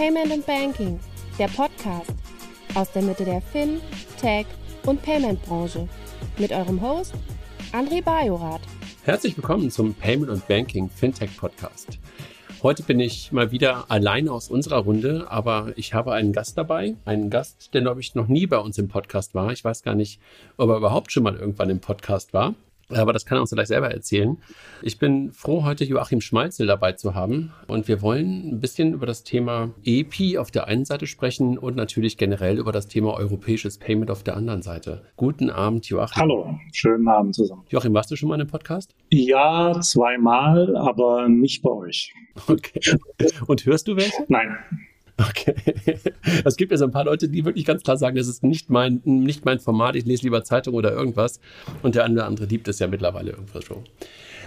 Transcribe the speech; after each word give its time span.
Payment 0.00 0.32
and 0.32 0.46
Banking, 0.46 0.98
der 1.38 1.48
Podcast 1.48 2.14
aus 2.74 2.90
der 2.92 3.02
Mitte 3.02 3.22
der 3.22 3.42
Fin, 3.42 3.82
Tech 4.18 4.46
und 4.86 5.02
Payment 5.02 5.42
Branche 5.42 5.86
mit 6.38 6.52
eurem 6.52 6.80
Host 6.80 7.12
André 7.74 8.02
Bajorath. 8.02 8.62
Herzlich 9.04 9.36
willkommen 9.36 9.70
zum 9.70 9.92
Payment 9.92 10.30
und 10.30 10.48
Banking 10.48 10.88
Fintech 10.88 11.36
Podcast. 11.36 11.98
Heute 12.62 12.82
bin 12.82 12.98
ich 12.98 13.30
mal 13.30 13.52
wieder 13.52 13.90
alleine 13.90 14.32
aus 14.32 14.48
unserer 14.48 14.78
Runde, 14.78 15.26
aber 15.28 15.74
ich 15.76 15.92
habe 15.92 16.14
einen 16.14 16.32
Gast 16.32 16.56
dabei. 16.56 16.96
Einen 17.04 17.28
Gast, 17.28 17.74
der, 17.74 17.82
glaube 17.82 18.00
ich, 18.00 18.14
noch 18.14 18.26
nie 18.26 18.46
bei 18.46 18.56
uns 18.56 18.78
im 18.78 18.88
Podcast 18.88 19.34
war. 19.34 19.52
Ich 19.52 19.62
weiß 19.62 19.82
gar 19.82 19.94
nicht, 19.94 20.18
ob 20.56 20.70
er 20.70 20.78
überhaupt 20.78 21.12
schon 21.12 21.24
mal 21.24 21.36
irgendwann 21.36 21.68
im 21.68 21.80
Podcast 21.80 22.32
war. 22.32 22.54
Aber 22.90 23.12
das 23.12 23.24
kann 23.24 23.38
er 23.38 23.42
uns 23.42 23.50
gleich 23.50 23.68
selber 23.68 23.90
erzählen. 23.90 24.38
Ich 24.82 24.98
bin 24.98 25.32
froh, 25.32 25.64
heute 25.64 25.84
Joachim 25.84 26.20
Schmalzel 26.20 26.66
dabei 26.66 26.92
zu 26.92 27.14
haben. 27.14 27.52
Und 27.66 27.88
wir 27.88 28.02
wollen 28.02 28.48
ein 28.48 28.60
bisschen 28.60 28.94
über 28.94 29.06
das 29.06 29.22
Thema 29.22 29.70
EP 29.84 30.38
auf 30.38 30.50
der 30.50 30.66
einen 30.66 30.84
Seite 30.84 31.06
sprechen 31.06 31.58
und 31.58 31.76
natürlich 31.76 32.16
generell 32.16 32.58
über 32.58 32.72
das 32.72 32.88
Thema 32.88 33.14
europäisches 33.14 33.78
Payment 33.78 34.10
auf 34.10 34.22
der 34.22 34.36
anderen 34.36 34.62
Seite. 34.62 35.02
Guten 35.16 35.50
Abend, 35.50 35.88
Joachim. 35.88 36.20
Hallo, 36.20 36.58
schönen 36.72 37.08
Abend 37.08 37.34
zusammen. 37.34 37.64
Joachim, 37.68 37.94
warst 37.94 38.10
du 38.10 38.16
schon 38.16 38.28
mal 38.28 38.36
in 38.36 38.42
einem 38.42 38.50
Podcast? 38.50 38.94
Ja, 39.10 39.80
zweimal, 39.80 40.76
aber 40.76 41.28
nicht 41.28 41.62
bei 41.62 41.70
euch. 41.70 42.12
Okay. 42.48 42.80
Und 43.46 43.66
hörst 43.66 43.88
du 43.88 43.96
welche? 43.96 44.24
Nein. 44.28 44.56
Okay. 45.28 45.54
Es 46.44 46.56
gibt 46.56 46.70
ja 46.70 46.78
so 46.78 46.84
ein 46.84 46.90
paar 46.90 47.04
Leute, 47.04 47.28
die 47.28 47.44
wirklich 47.44 47.64
ganz 47.64 47.82
klar 47.82 47.96
sagen, 47.96 48.16
das 48.16 48.28
ist 48.28 48.42
nicht 48.42 48.70
mein, 48.70 49.00
nicht 49.04 49.44
mein 49.44 49.58
Format, 49.58 49.96
ich 49.96 50.06
lese 50.06 50.22
lieber 50.22 50.44
Zeitung 50.44 50.74
oder 50.74 50.92
irgendwas. 50.92 51.40
Und 51.82 51.94
der 51.94 52.04
eine 52.04 52.14
oder 52.14 52.26
andere 52.26 52.46
liebt 52.46 52.68
es 52.68 52.78
ja 52.78 52.86
mittlerweile 52.86 53.32
irgendwas 53.32 53.64
schon. 53.64 53.84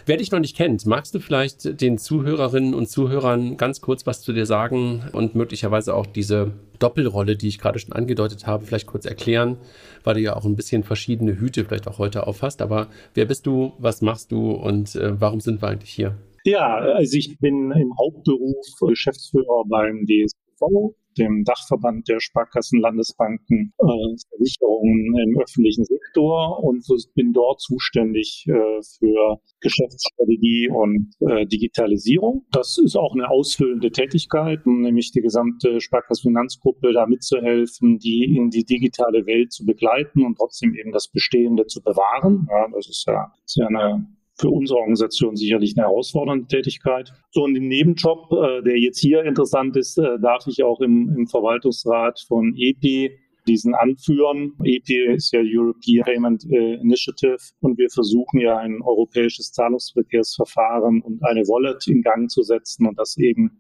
Wer 0.06 0.18
dich 0.18 0.32
noch 0.32 0.40
nicht 0.40 0.58
kennt, 0.58 0.86
magst 0.86 1.16
du 1.16 1.20
vielleicht 1.20 1.80
den 1.80 1.98
Zuhörerinnen 1.98 2.74
und 2.74 2.90
Zuhörern 2.90 3.56
ganz 3.56 3.80
kurz 3.80 4.06
was 4.06 4.22
zu 4.22 4.34
dir 4.34 4.46
sagen 4.46 5.04
und 5.14 5.34
möglicherweise 5.36 5.96
auch 5.96 6.06
diese 6.06 6.52
Doppelrolle, 6.80 7.38
die 7.38 7.48
ich 7.48 7.58
gerade 7.58 7.80
schon 7.80 7.94
angedeutet 7.94 8.46
habe, 8.46 8.66
vielleicht 8.66 8.88
kurz 8.88 9.06
erklären, 9.06 9.58
weil 10.04 10.16
du 10.16 10.20
ja 10.20 10.36
auch 10.36 10.44
ein 10.44 10.58
bisschen 10.58 10.84
verschiedene 10.84 11.40
Hüte 11.40 11.64
vielleicht 11.64 11.88
auch 11.88 12.00
heute 12.00 12.28
aufhast. 12.28 12.62
Aber 12.62 12.88
wer 13.14 13.26
bist 13.26 13.46
du, 13.46 13.74
was 13.78 14.02
machst 14.02 14.32
du 14.32 14.52
und 14.52 14.96
äh, 14.96 15.20
warum 15.20 15.40
sind 15.40 15.62
wir 15.62 15.70
eigentlich 15.70 15.92
hier? 15.92 16.18
Ja, 16.44 16.76
also 16.76 17.18
ich 17.18 17.38
bin 17.40 17.72
im 17.72 17.94
Hauptberuf 17.98 18.66
Geschäftsführer 18.82 19.64
beim 19.70 20.06
DSV 20.64 20.96
dem 21.18 21.44
Dachverband 21.44 22.08
der 22.08 22.20
Sparkassen, 22.20 22.80
Landesbanken, 22.80 23.74
äh, 23.78 24.16
Versicherungen 24.30 25.16
im 25.16 25.40
öffentlichen 25.40 25.86
Sektor 25.86 26.64
und 26.64 26.84
bin 27.14 27.34
dort 27.34 27.62
zuständig 27.62 28.46
äh, 28.48 28.82
für 28.98 29.40
Geschäftsstrategie 29.62 30.70
und 30.70 31.14
äh, 31.20 31.46
Digitalisierung. 31.46 32.46
Das 32.52 32.78
ist 32.78 32.96
auch 32.96 33.14
eine 33.14 33.30
ausfüllende 33.30 33.92
Tätigkeit, 33.92 34.66
nämlich 34.66 35.12
die 35.12 35.22
gesamte 35.22 35.80
Sparkassenfinanzgruppe 35.80 36.94
da 36.94 37.06
mitzuhelfen, 37.06 38.00
die 38.00 38.36
in 38.36 38.50
die 38.50 38.66
digitale 38.66 39.26
Welt 39.26 39.52
zu 39.52 39.66
begleiten 39.66 40.26
und 40.26 40.38
trotzdem 40.38 40.74
eben 40.74 40.92
das 40.92 41.08
Bestehende 41.08 41.68
zu 41.68 41.82
bewahren. 41.82 42.48
Ja, 42.50 42.68
das 42.74 42.90
ist 42.90 43.06
ja, 43.08 43.32
ist 43.46 43.58
ja 43.58 43.68
eine 43.68 44.08
für 44.36 44.50
unsere 44.50 44.80
Organisation 44.80 45.36
sicherlich 45.36 45.76
eine 45.78 45.88
herausfordernde 45.88 46.48
Tätigkeit. 46.48 47.12
So, 47.32 47.44
und 47.44 47.56
im 47.56 47.68
Nebenjob, 47.68 48.32
äh, 48.32 48.64
der 48.64 48.80
jetzt 48.80 49.00
hier 49.00 49.24
interessant 49.24 49.76
ist, 49.78 49.98
äh, 49.98 50.20
darf 50.20 50.48
ich 50.48 50.64
auch 50.64 50.82
im, 50.82 51.14
im 51.16 51.28
Verwaltungsrat 51.28 52.20
von 52.28 52.56
EPI 52.58 53.12
diesen 53.48 53.76
anführen. 53.76 54.54
EPI 54.64 55.14
ist 55.16 55.34
ja 55.34 55.42
European 55.44 56.06
Payment 56.06 56.46
äh, 56.50 56.76
Initiative 56.76 57.38
und 57.60 57.78
wir 57.78 57.90
versuchen 57.90 58.40
ja 58.40 58.58
ein 58.58 58.82
europäisches 58.82 59.52
Zahlungsverkehrsverfahren 59.52 61.02
und 61.02 61.24
eine 61.24 61.42
Wallet 61.42 61.88
in 61.88 62.02
Gang 62.02 62.30
zu 62.30 62.42
setzen 62.42 62.88
und 62.88 62.98
das 62.98 63.18
eben 63.18 63.60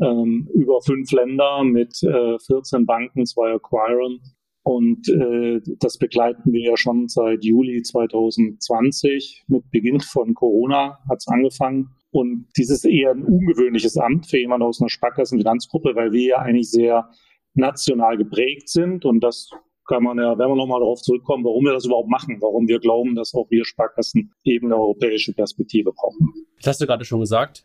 ähm, 0.00 0.48
über 0.54 0.80
fünf 0.82 1.10
Länder 1.12 1.64
mit 1.64 2.02
äh, 2.02 2.38
14 2.38 2.86
Banken, 2.86 3.26
zwei 3.26 3.52
Acquirern 3.52 4.20
und 4.68 5.08
äh, 5.08 5.62
das 5.80 5.96
begleiten 5.96 6.52
wir 6.52 6.60
ja 6.60 6.76
schon 6.76 7.08
seit 7.08 7.42
Juli 7.42 7.80
2020. 7.80 9.44
Mit 9.48 9.70
Beginn 9.70 9.98
von 10.00 10.34
Corona 10.34 10.98
hat 11.08 11.20
es 11.20 11.26
angefangen. 11.26 11.88
Und 12.10 12.48
dieses 12.54 12.84
eher 12.84 13.12
ein 13.12 13.24
ungewöhnliches 13.24 13.96
Amt 13.96 14.26
für 14.26 14.36
jemanden 14.36 14.66
aus 14.66 14.78
einer 14.82 14.90
Sparkassenfinanzgruppe, 14.90 15.94
weil 15.94 16.12
wir 16.12 16.22
ja 16.22 16.38
eigentlich 16.40 16.70
sehr 16.70 17.08
national 17.54 18.18
geprägt 18.18 18.68
sind. 18.68 19.06
Und 19.06 19.20
das 19.20 19.48
kann 19.86 20.02
man 20.02 20.18
ja, 20.18 20.38
wenn 20.38 20.48
wir 20.48 20.56
nochmal 20.56 20.80
darauf 20.80 21.00
zurückkommen, 21.00 21.44
warum 21.44 21.64
wir 21.64 21.72
das 21.72 21.86
überhaupt 21.86 22.10
machen, 22.10 22.36
warum 22.42 22.68
wir 22.68 22.78
glauben, 22.78 23.14
dass 23.14 23.32
auch 23.32 23.46
wir 23.48 23.64
Sparkassen 23.64 24.34
eben 24.44 24.66
eine 24.66 24.76
europäische 24.76 25.32
Perspektive 25.32 25.94
brauchen. 25.94 26.34
Das 26.58 26.66
hast 26.66 26.82
du 26.82 26.86
gerade 26.86 27.06
schon 27.06 27.20
gesagt. 27.20 27.64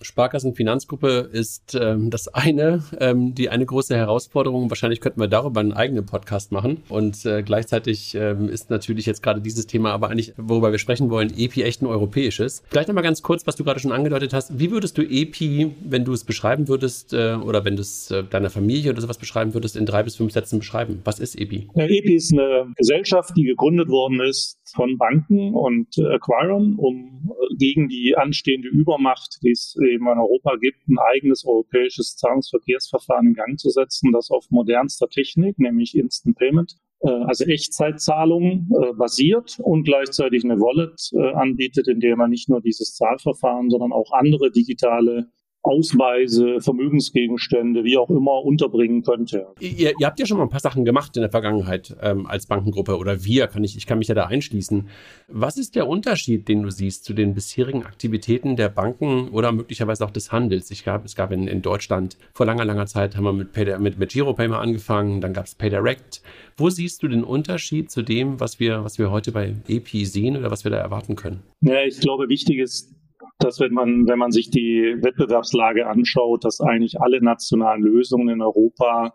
Sparkassenfinanzgruppe 0.00 1.30
ist 1.32 1.74
ähm, 1.80 2.10
das 2.10 2.28
eine, 2.28 2.84
ähm, 3.00 3.34
die 3.34 3.48
eine 3.48 3.66
große 3.66 3.96
Herausforderung. 3.96 4.70
Wahrscheinlich 4.70 5.00
könnten 5.00 5.20
wir 5.20 5.28
darüber 5.28 5.60
einen 5.60 5.72
eigenen 5.72 6.06
Podcast 6.06 6.52
machen. 6.52 6.82
Und 6.88 7.24
äh, 7.24 7.42
gleichzeitig 7.42 8.14
ähm, 8.14 8.48
ist 8.48 8.70
natürlich 8.70 9.06
jetzt 9.06 9.22
gerade 9.22 9.40
dieses 9.40 9.66
Thema, 9.66 9.92
aber 9.92 10.10
eigentlich, 10.10 10.34
worüber 10.36 10.72
wir 10.72 10.78
sprechen 10.78 11.10
wollen, 11.10 11.32
EPI 11.36 11.62
echt 11.62 11.82
ein 11.82 11.86
europäisches. 11.86 12.62
Vielleicht 12.68 12.88
nochmal 12.88 13.04
ganz 13.04 13.22
kurz, 13.22 13.46
was 13.46 13.56
du 13.56 13.64
gerade 13.64 13.80
schon 13.80 13.92
angedeutet 13.92 14.32
hast. 14.32 14.58
Wie 14.58 14.70
würdest 14.70 14.98
du 14.98 15.02
EPI, 15.02 15.72
wenn 15.84 16.04
du 16.04 16.12
es 16.12 16.24
beschreiben 16.24 16.68
würdest, 16.68 17.12
äh, 17.12 17.34
oder 17.34 17.64
wenn 17.64 17.76
du 17.76 17.82
es 17.82 18.10
äh, 18.10 18.24
deiner 18.24 18.50
Familie 18.50 18.92
oder 18.92 19.00
sowas 19.00 19.18
beschreiben 19.18 19.54
würdest, 19.54 19.76
in 19.76 19.86
drei 19.86 20.02
bis 20.02 20.16
fünf 20.16 20.32
Sätzen 20.32 20.58
beschreiben? 20.58 21.00
Was 21.04 21.18
ist 21.18 21.38
EPI? 21.38 21.68
Ja, 21.74 21.84
EPI 21.84 22.14
ist 22.14 22.32
eine 22.32 22.72
Gesellschaft, 22.76 23.36
die 23.36 23.44
gegründet 23.44 23.88
worden 23.88 24.20
ist 24.20 24.58
von 24.74 24.98
Banken 24.98 25.54
und 25.54 25.98
Acquirern, 25.98 26.74
um 26.76 27.30
äh, 27.30 27.56
gegen 27.56 27.88
die 27.88 28.14
anstehende 28.16 28.68
Übermacht, 28.68 29.38
die 29.42 29.50
eben 29.88 30.06
in 30.06 30.18
Europa 30.18 30.56
gibt, 30.56 30.88
ein 30.88 30.98
eigenes 30.98 31.44
europäisches 31.44 32.16
Zahlungsverkehrsverfahren 32.16 33.28
in 33.28 33.34
Gang 33.34 33.58
zu 33.58 33.70
setzen, 33.70 34.12
das 34.12 34.30
auf 34.30 34.46
modernster 34.50 35.08
Technik, 35.08 35.58
nämlich 35.58 35.96
Instant 35.96 36.36
Payment, 36.36 36.76
äh, 37.00 37.08
also 37.08 37.44
Echtzeitzahlungen 37.44 38.70
äh, 38.82 38.92
basiert 38.94 39.58
und 39.60 39.84
gleichzeitig 39.84 40.44
eine 40.44 40.58
Wallet 40.58 41.10
äh, 41.12 41.34
anbietet, 41.34 41.88
in 41.88 42.00
der 42.00 42.16
man 42.16 42.30
nicht 42.30 42.48
nur 42.48 42.60
dieses 42.60 42.94
Zahlverfahren, 42.94 43.70
sondern 43.70 43.92
auch 43.92 44.12
andere 44.12 44.50
digitale 44.50 45.28
Ausweise, 45.66 46.60
Vermögensgegenstände, 46.60 47.84
wie 47.84 47.98
auch 47.98 48.08
immer 48.08 48.44
unterbringen 48.44 49.02
könnte. 49.02 49.48
Ihr, 49.58 49.92
ihr, 49.98 50.06
habt 50.06 50.20
ja 50.20 50.26
schon 50.26 50.38
mal 50.38 50.44
ein 50.44 50.50
paar 50.50 50.60
Sachen 50.60 50.84
gemacht 50.84 51.16
in 51.16 51.22
der 51.22 51.30
Vergangenheit 51.30 51.96
ähm, 52.00 52.26
als 52.26 52.46
Bankengruppe 52.46 52.96
oder 52.96 53.24
wir, 53.24 53.48
kann 53.48 53.64
ich, 53.64 53.76
ich 53.76 53.86
kann 53.86 53.98
mich 53.98 54.08
ja 54.08 54.14
da 54.14 54.26
einschließen. 54.26 54.88
Was 55.28 55.56
ist 55.56 55.74
der 55.74 55.88
Unterschied, 55.88 56.48
den 56.48 56.62
du 56.62 56.70
siehst 56.70 57.04
zu 57.04 57.14
den 57.14 57.34
bisherigen 57.34 57.82
Aktivitäten 57.82 58.56
der 58.56 58.68
Banken 58.68 59.28
oder 59.30 59.50
möglicherweise 59.52 60.04
auch 60.04 60.10
des 60.10 60.30
Handels? 60.30 60.70
Ich 60.70 60.84
gab, 60.84 61.04
es 61.04 61.16
gab 61.16 61.32
in, 61.32 61.48
in 61.48 61.62
Deutschland 61.62 62.16
vor 62.32 62.46
langer, 62.46 62.64
langer 62.64 62.86
Zeit 62.86 63.16
haben 63.16 63.24
wir 63.24 63.32
mit, 63.32 63.52
Pay, 63.52 63.78
mit, 63.78 63.98
mit 63.98 64.10
GiroPay 64.10 64.48
mal 64.48 64.60
angefangen, 64.60 65.20
dann 65.20 65.32
gab 65.32 65.46
es 65.46 65.56
PayDirect. 65.56 66.22
Wo 66.56 66.70
siehst 66.70 67.02
du 67.02 67.08
den 67.08 67.24
Unterschied 67.24 67.90
zu 67.90 68.02
dem, 68.02 68.40
was 68.40 68.60
wir, 68.60 68.84
was 68.84 68.98
wir 68.98 69.10
heute 69.10 69.32
bei 69.32 69.54
EP 69.68 69.88
sehen 70.06 70.36
oder 70.36 70.50
was 70.50 70.64
wir 70.64 70.70
da 70.70 70.78
erwarten 70.78 71.16
können? 71.16 71.42
Ja, 71.60 71.82
ich 71.82 72.00
glaube, 72.00 72.28
wichtig 72.28 72.58
ist, 72.58 72.94
dass 73.38 73.60
wenn 73.60 73.72
man, 73.72 74.06
wenn 74.06 74.18
man 74.18 74.30
sich 74.30 74.50
die 74.50 74.96
Wettbewerbslage 75.00 75.86
anschaut, 75.86 76.44
dass 76.44 76.60
eigentlich 76.60 77.00
alle 77.00 77.22
nationalen 77.22 77.82
Lösungen 77.82 78.28
in 78.28 78.42
Europa 78.42 79.12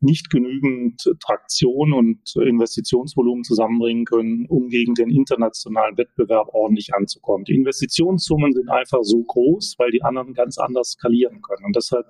nicht 0.00 0.30
genügend 0.30 1.02
Traktion 1.20 1.92
und 1.92 2.36
Investitionsvolumen 2.36 3.42
zusammenbringen 3.42 4.04
können, 4.04 4.46
um 4.48 4.68
gegen 4.68 4.94
den 4.94 5.10
internationalen 5.10 5.96
Wettbewerb 5.96 6.48
ordentlich 6.52 6.94
anzukommen. 6.94 7.44
Die 7.44 7.54
Investitionssummen 7.54 8.52
sind 8.52 8.68
einfach 8.70 9.00
so 9.02 9.22
groß, 9.24 9.74
weil 9.78 9.90
die 9.90 10.02
anderen 10.02 10.34
ganz 10.34 10.58
anders 10.58 10.92
skalieren 10.92 11.42
können. 11.42 11.64
Und 11.64 11.74
deshalb 11.74 12.06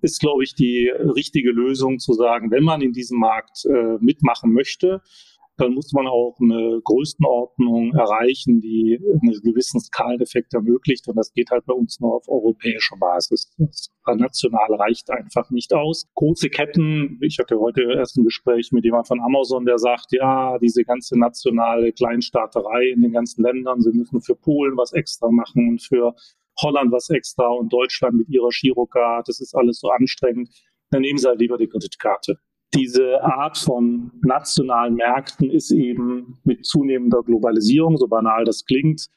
ist, 0.00 0.20
glaube 0.20 0.44
ich, 0.44 0.54
die 0.54 0.88
richtige 0.88 1.50
Lösung 1.50 1.98
zu 1.98 2.12
sagen, 2.12 2.52
wenn 2.52 2.62
man 2.62 2.82
in 2.82 2.92
diesem 2.92 3.18
Markt 3.18 3.64
äh, 3.64 3.98
mitmachen 4.00 4.52
möchte, 4.52 5.02
dann 5.58 5.74
muss 5.74 5.92
man 5.92 6.06
auch 6.06 6.36
eine 6.40 6.80
Größenordnung 6.84 7.92
erreichen, 7.92 8.60
die 8.60 8.98
einen 8.98 9.42
gewissen 9.42 9.80
Skaleneffekt 9.80 10.54
ermöglicht. 10.54 11.08
Und 11.08 11.16
das 11.16 11.32
geht 11.32 11.50
halt 11.50 11.66
bei 11.66 11.74
uns 11.74 11.98
nur 11.98 12.14
auf 12.14 12.28
europäischer 12.28 12.96
Basis. 12.96 13.52
Das 13.58 13.90
national 14.06 14.74
reicht 14.74 15.10
einfach 15.10 15.50
nicht 15.50 15.74
aus. 15.74 16.06
Große 16.14 16.48
Ketten, 16.48 17.18
ich 17.22 17.38
hatte 17.38 17.58
heute 17.58 17.82
erst 17.92 18.16
ein 18.16 18.24
Gespräch 18.24 18.70
mit 18.70 18.84
jemand 18.84 19.08
von 19.08 19.20
Amazon, 19.20 19.66
der 19.66 19.78
sagt, 19.78 20.12
ja, 20.12 20.58
diese 20.60 20.84
ganze 20.84 21.18
nationale 21.18 21.92
Kleinstaaterei 21.92 22.90
in 22.94 23.02
den 23.02 23.12
ganzen 23.12 23.42
Ländern, 23.42 23.80
sie 23.80 23.90
müssen 23.92 24.20
für 24.20 24.36
Polen 24.36 24.76
was 24.76 24.92
extra 24.92 25.28
machen 25.30 25.68
und 25.68 25.82
für 25.82 26.14
Holland 26.62 26.92
was 26.92 27.10
extra 27.10 27.48
und 27.48 27.72
Deutschland 27.72 28.16
mit 28.16 28.28
ihrer 28.28 28.50
Girocard, 28.50 29.28
das 29.28 29.40
ist 29.40 29.54
alles 29.54 29.80
so 29.80 29.90
anstrengend. 29.90 30.50
Dann 30.90 31.02
nehmen 31.02 31.18
Sie 31.18 31.28
halt 31.28 31.40
lieber 31.40 31.58
die 31.58 31.68
Kreditkarte 31.68 32.38
diese 32.74 33.22
Art 33.22 33.56
von 33.56 34.12
nationalen 34.22 34.94
Märkten 34.94 35.50
ist 35.50 35.70
eben 35.70 36.38
mit 36.44 36.66
zunehmender 36.66 37.22
Globalisierung, 37.22 37.96
so 37.96 38.08
banal 38.08 38.44
das 38.44 38.64
klingt, 38.64 39.08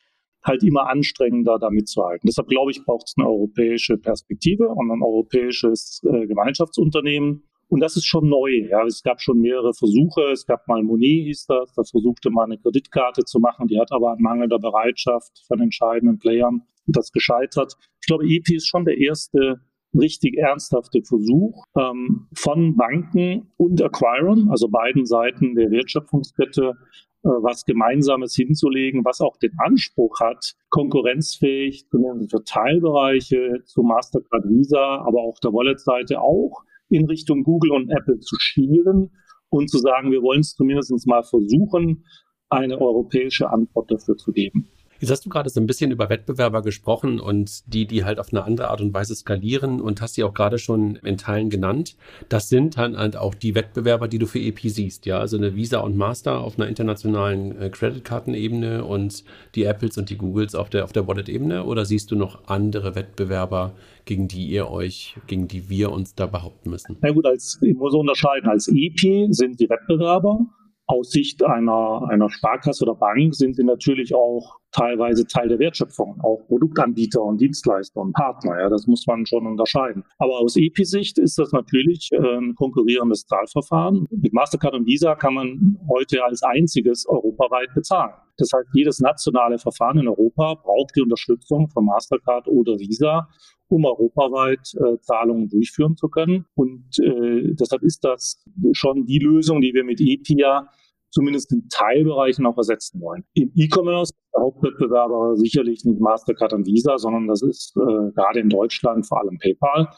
halt 0.44 0.64
immer 0.64 0.88
anstrengender 0.88 1.60
da 1.60 1.70
mitzuhalten. 1.70 2.28
Deshalb 2.28 2.48
glaube 2.48 2.72
ich, 2.72 2.84
braucht 2.84 3.08
es 3.08 3.16
eine 3.18 3.28
europäische 3.28 3.98
Perspektive 3.98 4.70
und 4.70 4.90
ein 4.90 5.04
europäisches 5.04 6.02
äh, 6.06 6.26
Gemeinschaftsunternehmen. 6.28 7.44
Und 7.68 7.80
das 7.80 7.96
ist 7.96 8.06
schon 8.06 8.28
neu. 8.28 8.68
Ja. 8.70 8.84
Es 8.86 9.04
gab 9.04 9.22
schon 9.22 9.40
mehrere 9.40 9.74
Versuche. 9.74 10.24
Es 10.32 10.46
gab 10.46 10.68
mal 10.68 10.84
Monet, 10.84 11.26
hieß 11.26 11.46
das. 11.46 11.74
Da 11.74 11.84
versuchte 11.84 12.30
man 12.32 12.52
eine 12.52 12.58
Kreditkarte 12.58 13.24
zu 13.24 13.40
machen. 13.40 13.68
Die 13.68 13.80
hat 13.80 13.92
aber 13.92 14.12
an 14.12 14.22
mangelnder 14.22 14.60
Bereitschaft 14.60 15.44
von 15.48 15.62
entscheidenden 15.62 16.18
Playern 16.18 16.64
das 16.88 17.12
gescheitert. 17.12 17.76
Ich 18.02 18.08
glaube, 18.08 18.26
EP 18.26 18.50
ist 18.50 18.68
schon 18.68 18.86
der 18.86 18.98
erste 18.98 19.62
richtig 19.94 20.38
ernsthafte 20.38 21.02
Versuch 21.04 21.66
ähm, 21.78 22.28
von 22.34 22.76
Banken 22.76 23.52
und 23.58 23.82
Acquirern, 23.82 24.50
also 24.50 24.68
beiden 24.70 25.06
Seiten 25.06 25.56
der 25.56 25.72
Wertschöpfungskette, 25.72 26.76
äh, 27.24 27.28
was 27.28 27.66
Gemeinsames 27.66 28.36
hinzulegen, 28.36 29.06
was 29.06 29.22
auch 29.22 29.38
den 29.38 29.52
Anspruch 29.60 30.20
hat, 30.20 30.54
konkurrenzfähig 30.70 31.86
für 31.92 32.44
Teilbereiche 32.44 33.62
zu 33.66 33.84
Mastercard 33.84 34.46
Visa, 34.46 35.04
aber 35.06 35.22
auch 35.22 35.38
der 35.40 35.54
Wallet-Seite 35.54 36.22
auch 36.22 36.64
in 36.90 37.06
Richtung 37.06 37.44
Google 37.44 37.72
und 37.72 37.90
Apple 37.90 38.20
zu 38.20 38.36
schielen 38.40 39.12
und 39.50 39.70
zu 39.70 39.78
sagen, 39.78 40.12
wir 40.12 40.22
wollen 40.22 40.40
es 40.40 40.56
zumindest 40.56 41.08
mal 41.08 41.24
versuchen, 41.24 42.06
eine 42.50 42.80
europäische 42.80 43.50
Antwort 43.50 43.92
dafür 43.92 44.18
zu 44.18 44.32
geben. 44.32 44.68
Jetzt 45.02 45.10
hast 45.10 45.26
du 45.26 45.30
gerade 45.30 45.50
so 45.50 45.60
ein 45.60 45.66
bisschen 45.66 45.90
über 45.90 46.10
Wettbewerber 46.10 46.62
gesprochen 46.62 47.20
und 47.20 47.64
die, 47.66 47.88
die 47.88 48.06
halt 48.06 48.20
auf 48.20 48.32
eine 48.32 48.44
andere 48.44 48.68
Art 48.68 48.82
und 48.82 48.94
Weise 48.94 49.16
skalieren 49.16 49.82
und 49.82 50.00
hast 50.00 50.14
sie 50.14 50.24
auch 50.24 50.36
gerade 50.36 50.60
schon 50.60 50.98
in 50.98 51.18
Teilen 51.18 51.50
genannt. 51.50 51.96
Das 52.30 52.50
sind 52.50 52.78
dann 52.78 52.96
halt 52.96 53.18
auch 53.18 53.34
die 53.34 53.56
Wettbewerber, 53.56 54.08
die 54.08 54.20
du 54.20 54.28
für 54.28 54.38
EP 54.38 54.60
siehst, 54.60 55.08
ja. 55.08 55.18
Also 55.18 55.38
eine 55.38 55.56
Visa 55.56 55.80
und 55.80 55.98
Master 55.98 56.42
auf 56.42 56.60
einer 56.60 56.68
internationalen 56.68 57.60
äh, 57.60 57.72
Creditkartenebene 57.72 58.86
und 58.86 59.24
die 59.56 59.64
Apples 59.64 59.98
und 59.98 60.12
die 60.12 60.18
Googles 60.18 60.54
auf 60.54 60.70
der, 60.70 60.84
auf 60.84 60.92
der 60.92 61.08
Wallet-Ebene 61.08 61.64
oder 61.64 61.84
siehst 61.86 62.12
du 62.12 62.16
noch 62.16 62.48
andere 62.48 62.94
Wettbewerber, 62.94 63.74
gegen 64.06 64.28
die 64.28 64.46
ihr 64.50 64.70
euch, 64.70 65.16
gegen 65.26 65.48
die 65.48 65.68
wir 65.68 65.92
uns 65.92 66.14
da 66.14 66.28
behaupten 66.28 66.70
müssen? 66.70 66.98
Na 67.02 67.10
gut, 67.12 67.26
als, 67.26 67.58
ich 67.64 67.76
muss 67.76 67.96
unterscheiden. 67.96 68.48
Als 68.48 68.68
EP 68.68 69.34
sind 69.34 69.60
die 69.60 69.68
Wettbewerber 69.68 70.46
aus 70.92 71.12
Sicht 71.12 71.44
einer, 71.44 72.08
einer 72.10 72.30
Sparkasse 72.30 72.84
oder 72.84 72.96
Bank 72.96 73.34
sind 73.34 73.56
sie 73.56 73.64
natürlich 73.64 74.14
auch 74.14 74.60
teilweise 74.72 75.26
Teil 75.26 75.48
der 75.48 75.60
Wertschöpfung, 75.60 76.20
auch 76.22 76.46
Produktanbieter 76.48 77.22
und 77.22 77.40
Dienstleister 77.40 78.02
und 78.02 78.14
Partner. 78.14 78.60
Ja, 78.60 78.70
das 78.70 78.88
muss 78.88 79.06
man 79.08 79.26
schon 79.26 79.46
unterscheiden. 79.46 80.04
Aber 80.18 80.40
aus 80.40 80.56
EPI-Sicht 80.56 81.18
ist 81.18 81.38
das 81.38 81.52
natürlich 81.52 82.10
äh, 82.12 82.18
ein 82.18 82.56
konkurrierendes 82.56 83.26
Zahlverfahren. 83.26 84.08
Mit 84.12 84.34
Mastercard 84.34 84.74
und 84.74 84.86
Visa 84.86 85.16
kann 85.16 85.34
man 85.34 85.78
heute 85.90 86.24
als 86.24 86.44
einziges 86.44 87.06
europaweit 87.08 87.74
bezahlen. 87.74 88.14
Das 88.38 88.50
heißt, 88.54 88.70
jedes 88.74 89.00
nationale 89.00 89.60
Verfahren 89.60 90.00
in 90.00 90.08
Europa 90.08 90.56
braucht 90.56 90.96
die 90.96 91.02
Unterstützung 91.02 91.70
von 91.70 91.86
Mastercard 91.86 92.48
oder 92.48 92.80
Visa, 92.80 93.28
um 93.68 93.86
europaweit 93.86 94.74
äh, 94.76 95.00
Zahlungen 95.02 95.48
durchführen 95.50 95.96
zu 95.96 96.08
können. 96.08 96.46
Und 96.56 97.00
äh, 97.00 97.54
deshalb 97.54 97.84
ist 97.84 98.04
das 98.04 98.44
schon 98.72 99.06
die 99.06 99.20
Lösung, 99.20 99.62
die 99.62 99.74
wir 99.74 99.84
mit 99.84 100.00
EPIA 100.02 100.70
zumindest 101.12 101.52
in 101.52 101.68
Teilbereichen 101.70 102.46
auch 102.46 102.58
ersetzen 102.58 103.00
wollen. 103.02 103.24
Im 103.34 103.52
E-Commerce 103.56 104.14
der 104.34 104.42
Hauptwettbewerber 104.42 105.36
sicherlich 105.36 105.84
nicht 105.86 106.00
Mastercard 106.00 106.54
und 106.54 106.66
Visa, 106.66 106.98
sondern 106.98 107.28
das 107.28 107.42
ist 107.42 107.76
äh, 107.78 108.12
gerade 108.14 108.40
in 108.40 108.50
Deutschland 108.50 109.06
vor 109.06 109.20
allem 109.22 109.38
PayPal. 109.38 109.90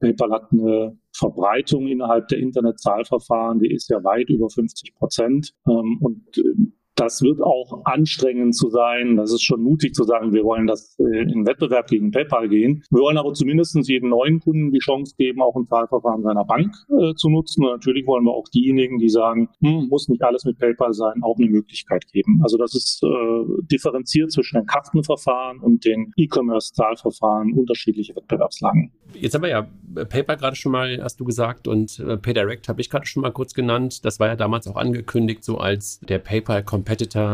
PayPal 0.00 0.32
hat 0.32 0.52
eine 0.52 0.98
Verbreitung 1.14 1.86
innerhalb 1.86 2.28
der 2.28 2.38
Internetzahlverfahren, 2.38 3.60
die 3.60 3.72
ist 3.72 3.88
ja 3.90 4.02
weit 4.04 4.28
über 4.28 4.48
50 4.48 4.94
Prozent. 4.94 5.54
Ähm, 5.68 5.98
und 6.00 6.38
äh, 6.38 6.42
das 7.02 7.20
wird 7.22 7.42
auch 7.42 7.84
anstrengend 7.84 8.54
zu 8.54 8.70
sein. 8.70 9.16
Das 9.16 9.32
ist 9.32 9.42
schon 9.42 9.62
mutig 9.62 9.94
zu 9.94 10.04
sagen, 10.04 10.32
wir 10.32 10.44
wollen 10.44 10.66
das 10.66 10.96
äh, 10.98 11.22
in 11.22 11.46
Wettbewerb 11.46 11.88
gegen 11.88 12.10
PayPal 12.10 12.48
gehen. 12.48 12.84
Wir 12.90 13.00
wollen 13.00 13.18
aber 13.18 13.34
zumindest 13.34 13.72
jedem 13.88 14.10
neuen 14.10 14.38
Kunden 14.40 14.70
die 14.70 14.78
Chance 14.78 15.14
geben, 15.18 15.42
auch 15.42 15.56
ein 15.56 15.66
Zahlverfahren 15.66 16.22
seiner 16.22 16.44
Bank 16.44 16.74
äh, 16.90 17.14
zu 17.14 17.28
nutzen. 17.28 17.64
Und 17.64 17.72
natürlich 17.72 18.06
wollen 18.06 18.24
wir 18.24 18.32
auch 18.32 18.48
diejenigen, 18.48 18.98
die 18.98 19.08
sagen, 19.08 19.48
hm, 19.60 19.88
muss 19.88 20.08
nicht 20.08 20.22
alles 20.22 20.44
mit 20.44 20.58
PayPal 20.58 20.92
sein, 20.92 21.22
auch 21.22 21.38
eine 21.38 21.48
Möglichkeit 21.48 22.06
geben. 22.12 22.40
Also 22.42 22.56
das 22.56 22.74
ist 22.74 23.02
äh, 23.02 23.08
differenziert 23.70 24.30
zwischen 24.30 24.58
den 24.58 24.66
Kartenverfahren 24.66 25.58
und 25.58 25.84
den 25.84 26.12
E-Commerce-Zahlverfahren 26.16 27.52
unterschiedliche 27.52 28.14
Wettbewerbslagen. 28.14 28.92
Jetzt 29.14 29.34
haben 29.34 29.42
wir 29.42 29.50
ja 29.50 29.66
PayPal 30.04 30.36
gerade 30.36 30.56
schon 30.56 30.72
mal, 30.72 31.02
hast 31.02 31.18
du 31.18 31.24
gesagt, 31.24 31.66
und 31.66 31.98
äh, 31.98 32.16
PayDirect 32.16 32.68
habe 32.68 32.80
ich 32.80 32.90
gerade 32.90 33.06
schon 33.06 33.22
mal 33.22 33.32
kurz 33.32 33.54
genannt. 33.54 34.04
Das 34.04 34.20
war 34.20 34.28
ja 34.28 34.36
damals 34.36 34.66
auch 34.68 34.76
angekündigt, 34.76 35.44
so 35.44 35.58
als 35.58 36.00
der 36.00 36.18
PayPal 36.18 36.62
Competitor 36.62 36.91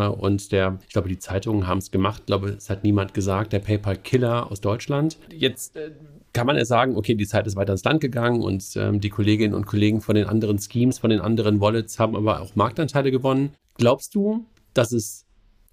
und 0.08 0.52
der, 0.52 0.78
ich 0.87 0.93
glaube, 0.93 1.08
die 1.08 1.19
Zeitungen 1.19 1.66
haben 1.66 1.78
es 1.78 1.90
gemacht, 1.90 2.20
ich 2.20 2.26
glaube, 2.26 2.50
es 2.50 2.70
hat 2.70 2.84
niemand 2.84 3.14
gesagt, 3.14 3.52
der 3.52 3.58
PayPal-Killer 3.60 4.50
aus 4.50 4.60
Deutschland. 4.60 5.19
Jetzt 5.32 5.76
äh, 5.76 5.90
kann 6.32 6.46
man 6.46 6.56
ja 6.56 6.64
sagen, 6.64 6.96
okay, 6.96 7.14
die 7.14 7.26
Zeit 7.26 7.46
ist 7.46 7.56
weiter 7.56 7.72
ins 7.72 7.84
Land 7.84 8.00
gegangen 8.00 8.43
und 8.43 8.64
ähm, 8.76 9.00
die 9.00 9.10
Kolleginnen 9.10 9.55
und 9.55 9.66
Kollegen 9.66 10.00
von 10.00 10.14
den 10.14 10.26
anderen 10.26 10.58
Schemes, 10.58 10.99
von 10.99 11.10
den 11.10 11.20
anderen 11.20 11.60
Wallets 11.60 11.99
haben 11.99 12.16
aber 12.16 12.40
auch 12.40 12.55
Marktanteile 12.55 13.10
gewonnen. 13.10 13.55
Glaubst 13.75 14.14
du, 14.14 14.44
dass 14.75 14.93
es 14.93 15.27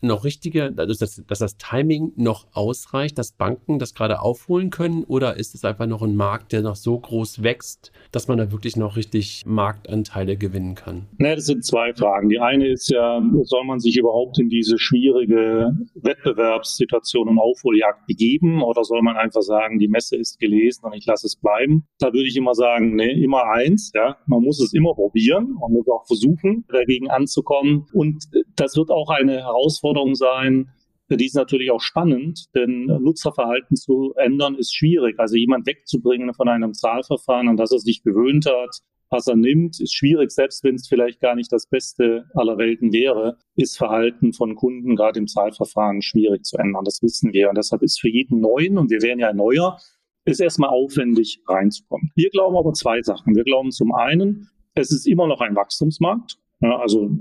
noch 0.06 0.24
richtige, 0.24 0.72
dass, 0.72 0.98
dass 0.98 1.40
das 1.40 1.58
Timing 1.58 2.14
noch 2.16 2.48
ausreicht, 2.54 3.18
dass 3.18 3.32
Banken 3.32 3.80
das 3.80 3.94
gerade 3.94 4.22
aufholen 4.22 4.70
können? 4.70 5.04
Oder 5.04 5.38
ist 5.38 5.56
es 5.56 5.66
einfach 5.66 5.88
noch 5.88 6.02
ein 6.02 6.16
Markt, 6.16 6.52
der 6.52 6.62
noch 6.62 6.76
so 6.76 6.98
groß 6.98 7.44
wächst, 7.44 7.92
dass 8.12 8.28
man 8.28 8.38
da 8.38 8.52
wirklich 8.52 8.76
noch 8.76 8.96
richtig 8.96 9.44
Marktanteile 9.46 10.38
gewinnen 10.38 10.76
kann? 10.76 11.08
Ne, 11.18 11.36
das 11.36 11.46
sind 11.46 11.66
zwei 11.66 11.94
Fragen. 11.94 12.30
Die 12.30 12.40
eine 12.40 12.68
ist 12.68 12.90
ja, 12.90 13.22
soll 13.44 13.66
man 13.66 13.80
sich 13.80 13.98
überhaupt 13.98 14.40
in 14.40 14.50
diese 14.50 14.78
schwierige 14.78 15.72
Wettbewerbssituation 15.96 17.28
und 17.28 17.40
Aufholjagd 17.40 18.08
begeben 18.08 18.62
oder 18.62 18.84
soll 18.84 19.02
man 19.02 19.18
einfach 19.18 19.42
sagen, 19.42 19.80
die 19.80 19.88
Messe 19.88 20.16
ist 20.16 20.40
gelesen 20.40 20.86
und 20.86 20.94
ich 20.94 21.06
lasse 21.06 21.28
es 21.28 21.36
bleiben? 21.36 21.88
Da 22.00 22.08
würde 22.08 22.28
ich 22.28 22.38
immer 22.38 22.54
sagen, 22.54 22.96
ne, 22.96 23.12
immer 23.12 23.44
eins, 23.46 23.92
ja, 23.94 24.18
man 24.28 24.42
muss 24.42 24.62
es 24.62 24.74
immer 24.74 24.94
probieren 24.94 25.56
und 25.60 25.74
muss 25.74 25.88
auch 25.88 26.06
versuchen, 26.06 26.66
dagegen 26.70 27.10
anzukommen. 27.10 27.88
Und 27.94 28.26
das 28.56 28.76
wird 28.76 28.92
auch 28.92 29.10
eine 29.10 29.40
Herausforderung 29.40 29.95
Herausforderung 29.96 30.16
sein. 30.16 30.70
Die 31.10 31.26
ist 31.26 31.36
natürlich 31.36 31.70
auch 31.70 31.82
spannend, 31.82 32.46
denn 32.56 32.86
Nutzerverhalten 32.86 33.78
zu 33.78 34.14
ändern 34.18 34.56
ist 34.56 34.76
schwierig. 34.76 35.20
Also 35.20 35.36
jemand 35.36 35.68
wegzubringen 35.68 36.34
von 36.34 36.50
einem 36.50 36.74
Zahlverfahren, 36.74 37.48
an 37.48 37.58
das 37.58 37.72
er 37.72 37.80
sich 37.80 38.02
gewöhnt 38.04 38.48
hat, 38.48 38.80
was 39.12 39.28
er 39.28 39.36
nimmt, 39.36 39.80
ist 39.80 39.94
schwierig, 39.94 40.32
selbst 40.32 40.64
wenn 40.64 40.76
es 40.76 40.88
vielleicht 40.88 41.20
gar 41.22 41.36
nicht 41.36 41.52
das 41.52 41.68
Beste 41.70 42.26
aller 42.34 42.58
Welten 42.58 42.92
wäre, 42.92 43.38
ist 43.56 43.78
Verhalten 43.78 44.34
von 44.34 44.56
Kunden 44.56 44.96
gerade 44.96 45.20
im 45.20 45.28
Zahlverfahren 45.28 46.02
schwierig 46.02 46.44
zu 46.44 46.58
ändern. 46.58 46.84
Das 46.84 47.04
wissen 47.04 47.32
wir. 47.32 47.50
Und 47.50 47.58
deshalb 47.58 47.84
ist 47.84 48.02
für 48.02 48.10
jeden 48.10 48.40
Neuen, 48.40 48.80
und 48.80 48.90
wir 48.90 49.04
werden 49.04 49.20
ja 49.20 49.32
neuer, 49.32 49.78
ist 50.26 50.42
erstmal 50.42 50.72
aufwendig 50.72 51.40
reinzukommen. 51.48 52.12
Wir 52.16 52.32
glauben 52.32 52.58
aber 52.58 52.74
zwei 52.74 53.04
Sachen. 53.04 53.36
Wir 53.36 53.44
glauben 53.44 53.70
zum 53.70 53.94
einen, 53.94 54.50
es 54.74 54.92
ist 54.92 55.06
immer 55.06 55.28
noch 55.28 55.40
ein 55.40 55.56
Wachstumsmarkt. 55.56 56.40
Ja, 56.62 56.80
also 56.80 57.12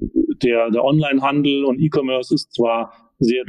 der, 0.42 0.70
der 0.70 0.84
Onlinehandel 0.84 1.64
und 1.64 1.81
E-Commerce 1.81 2.34
ist 2.34 2.52
zwar 2.54 2.92
sehr, 3.19 3.44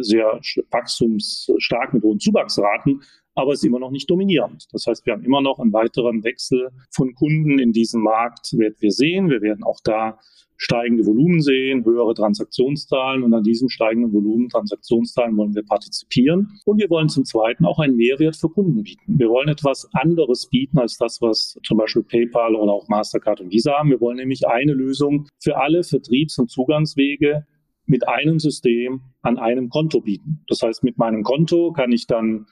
sehr 0.00 0.40
wachstumsstark 0.70 1.94
mit 1.94 2.02
hohen 2.02 2.20
Zuwachsraten, 2.20 3.02
aber 3.34 3.52
ist 3.52 3.64
immer 3.64 3.78
noch 3.78 3.90
nicht 3.90 4.10
dominierend. 4.10 4.66
Das 4.72 4.86
heißt, 4.86 5.06
wir 5.06 5.12
haben 5.12 5.24
immer 5.24 5.40
noch 5.40 5.58
einen 5.58 5.72
weiteren 5.72 6.24
Wechsel 6.24 6.70
von 6.90 7.14
Kunden 7.14 7.58
in 7.58 7.72
diesem 7.72 8.02
Markt, 8.02 8.52
werden 8.58 8.76
wir 8.80 8.90
sehen. 8.90 9.30
Wir 9.30 9.40
werden 9.42 9.62
auch 9.64 9.78
da 9.84 10.18
steigende 10.58 11.06
Volumen 11.06 11.40
sehen, 11.40 11.84
höhere 11.84 12.14
Transaktionszahlen 12.14 13.22
und 13.22 13.32
an 13.32 13.44
diesem 13.44 13.68
steigenden 13.68 14.12
Volumen 14.12 14.48
Transaktionszahlen 14.48 15.36
wollen 15.36 15.54
wir 15.54 15.62
partizipieren. 15.62 16.48
Und 16.66 16.80
wir 16.80 16.90
wollen 16.90 17.08
zum 17.08 17.24
Zweiten 17.24 17.64
auch 17.64 17.78
einen 17.78 17.96
Mehrwert 17.96 18.36
für 18.36 18.50
Kunden 18.50 18.82
bieten. 18.82 19.18
Wir 19.18 19.28
wollen 19.28 19.48
etwas 19.48 19.88
anderes 19.92 20.48
bieten 20.50 20.78
als 20.78 20.98
das, 20.98 21.22
was 21.22 21.56
zum 21.64 21.78
Beispiel 21.78 22.02
PayPal 22.02 22.56
oder 22.56 22.72
auch 22.72 22.88
Mastercard 22.88 23.40
und 23.40 23.52
Visa 23.52 23.78
haben. 23.78 23.90
Wir 23.90 24.00
wollen 24.00 24.16
nämlich 24.16 24.46
eine 24.48 24.72
Lösung 24.72 25.28
für 25.38 25.56
alle 25.56 25.84
Vertriebs- 25.84 26.38
und 26.38 26.50
Zugangswege 26.50 27.46
mit 27.86 28.06
einem 28.06 28.38
System 28.40 29.00
an 29.22 29.38
einem 29.38 29.68
Konto 29.68 30.00
bieten. 30.00 30.44
Das 30.48 30.60
heißt, 30.62 30.82
mit 30.82 30.98
meinem 30.98 31.22
Konto 31.22 31.72
kann 31.72 31.92
ich 31.92 32.06
dann 32.06 32.46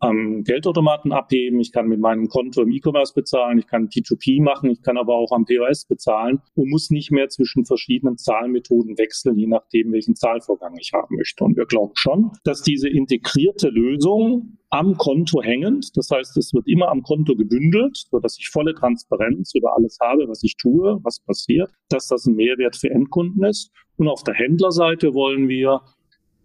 am 0.00 0.44
Geldautomaten 0.44 1.12
abheben, 1.12 1.60
ich 1.60 1.72
kann 1.72 1.86
mit 1.86 2.00
meinem 2.00 2.28
Konto 2.28 2.62
im 2.62 2.72
E-Commerce 2.72 3.12
bezahlen, 3.14 3.58
ich 3.58 3.66
kann 3.66 3.88
P2P 3.88 4.42
machen, 4.42 4.70
ich 4.70 4.82
kann 4.82 4.96
aber 4.96 5.14
auch 5.14 5.30
am 5.32 5.44
POS 5.44 5.84
bezahlen 5.84 6.40
und 6.54 6.70
muss 6.70 6.90
nicht 6.90 7.10
mehr 7.10 7.28
zwischen 7.28 7.66
verschiedenen 7.66 8.16
Zahlmethoden 8.16 8.96
wechseln, 8.96 9.36
je 9.36 9.46
nachdem, 9.46 9.92
welchen 9.92 10.16
Zahlvorgang 10.16 10.74
ich 10.78 10.92
haben 10.94 11.16
möchte. 11.16 11.44
Und 11.44 11.56
wir 11.56 11.66
glauben 11.66 11.92
schon, 11.94 12.32
dass 12.44 12.62
diese 12.62 12.88
integrierte 12.88 13.68
Lösung 13.68 14.56
am 14.70 14.96
Konto 14.96 15.42
hängend, 15.42 15.90
das 15.96 16.10
heißt, 16.10 16.36
es 16.38 16.54
wird 16.54 16.66
immer 16.66 16.88
am 16.88 17.02
Konto 17.02 17.34
gebündelt, 17.34 18.06
so 18.10 18.20
dass 18.20 18.38
ich 18.38 18.48
volle 18.48 18.74
Transparenz 18.74 19.54
über 19.54 19.76
alles 19.76 19.98
habe, 20.00 20.28
was 20.28 20.42
ich 20.42 20.56
tue, 20.56 20.98
was 21.02 21.20
passiert, 21.20 21.70
dass 21.88 22.06
das 22.06 22.24
ein 22.26 22.36
Mehrwert 22.36 22.76
für 22.76 22.90
Endkunden 22.90 23.44
ist. 23.44 23.70
Und 23.96 24.08
auf 24.08 24.22
der 24.22 24.34
Händlerseite 24.34 25.12
wollen 25.12 25.48
wir 25.48 25.82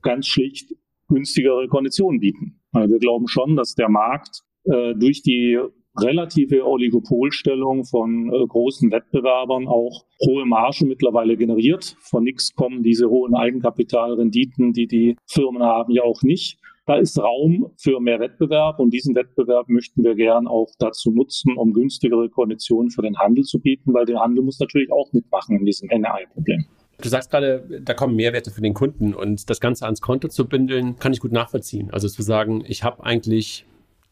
ganz 0.02 0.28
schlicht 0.28 0.74
günstigere 1.08 1.68
Konditionen 1.68 2.20
bieten. 2.20 2.60
Wir 2.76 3.00
glauben 3.00 3.28
schon, 3.28 3.56
dass 3.56 3.74
der 3.76 3.90
Markt 3.90 4.42
äh, 4.66 4.94
durch 4.96 5.22
die 5.22 5.60
relative 5.98 6.66
Oligopolstellung 6.68 7.86
von 7.86 8.32
äh, 8.34 8.46
großen 8.48 8.92
Wettbewerbern 8.92 9.68
auch 9.68 10.06
hohe 10.26 10.46
Margen 10.46 10.88
mittlerweile 10.88 11.38
generiert. 11.38 11.96
Von 12.00 12.24
nichts 12.24 12.54
kommen 12.54 12.84
diese 12.84 13.10
hohen 13.10 13.36
Eigenkapitalrenditen, 13.36 14.74
die 14.74 14.88
die 14.88 15.16
Firmen 15.26 15.64
haben, 15.64 15.94
ja 15.94 16.04
auch 16.04 16.22
nicht. 16.22 16.60
Da 16.86 16.98
ist 16.98 17.18
Raum 17.18 17.72
für 17.78 18.00
mehr 18.00 18.20
Wettbewerb 18.20 18.80
und 18.80 18.94
diesen 18.94 19.16
Wettbewerb 19.16 19.70
möchten 19.70 20.04
wir 20.04 20.14
gern 20.14 20.46
auch 20.48 20.70
dazu 20.78 21.12
nutzen, 21.12 21.58
um 21.58 21.74
günstigere 21.74 22.30
Konditionen 22.30 22.92
für 22.92 23.02
den 23.02 23.18
Handel 23.18 23.44
zu 23.44 23.60
bieten, 23.60 23.94
weil 23.94 24.06
der 24.06 24.20
Handel 24.20 24.44
muss 24.44 24.60
natürlich 24.60 24.92
auch 24.92 25.12
mitmachen 25.12 25.58
in 25.58 25.66
diesem 25.66 25.90
NRI-Problem. 25.90 26.66
Du 27.02 27.10
sagst 27.10 27.30
gerade, 27.30 27.82
da 27.82 27.94
kommen 27.94 28.16
Mehrwerte 28.16 28.52
für 28.52 28.62
den 28.62 28.74
Kunden 28.74 29.14
und 29.14 29.50
das 29.50 29.60
Ganze 29.60 29.86
ans 29.86 30.02
Konto 30.02 30.28
zu 30.28 30.48
bündeln, 30.48 30.98
kann 30.98 31.14
ich 31.14 31.20
gut 31.20 31.32
nachvollziehen. 31.32 31.90
Also 31.92 32.08
zu 32.08 32.22
sagen, 32.22 32.64
ich 32.68 32.84
habe 32.84 33.04
eigentlich 33.04 33.66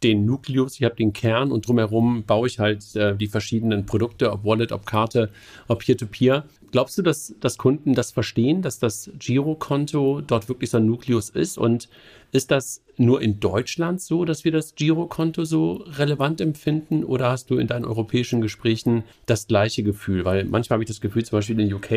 den 0.03 0.25
Nukleus, 0.25 0.75
ich 0.75 0.83
habe 0.83 0.95
den 0.95 1.13
Kern 1.13 1.51
und 1.51 1.67
drumherum 1.67 2.23
baue 2.23 2.47
ich 2.47 2.59
halt 2.59 2.95
äh, 2.95 3.15
die 3.15 3.27
verschiedenen 3.27 3.85
Produkte, 3.85 4.31
ob 4.31 4.43
Wallet, 4.43 4.71
ob 4.71 4.85
Karte, 4.85 5.29
ob 5.67 5.79
Peer-to-Peer. 5.79 6.45
Glaubst 6.71 6.97
du, 6.97 7.01
dass, 7.01 7.35
dass 7.39 7.57
Kunden 7.57 7.93
das 7.93 8.11
verstehen, 8.11 8.61
dass 8.61 8.79
das 8.79 9.11
Girokonto 9.19 10.21
dort 10.21 10.49
wirklich 10.49 10.71
so 10.71 10.77
ein 10.77 10.85
Nukleus 10.85 11.29
ist? 11.29 11.57
Und 11.57 11.87
ist 12.31 12.49
das 12.49 12.83
nur 12.97 13.21
in 13.21 13.39
Deutschland 13.39 14.01
so, 14.01 14.25
dass 14.25 14.43
wir 14.43 14.51
das 14.51 14.73
Girokonto 14.75 15.45
so 15.45 15.83
relevant 15.97 16.41
empfinden? 16.41 17.03
Oder 17.03 17.29
hast 17.29 17.49
du 17.51 17.57
in 17.57 17.67
deinen 17.67 17.85
europäischen 17.85 18.41
Gesprächen 18.41 19.03
das 19.27 19.47
gleiche 19.47 19.83
Gefühl? 19.83 20.25
Weil 20.25 20.45
manchmal 20.45 20.77
habe 20.77 20.83
ich 20.83 20.89
das 20.89 20.99
Gefühl, 20.99 21.23
zum 21.23 21.37
Beispiel 21.37 21.59
in 21.59 21.71
UK, 21.71 21.91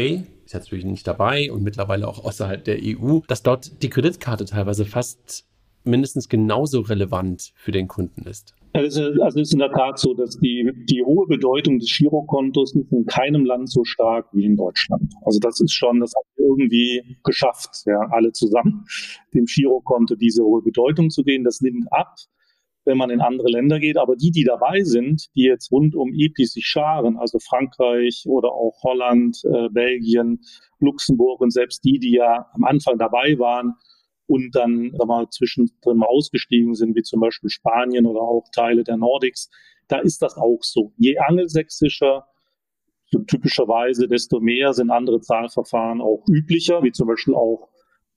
ist 0.45 0.55
natürlich 0.55 0.85
nicht 0.85 1.07
dabei 1.07 1.51
und 1.51 1.63
mittlerweile 1.63 2.07
auch 2.07 2.23
außerhalb 2.23 2.63
der 2.63 2.79
EU, 2.83 3.21
dass 3.27 3.43
dort 3.43 3.83
die 3.83 3.91
Kreditkarte 3.91 4.45
teilweise 4.45 4.85
fast 4.85 5.47
mindestens 5.87 6.29
genauso 6.29 6.81
relevant 6.81 7.53
für 7.55 7.73
den 7.73 7.89
Kunden 7.89 8.23
ist. 8.27 8.55
Also 8.73 9.09
es 9.09 9.37
ist 9.37 9.53
in 9.55 9.61
der 9.61 9.73
Tat 9.73 9.99
so, 9.99 10.13
dass 10.13 10.39
die, 10.39 10.71
die 10.85 11.03
hohe 11.03 11.27
Bedeutung 11.27 11.79
des 11.79 11.91
Girokontos 11.97 12.75
ist 12.75 12.93
in 12.93 13.07
keinem 13.07 13.47
Land 13.47 13.71
so 13.71 13.85
stark 13.85 14.29
wie 14.33 14.45
in 14.45 14.57
Deutschland. 14.57 15.15
Also 15.25 15.39
das 15.41 15.61
ist 15.61 15.73
schon, 15.73 16.01
das 16.01 16.13
haben 16.15 16.29
wir 16.37 16.47
irgendwie 16.47 17.17
geschafft, 17.25 17.85
ja, 17.87 17.99
alle 18.11 18.33
zusammen, 18.33 18.85
dem 19.33 19.47
Girokonto 19.47 20.15
diese 20.15 20.45
hohe 20.45 20.61
Bedeutung 20.61 21.09
zu 21.09 21.23
geben. 21.23 21.45
Das 21.45 21.63
nimmt 21.63 21.91
ab, 21.91 22.17
wenn 22.85 22.99
man 22.99 23.09
in 23.09 23.23
andere 23.23 23.49
Länder 23.49 23.81
geht. 23.81 23.97
Aber 23.97 24.15
die, 24.15 24.31
die 24.31 24.45
dabei 24.45 24.83
sind, 24.83 25.27
die 25.35 25.45
jetzt 25.45 25.73
rund 25.73 25.95
um 25.95 26.13
EPI 26.13 26.45
sich 26.45 26.67
scharen, 26.67 27.17
also 27.17 27.39
Frankreich 27.39 28.25
oder 28.27 28.53
auch 28.53 28.83
Holland, 28.83 29.43
äh, 29.45 29.71
Belgien, 29.71 30.41
Luxemburg 30.81 31.41
und 31.41 31.51
selbst 31.51 31.83
die, 31.85 31.99
die 31.99 32.13
ja 32.13 32.47
am 32.53 32.65
Anfang 32.65 32.99
dabei 32.99 33.39
waren, 33.39 33.75
und 34.27 34.55
dann 34.55 34.93
sag 34.97 35.07
mal, 35.07 35.29
zwischendrin 35.31 35.99
mal 35.99 36.07
ausgestiegen 36.07 36.75
sind, 36.75 36.97
wie 36.97 37.03
zum 37.03 37.21
Beispiel 37.21 37.51
Spanien 37.51 38.07
oder 38.07 38.21
auch 38.21 38.45
Teile 38.53 38.85
der 38.85 38.97
Nordics, 38.97 39.51
da 39.89 39.99
ist 39.99 40.23
das 40.23 40.37
auch 40.37 40.59
so. 40.63 40.93
Je 40.97 41.19
angelsächsischer, 41.19 42.27
so 43.11 43.21
typischerweise, 43.21 44.09
desto 44.09 44.41
mehr 44.41 44.73
sind 44.73 44.91
andere 44.91 45.21
Zahlverfahren 45.21 46.01
auch 46.01 46.25
üblicher, 46.29 46.83
wie 46.83 46.93
zum 46.93 47.07
Beispiel 47.07 47.35
auch 47.35 47.69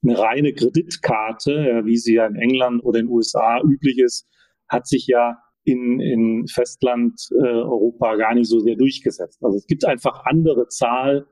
eine 0.02 0.18
reine 0.18 0.54
Kreditkarte, 0.54 1.82
wie 1.86 1.98
sie 1.98 2.16
ja 2.16 2.26
in 2.26 2.36
England 2.36 2.84
oder 2.84 3.00
in 3.00 3.06
den 3.06 3.14
USA 3.14 3.62
üblich 3.62 4.00
ist, 4.00 4.28
hat 4.68 4.88
sich 4.88 5.08
ja 5.08 5.38
in, 5.64 6.00
in 6.00 6.48
Festland 6.48 7.22
äh, 7.32 7.48
Europa 7.48 8.16
gar 8.16 8.34
nicht 8.34 8.48
so 8.48 8.60
sehr 8.60 8.76
durchgesetzt. 8.76 9.44
Also 9.44 9.58
es 9.58 9.68
gibt 9.68 9.86
einfach 9.86 10.26
andere 10.26 10.68
Zahl, 10.68 11.28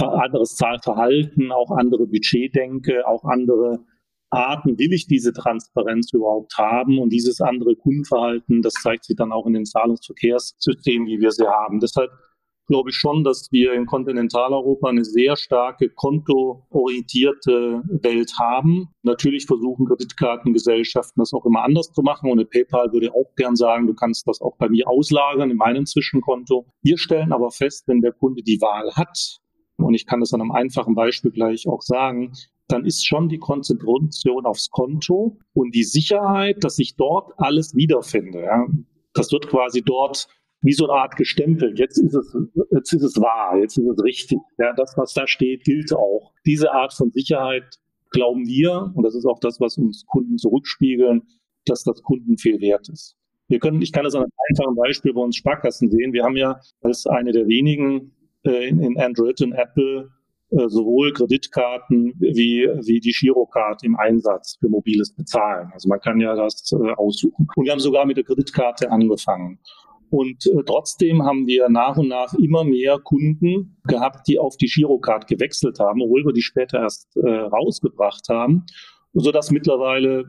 anderes 0.00 0.56
Zahlverhalten, 0.56 1.52
auch 1.52 1.70
andere 1.70 2.06
Budgetdenke, 2.06 3.06
auch 3.06 3.24
andere 3.24 3.84
Arten 4.32 4.78
will 4.78 4.92
ich 4.92 5.06
diese 5.06 5.32
Transparenz 5.32 6.12
überhaupt 6.12 6.56
haben 6.56 6.98
und 6.98 7.10
dieses 7.10 7.40
andere 7.40 7.76
Kundenverhalten, 7.76 8.62
das 8.62 8.72
zeigt 8.74 9.04
sich 9.04 9.16
dann 9.16 9.30
auch 9.30 9.46
in 9.46 9.52
den 9.52 9.66
Zahlungsverkehrssystemen, 9.66 11.06
wie 11.06 11.20
wir 11.20 11.30
sie 11.30 11.46
haben. 11.46 11.80
Deshalb 11.80 12.10
glaube 12.66 12.88
ich 12.90 12.96
schon, 12.96 13.24
dass 13.24 13.52
wir 13.52 13.74
in 13.74 13.84
Kontinentaleuropa 13.84 14.88
eine 14.88 15.04
sehr 15.04 15.36
starke 15.36 15.90
kontoorientierte 15.90 17.82
Welt 18.02 18.32
haben. 18.38 18.88
Natürlich 19.02 19.44
versuchen 19.44 19.86
Kreditkartengesellschaften 19.86 21.20
das 21.20 21.34
auch 21.34 21.44
immer 21.44 21.64
anders 21.64 21.92
zu 21.92 22.00
machen 22.00 22.30
und 22.30 22.38
eine 22.38 22.46
PayPal 22.46 22.90
würde 22.92 23.12
auch 23.12 23.34
gern 23.36 23.56
sagen, 23.56 23.86
du 23.86 23.94
kannst 23.94 24.26
das 24.26 24.40
auch 24.40 24.56
bei 24.56 24.70
mir 24.70 24.88
auslagern 24.88 25.50
in 25.50 25.58
meinem 25.58 25.84
Zwischenkonto. 25.84 26.64
Wir 26.82 26.96
stellen 26.96 27.32
aber 27.32 27.50
fest, 27.50 27.84
wenn 27.88 28.00
der 28.00 28.12
Kunde 28.12 28.42
die 28.42 28.60
Wahl 28.62 28.94
hat, 28.94 29.40
und 29.76 29.94
ich 29.94 30.06
kann 30.06 30.20
das 30.20 30.32
an 30.32 30.40
einem 30.40 30.52
einfachen 30.52 30.94
Beispiel 30.94 31.32
gleich 31.32 31.66
auch 31.66 31.82
sagen, 31.82 32.32
dann 32.72 32.86
ist 32.86 33.06
schon 33.06 33.28
die 33.28 33.38
Konzentration 33.38 34.46
aufs 34.46 34.70
Konto 34.70 35.38
und 35.52 35.74
die 35.74 35.84
Sicherheit, 35.84 36.64
dass 36.64 36.78
ich 36.78 36.96
dort 36.96 37.32
alles 37.36 37.74
wiederfinde. 37.74 38.40
Ja. 38.40 38.66
Das 39.14 39.30
wird 39.30 39.48
quasi 39.48 39.82
dort 39.82 40.26
wie 40.62 40.72
so 40.72 40.88
eine 40.88 41.00
Art 41.00 41.16
gestempelt. 41.16 41.78
Jetzt 41.78 41.98
ist 41.98 42.14
es, 42.14 42.36
jetzt 42.70 42.92
ist 42.92 43.02
es 43.02 43.16
wahr, 43.16 43.58
jetzt 43.58 43.76
ist 43.76 43.86
es 43.86 44.02
richtig. 44.02 44.38
Ja, 44.58 44.72
das, 44.74 44.96
was 44.96 45.12
da 45.12 45.26
steht, 45.26 45.64
gilt 45.64 45.92
auch. 45.92 46.32
Diese 46.46 46.72
Art 46.72 46.94
von 46.94 47.10
Sicherheit 47.10 47.78
glauben 48.10 48.46
wir, 48.46 48.92
und 48.94 49.02
das 49.02 49.14
ist 49.14 49.26
auch 49.26 49.40
das, 49.40 49.60
was 49.60 49.76
uns 49.76 50.04
Kunden 50.06 50.38
zurückspiegeln, 50.38 51.22
dass 51.66 51.82
das 51.82 52.02
Kunden 52.02 52.38
viel 52.38 52.60
wert 52.60 52.88
ist. 52.88 53.16
Wir 53.48 53.58
können, 53.58 53.82
ich 53.82 53.92
kann 53.92 54.04
das 54.04 54.14
an 54.14 54.22
einem 54.22 54.32
einfachen 54.50 54.76
Beispiel 54.76 55.12
bei 55.12 55.20
uns 55.20 55.36
Sparkassen 55.36 55.90
sehen. 55.90 56.12
Wir 56.12 56.24
haben 56.24 56.36
ja 56.36 56.58
als 56.80 57.06
eine 57.06 57.32
der 57.32 57.46
wenigen 57.48 58.12
äh, 58.44 58.68
in, 58.68 58.80
in 58.80 58.98
Android 58.98 59.40
und 59.42 59.52
Apple 59.52 60.10
sowohl 60.68 61.12
Kreditkarten 61.12 62.14
wie, 62.18 62.68
wie 62.84 63.00
die 63.00 63.12
Girocard 63.12 63.82
im 63.84 63.96
Einsatz 63.96 64.56
für 64.60 64.68
mobiles 64.68 65.14
Bezahlen. 65.14 65.70
Also 65.72 65.88
man 65.88 66.00
kann 66.00 66.20
ja 66.20 66.34
das 66.34 66.70
äh, 66.72 66.92
aussuchen. 66.92 67.46
Und 67.56 67.64
wir 67.64 67.72
haben 67.72 67.80
sogar 67.80 68.04
mit 68.06 68.16
der 68.16 68.24
Kreditkarte 68.24 68.90
angefangen. 68.90 69.58
Und 70.10 70.46
äh, 70.46 70.62
trotzdem 70.66 71.22
haben 71.22 71.46
wir 71.46 71.70
nach 71.70 71.96
und 71.96 72.08
nach 72.08 72.34
immer 72.34 72.64
mehr 72.64 72.98
Kunden 72.98 73.78
gehabt, 73.84 74.28
die 74.28 74.38
auf 74.38 74.58
die 74.58 74.66
Girocard 74.66 75.26
gewechselt 75.26 75.78
haben, 75.80 76.02
obwohl 76.02 76.24
wir 76.26 76.34
die 76.34 76.42
später 76.42 76.80
erst 76.80 77.16
äh, 77.16 77.30
rausgebracht 77.30 78.28
haben, 78.28 78.66
sodass 79.14 79.50
mittlerweile 79.50 80.26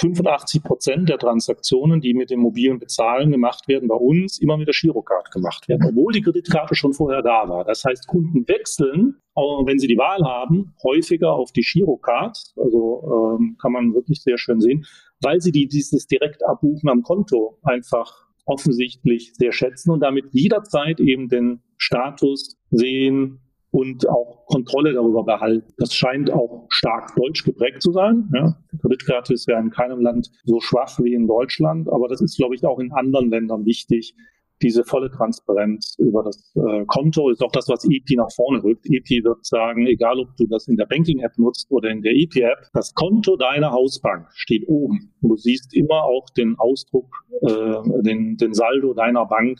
85 0.00 0.62
Prozent 0.62 1.08
der 1.08 1.18
Transaktionen, 1.18 2.00
die 2.00 2.14
mit 2.14 2.30
dem 2.30 2.40
mobilen 2.40 2.78
Bezahlen 2.78 3.30
gemacht 3.30 3.68
werden, 3.68 3.88
bei 3.88 3.94
uns 3.94 4.38
immer 4.38 4.56
mit 4.56 4.68
der 4.68 4.74
Girocard 4.78 5.30
gemacht 5.30 5.68
werden, 5.68 5.86
obwohl 5.88 6.12
die 6.12 6.22
Kreditkarte 6.22 6.74
schon 6.74 6.92
vorher 6.92 7.22
da 7.22 7.48
war. 7.48 7.64
Das 7.64 7.84
heißt, 7.84 8.06
Kunden 8.06 8.46
wechseln, 8.48 9.16
auch 9.34 9.66
wenn 9.66 9.78
sie 9.78 9.86
die 9.86 9.98
Wahl 9.98 10.22
haben, 10.24 10.74
häufiger 10.82 11.32
auf 11.32 11.52
die 11.52 11.62
Girocard. 11.62 12.38
Also 12.56 13.36
ähm, 13.38 13.56
kann 13.60 13.72
man 13.72 13.94
wirklich 13.94 14.22
sehr 14.22 14.38
schön 14.38 14.60
sehen, 14.60 14.84
weil 15.22 15.40
sie 15.40 15.52
die, 15.52 15.68
dieses 15.68 16.06
Direktabbuchen 16.06 16.88
am 16.88 17.02
Konto 17.02 17.58
einfach 17.62 18.28
offensichtlich 18.44 19.32
sehr 19.34 19.52
schätzen 19.52 19.90
und 19.90 20.00
damit 20.00 20.26
jederzeit 20.32 21.00
eben 21.00 21.28
den 21.28 21.60
Status 21.76 22.56
sehen, 22.70 23.40
und 23.70 24.08
auch 24.08 24.46
Kontrolle 24.46 24.94
darüber 24.94 25.24
behalten. 25.24 25.72
Das 25.76 25.94
scheint 25.94 26.30
auch 26.30 26.66
stark 26.70 27.14
deutsch 27.16 27.44
geprägt 27.44 27.82
zu 27.82 27.92
sein. 27.92 28.28
Ja. 28.34 28.56
Kreditkarte 28.80 29.34
ja 29.46 29.58
in 29.58 29.70
keinem 29.70 30.00
Land 30.00 30.30
so 30.44 30.60
schwach 30.60 30.98
wie 31.00 31.14
in 31.14 31.26
Deutschland, 31.26 31.88
aber 31.88 32.08
das 32.08 32.20
ist, 32.20 32.36
glaube 32.36 32.54
ich, 32.54 32.64
auch 32.64 32.78
in 32.78 32.92
anderen 32.92 33.30
Ländern 33.30 33.66
wichtig. 33.66 34.14
Diese 34.62 34.84
volle 34.84 35.10
Transparenz 35.10 35.94
über 35.98 36.22
das 36.22 36.52
äh, 36.56 36.84
Konto 36.86 37.30
ist 37.30 37.42
auch 37.42 37.52
das, 37.52 37.68
was 37.68 37.84
EP 37.84 38.16
nach 38.16 38.30
vorne 38.34 38.62
rückt. 38.62 38.86
EP 38.86 39.24
wird 39.24 39.44
sagen, 39.44 39.86
egal 39.86 40.18
ob 40.18 40.36
du 40.36 40.46
das 40.46 40.68
in 40.68 40.76
der 40.76 40.86
Banking-App 40.86 41.38
nutzt 41.38 41.70
oder 41.70 41.90
in 41.90 42.02
der 42.02 42.12
EP-App, 42.12 42.68
das 42.72 42.94
Konto 42.94 43.36
deiner 43.36 43.70
Hausbank 43.70 44.26
steht 44.34 44.68
oben. 44.68 45.12
Du 45.20 45.36
siehst 45.36 45.74
immer 45.74 46.04
auch 46.04 46.28
den 46.36 46.56
Ausdruck, 46.58 47.10
äh, 47.42 48.02
den, 48.02 48.36
den 48.36 48.54
Saldo 48.54 48.94
deiner 48.94 49.26
Bank 49.26 49.58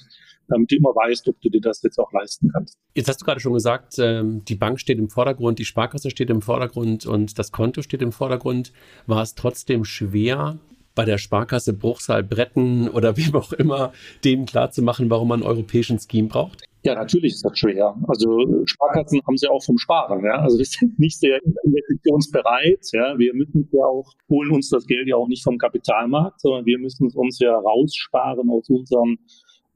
damit 0.49 0.71
du 0.71 0.77
immer 0.77 0.91
weißt, 0.91 1.29
ob 1.29 1.41
du 1.41 1.51
dir 1.51 1.61
das 1.61 1.83
jetzt 1.83 1.99
auch 1.99 2.13
leisten 2.13 2.51
kannst. 2.53 2.79
Jetzt 2.95 3.09
hast 3.09 3.21
du 3.21 3.25
gerade 3.25 3.41
schon 3.41 3.53
gesagt, 3.53 3.99
ähm, 3.99 4.45
die 4.45 4.57
Bank 4.57 4.81
steht 4.81 4.99
im 4.99 5.11
Vordergrund, 5.11 5.59
die 5.59 5.65
Sparkasse 5.65 6.11
steht 6.11 6.31
im 6.31 6.43
Vordergrund 6.43 7.07
und 7.07 7.39
das 7.39 7.53
Konto 7.53 7.83
steht 7.83 8.03
im 8.03 8.13
Vordergrund. 8.13 8.73
War 9.07 9.23
es 9.23 9.35
trotzdem 9.35 9.85
schwer, 9.85 10.59
bei 10.99 11.05
der 11.05 11.19
Sparkasse 11.19 11.75
Bruchsal 11.75 12.25
Bretten 12.25 12.89
oder 12.89 13.17
wem 13.17 13.37
auch 13.37 13.53
immer, 13.53 13.93
denen 14.25 14.47
klarzumachen, 14.47 15.09
warum 15.11 15.29
man 15.29 15.45
einen 15.45 15.49
europäischen 15.49 16.01
Scheme 16.01 16.27
braucht? 16.27 16.65
Ja, 16.83 16.97
natürlich 16.97 17.35
ist 17.35 17.45
das 17.45 17.57
schwer. 17.57 17.95
Also 18.09 18.65
Sparkassen 18.67 19.21
haben 19.25 19.37
sie 19.37 19.47
auch 19.47 19.63
vom 19.63 19.79
Sparen. 19.79 20.25
Ja? 20.25 20.41
Also 20.41 20.59
wir 20.59 20.65
sind 20.65 20.99
nicht 20.99 21.21
sehr 21.21 21.39
investitionsbereit. 21.63 22.85
Ja? 22.93 23.17
Wir 23.17 23.33
müssen 23.33 23.69
ja 23.71 23.85
auch, 23.85 24.13
holen 24.29 24.51
uns 24.51 24.71
das 24.71 24.87
Geld 24.87 25.07
ja 25.07 25.15
auch 25.15 25.29
nicht 25.29 25.45
vom 25.45 25.57
Kapitalmarkt, 25.57 26.41
sondern 26.41 26.67
wir 26.67 26.81
müssen 26.81 27.07
es 27.07 27.15
uns 27.15 27.39
ja 27.39 27.57
raussparen 27.57 28.51
aus 28.51 28.69
unserem 28.69 29.19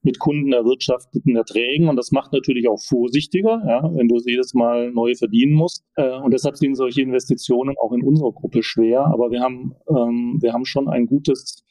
mit 0.03 0.19
Kunden 0.19 0.53
erwirtschafteten 0.53 1.37
Erträgen 1.37 1.89
und 1.89 1.97
das 1.97 2.11
macht 2.11 2.33
natürlich 2.33 2.69
auch 2.69 2.81
vorsichtiger, 2.81 3.63
ja, 3.67 3.91
wenn 3.95 4.09
du 4.09 4.19
jedes 4.19 4.53
Mal 4.53 4.91
neu 4.91 5.15
verdienen 5.15 5.53
musst. 5.53 5.85
Äh, 5.97 6.19
und 6.19 6.33
deshalb 6.33 6.57
sind 6.57 6.75
solche 6.75 7.03
Investitionen 7.03 7.77
auch 7.81 7.93
in 7.93 8.03
unserer 8.03 8.33
Gruppe 8.33 8.63
schwer. 8.63 9.07
Aber 9.07 9.31
wir 9.31 9.41
haben, 9.41 9.75
ähm, 9.89 10.39
wir 10.41 10.53
haben 10.53 10.65
schon 10.65 10.89
ein 10.89 11.07
gutes, 11.07 11.65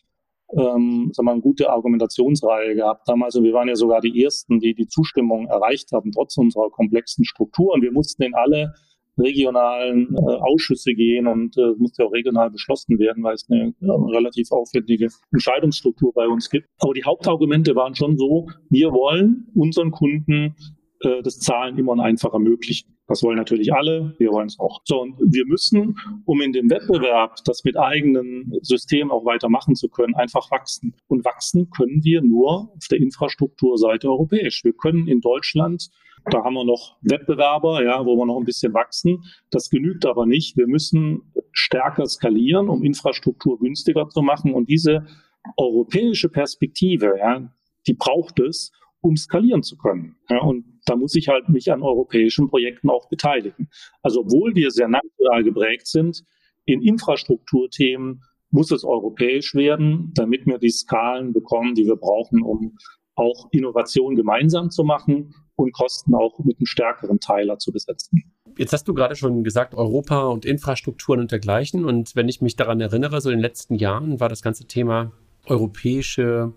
ähm, 0.53 1.11
sagen 1.13 1.27
wir, 1.27 1.31
eine 1.33 1.41
gute 1.41 1.69
Argumentationsreihe 1.69 2.75
gehabt 2.75 3.07
damals. 3.07 3.35
Und 3.35 3.43
wir 3.43 3.53
waren 3.53 3.67
ja 3.67 3.75
sogar 3.75 3.99
die 3.99 4.23
ersten, 4.23 4.59
die 4.59 4.73
die 4.73 4.87
Zustimmung 4.87 5.47
erreicht 5.47 5.91
haben, 5.91 6.11
trotz 6.11 6.37
unserer 6.37 6.69
komplexen 6.69 7.25
Struktur. 7.25 7.73
Und 7.73 7.81
wir 7.81 7.91
mussten 7.91 8.23
in 8.23 8.33
alle 8.33 8.73
regionalen 9.17 10.15
äh, 10.15 10.19
Ausschüsse 10.19 10.93
gehen 10.93 11.27
und 11.27 11.57
äh, 11.57 11.73
muss 11.77 11.97
ja 11.97 12.05
auch 12.05 12.13
regional 12.13 12.49
beschlossen 12.49 12.97
werden, 12.99 13.23
weil 13.23 13.35
es 13.35 13.47
eine 13.49 13.73
ja, 13.79 13.93
relativ 13.93 14.51
aufwendige 14.51 15.09
Entscheidungsstruktur 15.31 16.13
bei 16.13 16.27
uns 16.27 16.49
gibt. 16.49 16.67
Aber 16.79 16.93
die 16.93 17.03
Hauptargumente 17.03 17.75
waren 17.75 17.95
schon 17.95 18.17
so, 18.17 18.47
wir 18.69 18.91
wollen 18.91 19.47
unseren 19.53 19.91
Kunden 19.91 20.55
äh, 21.01 21.21
das 21.23 21.39
Zahlen 21.39 21.77
immer 21.77 21.93
und 21.93 21.99
einfach 21.99 22.33
ermöglichen. 22.33 22.95
Das 23.11 23.23
wollen 23.23 23.35
natürlich 23.35 23.73
alle, 23.73 24.15
wir 24.19 24.31
wollen 24.31 24.47
es 24.47 24.57
auch. 24.57 24.79
So, 24.85 25.01
und 25.01 25.17
wir 25.19 25.45
müssen, 25.45 25.97
um 26.23 26.39
in 26.39 26.53
dem 26.53 26.69
Wettbewerb 26.69 27.43
das 27.43 27.65
mit 27.65 27.77
eigenen 27.77 28.57
Systemen 28.61 29.11
auch 29.11 29.25
weitermachen 29.25 29.75
zu 29.75 29.89
können, 29.89 30.15
einfach 30.15 30.49
wachsen. 30.49 30.95
Und 31.07 31.25
wachsen 31.25 31.69
können 31.71 32.05
wir 32.05 32.21
nur 32.21 32.71
auf 32.73 32.87
der 32.89 32.99
Infrastrukturseite 32.99 34.07
europäisch. 34.07 34.63
Wir 34.63 34.71
können 34.71 35.07
in 35.09 35.19
Deutschland 35.19 35.89
da 36.29 36.43
haben 36.43 36.53
wir 36.53 36.63
noch 36.63 36.97
Wettbewerber, 37.01 37.83
ja, 37.83 38.05
wo 38.05 38.15
wir 38.15 38.27
noch 38.27 38.37
ein 38.37 38.45
bisschen 38.45 38.75
wachsen. 38.75 39.23
Das 39.49 39.71
genügt 39.71 40.05
aber 40.05 40.27
nicht. 40.27 40.55
Wir 40.55 40.67
müssen 40.67 41.23
stärker 41.51 42.05
skalieren, 42.05 42.69
um 42.69 42.83
Infrastruktur 42.83 43.57
günstiger 43.59 44.07
zu 44.07 44.21
machen. 44.21 44.53
Und 44.53 44.69
diese 44.69 45.07
europäische 45.57 46.29
Perspektive, 46.29 47.15
ja, 47.17 47.51
die 47.87 47.95
braucht 47.95 48.39
es, 48.39 48.71
um 49.01 49.17
skalieren 49.17 49.63
zu 49.63 49.77
können. 49.77 50.15
Ja, 50.29 50.41
und 50.43 50.70
da 50.85 50.95
muss 50.95 51.15
ich 51.15 51.27
halt 51.27 51.49
mich 51.49 51.71
an 51.71 51.81
europäischen 51.81 52.49
Projekten 52.49 52.89
auch 52.89 53.09
beteiligen. 53.09 53.69
Also 54.01 54.21
obwohl 54.21 54.55
wir 54.55 54.71
sehr 54.71 54.87
national 54.87 55.43
geprägt 55.43 55.87
sind, 55.87 56.23
in 56.65 56.81
Infrastrukturthemen 56.81 58.21
muss 58.49 58.71
es 58.71 58.83
europäisch 58.83 59.55
werden, 59.55 60.11
damit 60.13 60.45
wir 60.45 60.57
die 60.57 60.69
Skalen 60.69 61.33
bekommen, 61.33 61.73
die 61.75 61.85
wir 61.85 61.95
brauchen, 61.95 62.41
um 62.43 62.77
auch 63.15 63.47
Innovation 63.51 64.15
gemeinsam 64.15 64.69
zu 64.69 64.83
machen 64.83 65.33
und 65.55 65.73
Kosten 65.73 66.15
auch 66.15 66.39
mit 66.39 66.57
einem 66.57 66.65
stärkeren 66.65 67.19
Teiler 67.19 67.57
zu 67.59 67.71
besetzen. 67.71 68.23
Jetzt 68.57 68.73
hast 68.73 68.87
du 68.87 68.93
gerade 68.93 69.15
schon 69.15 69.43
gesagt, 69.43 69.75
Europa 69.75 70.23
und 70.25 70.45
Infrastrukturen 70.45 71.21
und 71.21 71.31
dergleichen. 71.31 71.85
Und 71.85 72.15
wenn 72.15 72.27
ich 72.27 72.41
mich 72.41 72.55
daran 72.55 72.81
erinnere, 72.81 73.21
so 73.21 73.29
in 73.29 73.37
den 73.37 73.41
letzten 73.41 73.75
Jahren 73.75 74.19
war 74.19 74.29
das 74.29 74.41
ganze 74.41 74.65
Thema 74.65 75.11
europäische 75.45 76.53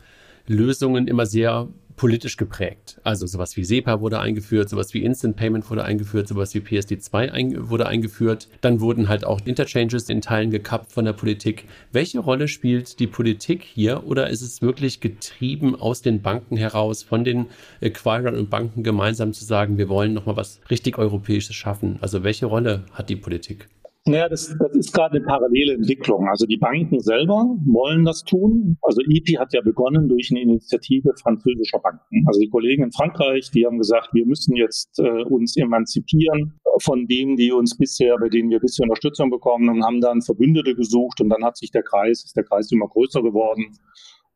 Lösungen 0.46 1.06
immer 1.06 1.26
sehr 1.26 1.68
politisch 1.96 2.36
geprägt. 2.36 3.00
Also 3.04 3.26
sowas 3.26 3.56
wie 3.56 3.64
SEPA 3.64 4.00
wurde 4.00 4.20
eingeführt, 4.20 4.68
sowas 4.68 4.94
wie 4.94 5.02
Instant 5.02 5.36
Payment 5.36 5.68
wurde 5.70 5.84
eingeführt, 5.84 6.28
sowas 6.28 6.54
wie 6.54 6.60
PSD2 6.60 7.30
ein, 7.30 7.68
wurde 7.70 7.86
eingeführt. 7.86 8.48
Dann 8.60 8.80
wurden 8.80 9.08
halt 9.08 9.24
auch 9.24 9.40
Interchanges 9.44 10.08
in 10.08 10.20
Teilen 10.20 10.50
gekappt 10.50 10.92
von 10.92 11.04
der 11.04 11.12
Politik. 11.12 11.66
Welche 11.92 12.18
Rolle 12.18 12.48
spielt 12.48 12.98
die 12.98 13.06
Politik 13.06 13.62
hier 13.62 14.06
oder 14.06 14.30
ist 14.30 14.42
es 14.42 14.62
wirklich 14.62 15.00
getrieben 15.00 15.74
aus 15.74 16.02
den 16.02 16.22
Banken 16.22 16.56
heraus, 16.56 17.02
von 17.02 17.24
den 17.24 17.46
Acquirern 17.80 18.36
und 18.36 18.50
Banken 18.50 18.82
gemeinsam 18.82 19.32
zu 19.32 19.44
sagen, 19.44 19.78
wir 19.78 19.88
wollen 19.88 20.14
nochmal 20.14 20.36
was 20.36 20.60
richtig 20.70 20.98
Europäisches 20.98 21.54
schaffen? 21.54 21.98
Also 22.00 22.24
welche 22.24 22.46
Rolle 22.46 22.84
hat 22.92 23.08
die 23.08 23.16
Politik? 23.16 23.68
Naja, 24.06 24.28
das, 24.28 24.54
das 24.58 24.76
ist 24.76 24.92
gerade 24.92 25.16
eine 25.16 25.24
parallele 25.24 25.74
Entwicklung. 25.74 26.28
Also 26.28 26.44
die 26.44 26.58
Banken 26.58 27.00
selber 27.00 27.56
wollen 27.64 28.04
das 28.04 28.22
tun. 28.22 28.76
Also 28.82 29.00
EP 29.00 29.38
hat 29.38 29.54
ja 29.54 29.62
begonnen 29.62 30.08
durch 30.10 30.30
eine 30.30 30.42
Initiative 30.42 31.14
französischer 31.22 31.78
Banken. 31.78 32.22
Also 32.26 32.40
die 32.40 32.50
Kollegen 32.50 32.82
in 32.84 32.92
Frankreich, 32.92 33.50
die 33.50 33.64
haben 33.64 33.78
gesagt, 33.78 34.10
wir 34.12 34.26
müssen 34.26 34.56
jetzt 34.56 34.98
äh, 34.98 35.22
uns 35.24 35.56
emanzipieren 35.56 36.60
von 36.82 37.06
denen, 37.06 37.36
die 37.36 37.50
uns 37.50 37.78
bisher, 37.78 38.16
bei 38.18 38.28
denen 38.28 38.50
wir 38.50 38.60
bisher 38.60 38.84
Unterstützung 38.84 39.30
bekommen 39.30 39.70
und 39.70 39.82
haben 39.82 40.02
dann 40.02 40.20
Verbündete 40.20 40.74
gesucht 40.74 41.22
und 41.22 41.30
dann 41.30 41.42
hat 41.42 41.56
sich 41.56 41.70
der 41.70 41.82
Kreis, 41.82 42.24
ist 42.24 42.36
der 42.36 42.44
Kreis 42.44 42.70
immer 42.72 42.88
größer 42.88 43.22
geworden. 43.22 43.78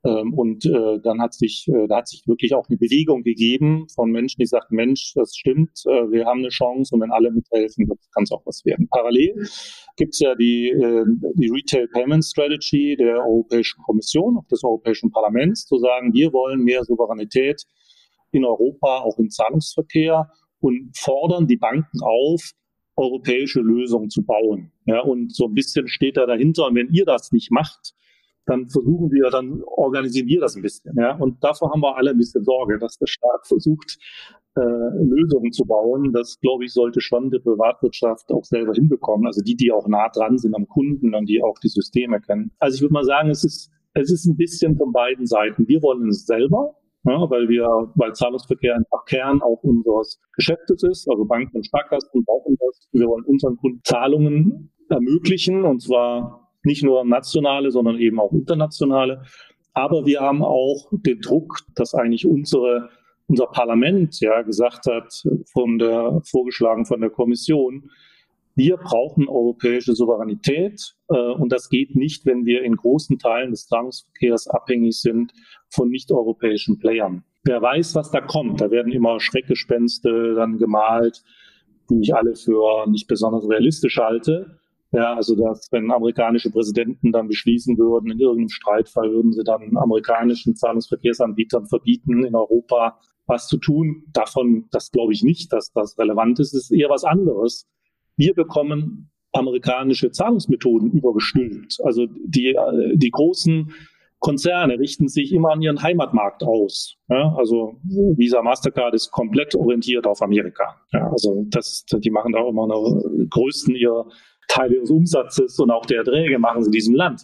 Ähm, 0.08 0.32
und 0.34 0.64
äh, 0.64 0.98
dann 1.02 1.20
hat 1.20 1.34
sich, 1.34 1.68
äh, 1.68 1.86
da 1.86 1.98
hat 1.98 2.08
sich 2.08 2.26
wirklich 2.26 2.54
auch 2.54 2.68
eine 2.68 2.78
Bewegung 2.78 3.22
gegeben 3.22 3.86
von 3.94 4.10
Menschen, 4.10 4.40
die 4.40 4.46
sagten, 4.46 4.76
Mensch, 4.76 5.12
das 5.14 5.36
stimmt, 5.36 5.82
äh, 5.86 6.10
wir 6.10 6.24
haben 6.24 6.38
eine 6.38 6.48
Chance 6.48 6.94
und 6.94 7.02
wenn 7.02 7.12
alle 7.12 7.30
mithelfen, 7.30 7.86
kann 8.14 8.22
es 8.22 8.32
auch 8.32 8.44
was 8.46 8.64
werden. 8.64 8.88
Parallel 8.88 9.46
gibt 9.96 10.14
es 10.14 10.20
ja 10.20 10.34
die, 10.34 10.70
äh, 10.70 11.04
die 11.34 11.48
Retail 11.48 11.88
Payment 11.88 12.24
Strategy 12.24 12.96
der 12.96 13.16
Europäischen 13.18 13.82
Kommission, 13.82 14.38
auch 14.38 14.46
des 14.46 14.64
Europäischen 14.64 15.10
Parlaments, 15.10 15.66
zu 15.66 15.78
sagen, 15.78 16.14
wir 16.14 16.32
wollen 16.32 16.62
mehr 16.62 16.84
Souveränität 16.84 17.64
in 18.30 18.44
Europa, 18.44 19.00
auch 19.00 19.18
im 19.18 19.30
Zahlungsverkehr 19.30 20.30
und 20.60 20.96
fordern 20.96 21.46
die 21.46 21.56
Banken 21.56 22.00
auf, 22.02 22.52
europäische 22.96 23.60
Lösungen 23.60 24.10
zu 24.10 24.24
bauen. 24.24 24.72
Ja, 24.86 25.00
und 25.00 25.34
so 25.34 25.46
ein 25.46 25.54
bisschen 25.54 25.86
steht 25.86 26.16
da 26.16 26.26
dahinter. 26.26 26.66
Und 26.66 26.74
wenn 26.74 26.88
ihr 26.88 27.04
das 27.04 27.30
nicht 27.30 27.50
macht, 27.52 27.94
dann 28.49 28.67
versuchen 28.67 29.11
wir, 29.12 29.28
dann 29.31 29.62
organisieren 29.64 30.26
wir 30.26 30.40
das 30.40 30.57
ein 30.57 30.62
bisschen. 30.62 30.95
Ja? 30.97 31.17
Und 31.17 31.45
davor 31.45 31.71
haben 31.71 31.83
wir 31.83 31.97
alle 31.97 32.11
ein 32.11 32.17
bisschen 32.17 32.45
Sorge, 32.45 32.78
dass 32.78 32.97
der 32.97 33.07
Staat 33.07 33.47
versucht, 33.47 33.99
äh, 34.57 34.61
Lösungen 34.61 35.52
zu 35.52 35.67
bauen. 35.67 36.12
Das, 36.14 36.40
glaube 36.40 36.64
ich, 36.64 36.73
sollte 36.73 37.02
schon 37.02 37.31
die 37.31 37.38
Privatwirtschaft 37.38 38.33
auch 38.33 38.45
selber 38.45 38.73
hinbekommen. 38.73 39.26
Also 39.26 39.43
die, 39.43 39.55
die 39.55 39.71
auch 39.71 39.87
nah 39.87 40.09
dran 40.09 40.38
sind 40.38 40.55
am 40.55 40.67
Kunden 40.67 41.14
und 41.14 41.26
die 41.28 41.43
auch 41.43 41.59
die 41.59 41.69
Systeme 41.69 42.21
kennen. 42.21 42.50
Also 42.59 42.76
ich 42.76 42.81
würde 42.81 42.95
mal 42.95 43.05
sagen, 43.05 43.28
es 43.28 43.45
ist, 43.45 43.71
es 43.93 44.11
ist 44.11 44.25
ein 44.25 44.37
bisschen 44.37 44.76
von 44.78 44.93
beiden 44.93 45.26
Seiten. 45.26 45.69
Wir 45.69 45.82
wollen 45.82 46.08
es 46.08 46.25
selber, 46.25 46.75
ja, 47.04 47.30
weil 47.30 47.50
wir, 47.50 47.69
weil 47.97 48.15
Zahlungsverkehr 48.15 48.76
einfach 48.76 49.04
Kern 49.04 49.43
auch 49.43 49.63
unseres 49.63 50.19
Geschäftes 50.34 50.82
ist. 50.84 51.06
Also 51.11 51.26
Banken 51.26 51.58
und 51.58 51.67
Sparkassen 51.67 52.25
brauchen 52.25 52.56
das. 52.58 52.89
Wir 52.93 53.06
wollen 53.06 53.25
unseren 53.26 53.58
Kunden 53.58 53.80
Zahlungen 53.84 54.73
ermöglichen 54.89 55.65
und 55.65 55.82
zwar 55.82 56.48
nicht 56.69 56.85
nur 56.85 57.04
nationale, 57.04 57.73
sondern 57.73 57.99
eben 57.99 58.21
auch 58.21 58.33
internationale. 58.33 59.23
Aber 59.75 60.07
wir 60.07 60.21
haben 60.21 60.43
auch 60.43 60.89
den 60.93 61.21
Druck, 61.21 61.61
dass 61.75 61.95
eigentlich 61.95 62.26
unsere, 62.26 62.91
unser 63.26 63.47
Parlament 63.47 64.21
ja 64.21 64.43
gesagt 64.43 64.87
hat, 64.87 65.25
von 65.52 65.78
der, 65.78 66.21
vorgeschlagen 66.25 66.85
von 66.85 67.00
der 67.00 67.11
Kommission, 67.11 67.91
wir 68.54 68.76
brauchen 68.76 69.28
europäische 69.28 69.95
Souveränität 69.95 70.97
äh, 71.09 71.15
und 71.15 71.52
das 71.52 71.69
geht 71.69 71.95
nicht, 71.95 72.26
wenn 72.26 72.45
wir 72.45 72.63
in 72.63 72.75
großen 72.75 73.19
Teilen 73.19 73.52
des 73.52 73.69
Zahlungsverkehrs 73.69 74.49
abhängig 74.49 75.00
sind 75.00 75.33
von 75.71 75.89
nicht-europäischen 75.91 76.78
Playern. 76.81 77.23
Wer 77.45 77.63
weiß, 77.63 77.95
was 77.95 78.11
da 78.11 78.21
kommt. 78.21 78.61
Da 78.61 78.73
werden 78.73 78.93
immer 78.93 79.21
Schreckgespenste 79.21 80.35
dann 80.35 80.59
gemalt, 80.59 81.23
die 81.89 82.00
ich 82.00 82.15
alle 82.15 82.35
für 82.35 82.87
nicht 82.89 83.07
besonders 83.07 83.49
realistisch 83.49 83.97
halte. 83.99 84.59
Ja, 84.90 85.14
also 85.14 85.36
dass 85.36 85.68
wenn 85.70 85.90
amerikanische 85.90 86.50
Präsidenten 86.50 87.12
dann 87.12 87.28
beschließen 87.28 87.76
würden, 87.76 88.10
in 88.10 88.18
irgendeinem 88.18 88.48
Streitfall 88.48 89.10
würden 89.10 89.32
sie 89.32 89.44
dann 89.44 89.76
amerikanischen 89.76 90.56
Zahlungsverkehrsanbietern 90.56 91.66
verbieten, 91.66 92.24
in 92.24 92.34
Europa 92.34 92.98
was 93.26 93.46
zu 93.46 93.58
tun. 93.58 94.04
Davon, 94.12 94.66
das 94.70 94.90
glaube 94.90 95.12
ich 95.12 95.22
nicht, 95.22 95.52
dass 95.52 95.72
das 95.72 95.98
relevant 95.98 96.40
ist. 96.40 96.54
Es 96.54 96.70
ist 96.70 96.72
eher 96.72 96.88
was 96.88 97.04
anderes. 97.04 97.68
Wir 98.16 98.34
bekommen 98.34 99.10
amerikanische 99.32 100.10
Zahlungsmethoden 100.10 100.90
übergestülpt. 100.92 101.78
Also 101.84 102.06
die, 102.24 102.56
die 102.94 103.10
großen 103.10 103.70
Konzerne 104.20 104.78
richten 104.78 105.06
sich 105.06 105.32
immer 105.32 105.52
an 105.52 105.62
ihren 105.62 105.82
Heimatmarkt 105.82 106.42
aus. 106.42 106.96
Ja, 107.08 107.34
also 107.36 107.78
Visa 107.84 108.42
Mastercard 108.42 108.94
ist 108.94 109.10
komplett 109.10 109.54
orientiert 109.54 110.06
auf 110.06 110.22
Amerika. 110.22 110.74
Ja, 110.92 111.08
also 111.10 111.44
das, 111.48 111.84
die 111.84 112.10
machen 112.10 112.32
da 112.32 112.48
immer 112.48 112.66
noch 112.66 113.00
größten 113.30 113.76
ihrer 113.76 114.06
Teile 114.49 114.76
ihres 114.76 114.91
Umsatzes 114.91 115.58
und 115.58 115.71
auch 115.71 115.87
der 115.87 115.99
Erträge 115.99 116.39
machen 116.39 116.63
sie 116.63 116.69
in 116.69 116.73
diesem 116.73 116.95
Land. 116.95 117.23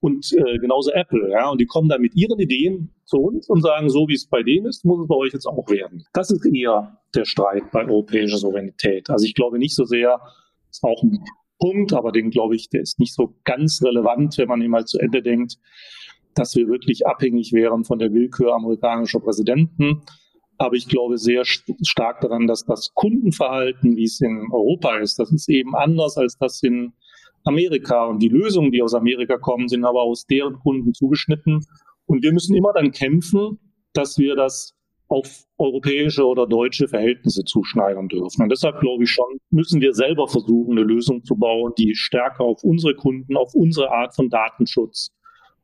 Und 0.00 0.32
äh, 0.32 0.58
genauso 0.58 0.90
Apple, 0.90 1.30
ja, 1.30 1.48
und 1.48 1.60
die 1.60 1.66
kommen 1.66 1.88
dann 1.88 2.02
mit 2.02 2.14
ihren 2.14 2.38
Ideen 2.38 2.90
zu 3.06 3.16
uns 3.16 3.48
und 3.48 3.62
sagen, 3.62 3.88
so 3.88 4.06
wie 4.06 4.14
es 4.14 4.26
bei 4.26 4.42
denen 4.42 4.66
ist, 4.66 4.84
muss 4.84 5.00
es 5.00 5.08
bei 5.08 5.14
euch 5.14 5.32
jetzt 5.32 5.46
auch 5.46 5.66
werden. 5.70 6.04
Das 6.12 6.30
ist 6.30 6.44
eher 6.44 7.00
der 7.14 7.24
Streit 7.24 7.70
bei 7.72 7.86
europäischer 7.86 8.36
Souveränität. 8.36 9.08
Also 9.08 9.24
ich 9.24 9.34
glaube 9.34 9.58
nicht 9.58 9.74
so 9.74 9.84
sehr, 9.84 10.20
ist 10.70 10.84
auch 10.84 11.02
ein 11.02 11.24
Punkt, 11.58 11.94
aber 11.94 12.12
den 12.12 12.28
glaube 12.28 12.54
ich, 12.54 12.68
der 12.68 12.82
ist 12.82 12.98
nicht 12.98 13.14
so 13.14 13.34
ganz 13.44 13.80
relevant, 13.82 14.36
wenn 14.36 14.48
man 14.48 14.60
ihn 14.60 14.70
mal 14.70 14.84
zu 14.84 14.98
Ende 14.98 15.22
denkt, 15.22 15.56
dass 16.34 16.54
wir 16.54 16.68
wirklich 16.68 17.06
abhängig 17.06 17.52
wären 17.52 17.84
von 17.84 17.98
der 17.98 18.12
Willkür 18.12 18.54
amerikanischer 18.54 19.20
Präsidenten 19.20 20.02
aber 20.58 20.76
ich 20.76 20.88
glaube 20.88 21.18
sehr 21.18 21.44
stark 21.44 22.20
daran, 22.20 22.46
dass 22.46 22.64
das 22.64 22.92
Kundenverhalten, 22.94 23.96
wie 23.96 24.04
es 24.04 24.20
in 24.20 24.48
Europa 24.52 24.98
ist, 24.98 25.18
das 25.18 25.32
ist 25.32 25.48
eben 25.48 25.74
anders 25.74 26.16
als 26.16 26.36
das 26.38 26.62
in 26.62 26.92
Amerika. 27.44 28.06
Und 28.06 28.20
die 28.20 28.28
Lösungen, 28.28 28.72
die 28.72 28.82
aus 28.82 28.94
Amerika 28.94 29.36
kommen, 29.36 29.68
sind 29.68 29.84
aber 29.84 30.02
aus 30.02 30.26
deren 30.26 30.58
Kunden 30.60 30.94
zugeschnitten. 30.94 31.60
Und 32.06 32.22
wir 32.22 32.32
müssen 32.32 32.54
immer 32.54 32.72
dann 32.72 32.92
kämpfen, 32.92 33.58
dass 33.92 34.18
wir 34.18 34.36
das 34.36 34.74
auf 35.08 35.44
europäische 35.58 36.24
oder 36.24 36.46
deutsche 36.46 36.88
Verhältnisse 36.88 37.44
zuschneiden 37.44 38.08
dürfen. 38.08 38.42
Und 38.42 38.48
deshalb 38.50 38.80
glaube 38.80 39.04
ich 39.04 39.10
schon, 39.10 39.38
müssen 39.50 39.80
wir 39.80 39.92
selber 39.92 40.26
versuchen, 40.28 40.72
eine 40.72 40.86
Lösung 40.86 41.24
zu 41.24 41.36
bauen, 41.36 41.72
die 41.78 41.94
stärker 41.94 42.44
auf 42.44 42.64
unsere 42.64 42.94
Kunden, 42.94 43.36
auf 43.36 43.54
unsere 43.54 43.90
Art 43.90 44.14
von 44.14 44.30
Datenschutz, 44.30 45.10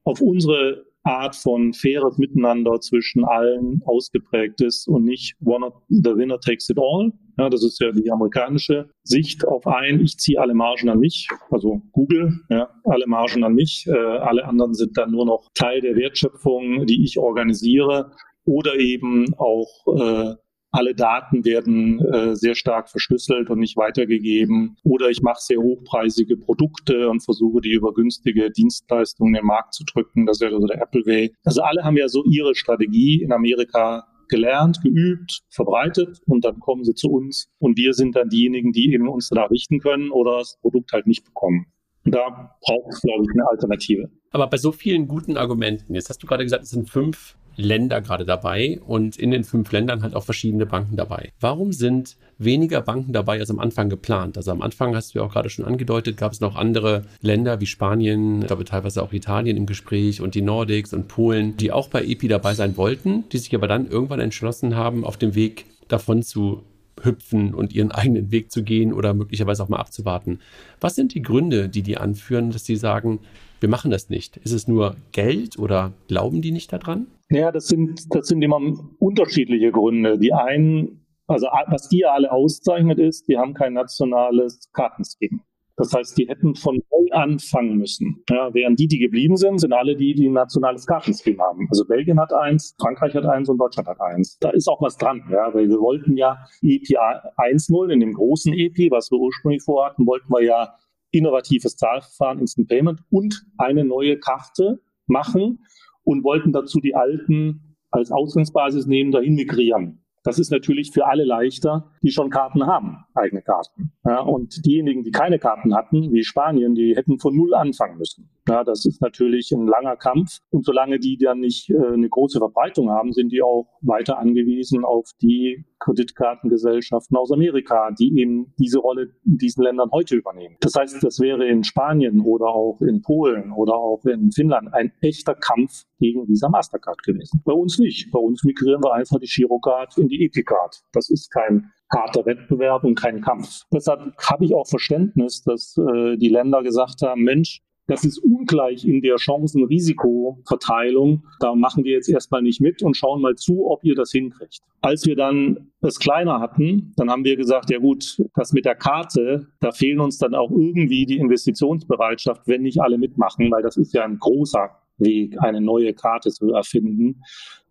auf 0.05 0.20
unsere 0.20 0.85
Art 1.02 1.34
von 1.34 1.72
faires 1.72 2.18
Miteinander 2.18 2.80
zwischen 2.80 3.24
allen 3.24 3.82
ausgeprägt 3.84 4.60
ist 4.60 4.86
und 4.86 5.04
nicht 5.04 5.34
one 5.44 5.64
of 5.66 5.74
the 5.88 6.14
winner 6.14 6.38
takes 6.38 6.68
it 6.68 6.78
all. 6.78 7.12
Ja, 7.38 7.48
das 7.48 7.64
ist 7.64 7.80
ja 7.80 7.90
die 7.90 8.10
amerikanische 8.10 8.90
Sicht 9.02 9.46
auf 9.46 9.66
ein, 9.66 10.00
ich 10.00 10.18
ziehe 10.18 10.38
alle 10.38 10.52
Margen 10.52 10.90
an 10.90 10.98
mich, 10.98 11.26
also 11.50 11.80
Google, 11.92 12.34
ja, 12.50 12.68
alle 12.84 13.06
Margen 13.06 13.44
an 13.44 13.54
mich, 13.54 13.86
äh, 13.86 13.92
alle 13.92 14.44
anderen 14.44 14.74
sind 14.74 14.98
dann 14.98 15.10
nur 15.10 15.24
noch 15.24 15.48
Teil 15.54 15.80
der 15.80 15.96
Wertschöpfung, 15.96 16.86
die 16.86 17.02
ich 17.02 17.18
organisiere 17.18 18.12
oder 18.44 18.74
eben 18.78 19.32
auch 19.38 19.68
äh, 19.86 20.34
alle 20.72 20.94
Daten 20.94 21.44
werden 21.44 22.00
äh, 22.00 22.37
sehr 22.37 22.54
stark 22.54 22.88
verschlüsselt 22.88 23.50
und 23.50 23.59
nicht 23.59 23.76
weitergegeben. 23.76 24.76
Oder 24.85 25.09
ich 25.09 25.22
mache 25.22 25.40
sehr 25.40 25.59
hochpreisige 25.59 26.37
Produkte 26.37 27.09
und 27.09 27.24
versuche 27.24 27.61
die 27.61 27.72
über 27.72 27.92
günstige 27.92 28.50
Dienstleistungen 28.50 29.35
in 29.35 29.40
den 29.40 29.46
Markt 29.46 29.74
zu 29.74 29.85
drücken. 29.85 30.26
Das 30.26 30.40
ja 30.40 30.48
also 30.48 30.66
der 30.66 30.80
Apple 30.80 31.04
Way. 31.06 31.35
Also 31.44 31.62
alle 31.62 31.83
haben 31.83 31.96
ja 31.96 32.09
so 32.09 32.24
ihre 32.24 32.54
Strategie 32.54 33.22
in 33.22 33.33
Amerika 33.33 34.06
gelernt, 34.28 34.80
geübt, 34.83 35.42
verbreitet 35.50 36.20
und 36.26 36.44
dann 36.44 36.61
kommen 36.61 36.85
sie 36.85 36.94
zu 36.94 37.11
uns 37.11 37.50
und 37.59 37.76
wir 37.76 37.92
sind 37.92 38.14
dann 38.14 38.28
diejenigen, 38.28 38.70
die 38.70 38.92
eben 38.94 39.09
uns 39.09 39.28
da 39.28 39.44
richten 39.46 39.80
können 39.80 40.11
oder 40.11 40.38
das 40.38 40.56
Produkt 40.61 40.92
halt 40.92 41.09
nicht 41.09 41.24
bekommen. 41.24 41.66
Da 42.04 42.56
braucht 42.60 42.92
es, 42.92 43.00
glaube 43.02 43.24
ich, 43.24 43.30
eine 43.32 43.48
Alternative. 43.48 44.08
Aber 44.30 44.46
bei 44.46 44.56
so 44.56 44.72
vielen 44.72 45.06
guten 45.06 45.36
Argumenten, 45.36 45.94
jetzt 45.94 46.08
hast 46.08 46.22
du 46.22 46.26
gerade 46.26 46.44
gesagt, 46.44 46.64
es 46.64 46.70
sind 46.70 46.88
fünf 46.88 47.36
Länder 47.56 48.00
gerade 48.00 48.24
dabei 48.24 48.80
und 48.86 49.16
in 49.16 49.30
den 49.30 49.44
fünf 49.44 49.70
Ländern 49.70 50.02
halt 50.02 50.14
auch 50.14 50.24
verschiedene 50.24 50.66
Banken 50.66 50.96
dabei. 50.96 51.32
Warum 51.40 51.72
sind 51.72 52.16
weniger 52.38 52.80
Banken 52.80 53.12
dabei 53.12 53.38
als 53.38 53.50
am 53.50 53.58
Anfang 53.58 53.88
geplant? 53.88 54.36
Also 54.36 54.50
am 54.50 54.62
Anfang 54.62 54.94
hast 54.94 55.14
du 55.14 55.18
ja 55.18 55.24
auch 55.24 55.32
gerade 55.32 55.50
schon 55.50 55.64
angedeutet, 55.64 56.16
gab 56.16 56.32
es 56.32 56.40
noch 56.40 56.56
andere 56.56 57.04
Länder 57.20 57.60
wie 57.60 57.66
Spanien, 57.66 58.40
ich 58.40 58.46
glaube 58.46 58.64
teilweise 58.64 59.02
auch 59.02 59.12
Italien 59.12 59.56
im 59.56 59.66
Gespräch 59.66 60.20
und 60.20 60.34
die 60.34 60.42
Nordics 60.42 60.94
und 60.94 61.08
Polen, 61.08 61.56
die 61.56 61.72
auch 61.72 61.88
bei 61.88 62.02
EPI 62.02 62.28
dabei 62.28 62.54
sein 62.54 62.76
wollten, 62.76 63.28
die 63.30 63.38
sich 63.38 63.54
aber 63.54 63.68
dann 63.68 63.88
irgendwann 63.88 64.20
entschlossen 64.20 64.76
haben, 64.76 65.04
auf 65.04 65.16
dem 65.16 65.34
Weg 65.34 65.66
davon 65.88 66.22
zu 66.22 66.62
hüpfen 67.02 67.54
und 67.54 67.72
ihren 67.72 67.92
eigenen 67.92 68.30
Weg 68.30 68.50
zu 68.50 68.62
gehen 68.62 68.92
oder 68.92 69.14
möglicherweise 69.14 69.62
auch 69.62 69.68
mal 69.68 69.78
abzuwarten. 69.78 70.40
Was 70.80 70.94
sind 70.94 71.14
die 71.14 71.22
Gründe, 71.22 71.68
die 71.68 71.82
die 71.82 71.98
anführen, 71.98 72.50
dass 72.50 72.64
sie 72.64 72.76
sagen, 72.76 73.20
wir 73.60 73.68
machen 73.68 73.90
das 73.90 74.08
nicht? 74.08 74.38
Ist 74.38 74.52
es 74.52 74.68
nur 74.68 74.96
Geld 75.12 75.58
oder 75.58 75.92
glauben 76.08 76.40
die 76.40 76.52
nicht 76.52 76.72
daran? 76.72 77.06
Ja, 77.30 77.52
das 77.52 77.68
sind, 77.68 78.14
das 78.14 78.26
sind 78.26 78.42
immer 78.42 78.60
unterschiedliche 78.98 79.70
Gründe. 79.70 80.18
Die 80.18 80.32
einen, 80.32 81.04
also 81.26 81.46
was 81.66 81.88
die 81.88 82.04
alle 82.04 82.32
auszeichnet 82.32 82.98
ist, 82.98 83.28
die 83.28 83.36
haben 83.36 83.54
kein 83.54 83.74
nationales 83.74 84.70
Kartenscheme. 84.72 85.40
Das 85.81 85.95
heißt, 85.95 86.19
die 86.19 86.29
hätten 86.29 86.55
von 86.55 86.83
neu 86.93 87.11
anfangen 87.11 87.79
müssen. 87.79 88.23
Ja, 88.29 88.53
während 88.53 88.79
die, 88.79 88.87
die 88.87 88.99
geblieben 88.99 89.38
sind, 89.38 89.61
sind 89.61 89.73
alle 89.73 89.97
die, 89.97 90.12
die 90.12 90.29
ein 90.29 90.35
nationales 90.35 90.85
Kartensystem 90.85 91.40
haben. 91.40 91.69
Also 91.71 91.87
Belgien 91.87 92.21
hat 92.21 92.35
eins, 92.35 92.77
Frankreich 92.79 93.14
hat 93.14 93.25
eins 93.25 93.49
und 93.49 93.57
Deutschland 93.57 93.88
hat 93.88 93.99
eins. 93.99 94.37
Da 94.40 94.51
ist 94.51 94.69
auch 94.69 94.83
was 94.83 94.99
dran, 94.99 95.23
ja, 95.33 95.55
weil 95.55 95.71
wir 95.71 95.81
wollten 95.81 96.19
ja 96.19 96.37
EP 96.61 96.83
1.0 96.83 97.90
in 97.90 98.01
dem 98.01 98.12
großen 98.12 98.53
EP, 98.53 98.90
was 98.90 99.11
wir 99.11 99.19
ursprünglich 99.19 99.62
vorhatten, 99.62 100.07
wollten 100.07 100.31
wir 100.31 100.43
ja 100.43 100.75
innovatives 101.12 101.77
Zahlverfahren, 101.77 102.40
Instant 102.40 102.69
Payment 102.69 103.01
und 103.09 103.47
eine 103.57 103.83
neue 103.83 104.19
Karte 104.19 104.83
machen 105.07 105.64
und 106.05 106.25
wollten 106.25 106.53
dazu 106.53 106.81
die 106.81 106.95
alten 106.95 107.79
als 107.90 108.12
Ausgangsbasis 108.12 108.85
nehmen, 108.85 109.12
dahin 109.12 109.35
migrieren. 109.35 110.05
Das 110.22 110.38
ist 110.38 110.50
natürlich 110.50 110.92
für 110.92 111.06
alle 111.06 111.24
leichter, 111.24 111.90
die 112.02 112.11
schon 112.11 112.28
Karten 112.28 112.66
haben, 112.66 113.04
eigene 113.14 113.42
Karten. 113.42 113.92
Ja, 114.04 114.20
und 114.20 114.66
diejenigen, 114.66 115.02
die 115.02 115.12
keine 115.12 115.38
Karten 115.38 115.74
hatten, 115.74 116.12
wie 116.12 116.24
Spanien, 116.24 116.74
die 116.74 116.94
hätten 116.94 117.18
von 117.18 117.35
Null 117.35 117.54
anfangen 117.54 117.96
müssen. 117.96 118.28
Ja, 118.48 118.64
das 118.64 118.85
ist 118.85 119.00
natürlich 119.00 119.53
ein 119.53 119.66
langer 119.66 119.96
Kampf. 119.96 120.38
Und 120.50 120.64
solange 120.64 120.98
die 120.98 121.18
dann 121.18 121.40
nicht 121.40 121.70
äh, 121.70 121.76
eine 121.76 122.09
große 122.09 122.38
Verbreitung 122.38 122.90
haben, 122.90 123.12
sind 123.12 123.31
die 123.31 123.42
auch 123.42 123.68
weiter 123.83 124.18
angewiesen 124.18 124.85
auf 124.85 125.11
die 125.20 125.64
Kreditkartengesellschaften 125.79 127.16
aus 127.16 127.33
Amerika, 127.33 127.90
die 127.98 128.18
eben 128.18 128.53
diese 128.59 128.79
Rolle 128.79 129.14
in 129.24 129.38
diesen 129.38 129.64
Ländern 129.64 129.90
heute 129.92 130.16
übernehmen. 130.16 130.57
Das 130.61 130.74
heißt, 130.74 131.03
das 131.03 131.20
wäre 131.20 131.46
in 131.48 131.64
Spanien 131.64 132.20
oder 132.20 132.46
auch 132.46 132.81
in 132.81 133.03
Polen 133.03 133.53
oder 133.53 133.74
auch 133.74 134.05
in 134.05 134.31
Finnland 134.31 134.72
ein 134.74 134.92
echter 135.00 135.35
Kampf 135.35 135.85
gegen 135.98 136.29
Visa 136.29 136.48
Mastercard 136.48 137.03
gewesen. 137.03 137.40
Bei 137.44 137.53
uns 137.53 137.79
nicht. 137.79 138.11
Bei 138.11 138.18
uns 138.18 138.44
migrieren 138.44 138.83
wir 138.83 138.92
einfach 138.92 139.18
die 139.18 139.26
Girocard 139.26 139.96
in 139.98 140.09
die 140.09 140.24
Epicard. 140.24 140.83
Das 140.92 141.09
ist 141.09 141.31
kein 141.31 141.70
harter 141.92 142.24
Wettbewerb 142.24 142.85
und 142.85 142.94
kein 142.94 143.20
Kampf. 143.20 143.62
Deshalb 143.72 144.14
habe 144.31 144.44
ich 144.44 144.55
auch 144.55 144.66
Verständnis, 144.68 145.42
dass 145.42 145.76
äh, 145.76 146.16
die 146.16 146.29
Länder 146.29 146.62
gesagt 146.62 147.03
haben, 147.03 147.22
Mensch, 147.22 147.62
das 147.90 148.05
ist 148.05 148.18
ungleich 148.18 148.87
in 148.87 149.03
der 149.03 149.16
Chancen-Risiko-Verteilung. 149.16 151.24
Da 151.40 151.57
machen 151.57 151.83
wir 151.83 151.94
jetzt 151.94 152.09
erstmal 152.09 152.40
nicht 152.40 152.61
mit 152.61 152.85
und 152.85 152.96
schauen 152.96 153.20
mal 153.20 153.35
zu, 153.35 153.68
ob 153.68 153.83
ihr 153.83 153.96
das 153.96 154.12
hinkriegt. 154.12 154.61
Als 154.81 155.07
wir 155.07 155.16
dann 155.16 155.72
es 155.81 155.98
kleiner 155.98 156.38
hatten, 156.38 156.92
dann 156.96 157.11
haben 157.11 157.24
wir 157.24 157.37
gesagt, 157.37 157.68
ja 157.68 157.81
gut, 157.81 158.22
das 158.37 158.53
mit 158.53 158.64
der 158.64 158.76
Karte, 158.76 159.48
da 159.59 159.72
fehlen 159.72 159.98
uns 159.98 160.18
dann 160.18 160.37
auch 160.37 160.53
irgendwie 160.53 161.05
die 161.05 161.18
Investitionsbereitschaft, 161.18 162.46
wenn 162.46 162.62
nicht 162.62 162.81
alle 162.81 162.96
mitmachen, 162.96 163.50
weil 163.50 163.64
das 163.64 163.76
ist 163.76 163.92
ja 163.92 164.05
ein 164.05 164.20
großer 164.20 164.70
Weg, 164.98 165.42
eine 165.42 165.61
neue 165.61 165.92
Karte 165.92 166.31
zu 166.31 166.53
erfinden 166.53 167.20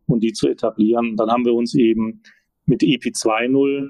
und 0.05 0.21
die 0.21 0.33
zu 0.33 0.49
etablieren. 0.49 1.15
Dann 1.15 1.31
haben 1.31 1.45
wir 1.45 1.53
uns 1.53 1.75
eben 1.75 2.23
mit 2.65 2.83
EP 2.83 3.03
2.0 3.03 3.89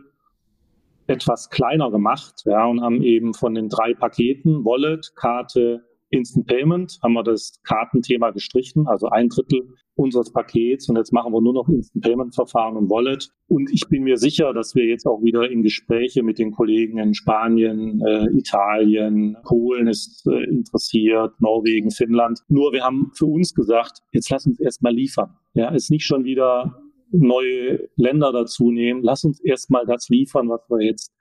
etwas 1.08 1.50
kleiner 1.50 1.89
gemacht 1.89 2.44
ja, 2.46 2.65
und 2.65 2.82
haben 2.82 3.02
eben 3.02 3.34
von 3.34 3.56
den 3.56 3.68
drei 3.68 3.96
Paketen 3.96 4.63
Wallet, 4.63 5.15
Karte, 5.15 5.88
Instant 6.12 6.48
Payment 6.48 7.00
haben 7.04 7.13
wir 7.13 7.24
das 7.24 7.60
Kartenthema 7.63 8.32
gestrichen, 8.32 8.88
also 8.88 9.10
ein 9.10 9.30
Drittel 9.30 9.76
unseres 9.95 10.32
Pakets 10.32 10.88
und 10.89 10.95
jetzt 10.95 11.12
machen 11.12 11.34
wir 11.34 11.41
nur 11.41 11.54
noch 11.54 11.67
Instant 11.67 12.04
Payment 12.04 12.34
Verfahren 12.34 12.78
und 12.78 12.89
Wallet. 12.89 13.30
Und 13.48 13.69
ich 13.72 13.88
bin 13.89 14.04
mir 14.04 14.17
sicher, 14.17 14.54
dass 14.54 14.74
wir 14.74 14.86
jetzt 14.86 15.06
auch 15.06 15.22
wieder 15.22 15.50
in 15.50 15.62
Gespräche 15.62 16.24
mit 16.24 16.39
den 16.39 16.52
Kollegen 16.52 16.98
in 16.98 17.13
Spanien, 17.13 18.02
äh, 18.06 18.26
Italien, 18.38 19.38
Polen 19.43 19.88
ist 19.88 20.26
äh, 20.28 20.43
interessiert, 20.45 21.34
Norwegen, 21.39 21.91
Finnland. 21.91 22.39
Nur 22.48 22.72
wir 22.74 22.84
haben 22.84 23.12
für 23.13 23.26
uns 23.26 23.54
gesagt, 23.54 24.00
jetzt 24.12 24.30
lass 24.30 24.45
uns 24.45 24.60
erstmal 24.60 24.93
liefern. 24.93 25.36
Ja, 25.54 25.69
ist 25.69 25.91
nicht 25.91 26.06
schon 26.06 26.24
wieder 26.24 26.82
neue 27.12 27.89
Länder 27.95 28.32
dazu 28.32 28.72
nehmen. 28.72 29.02
Lass 29.04 29.24
uns 29.24 29.39
erstmal 29.43 29.86
das 29.86 30.10
liefern, 30.10 30.50
was 30.50 30.62
wir 30.69 30.86
jetzt 30.86 31.12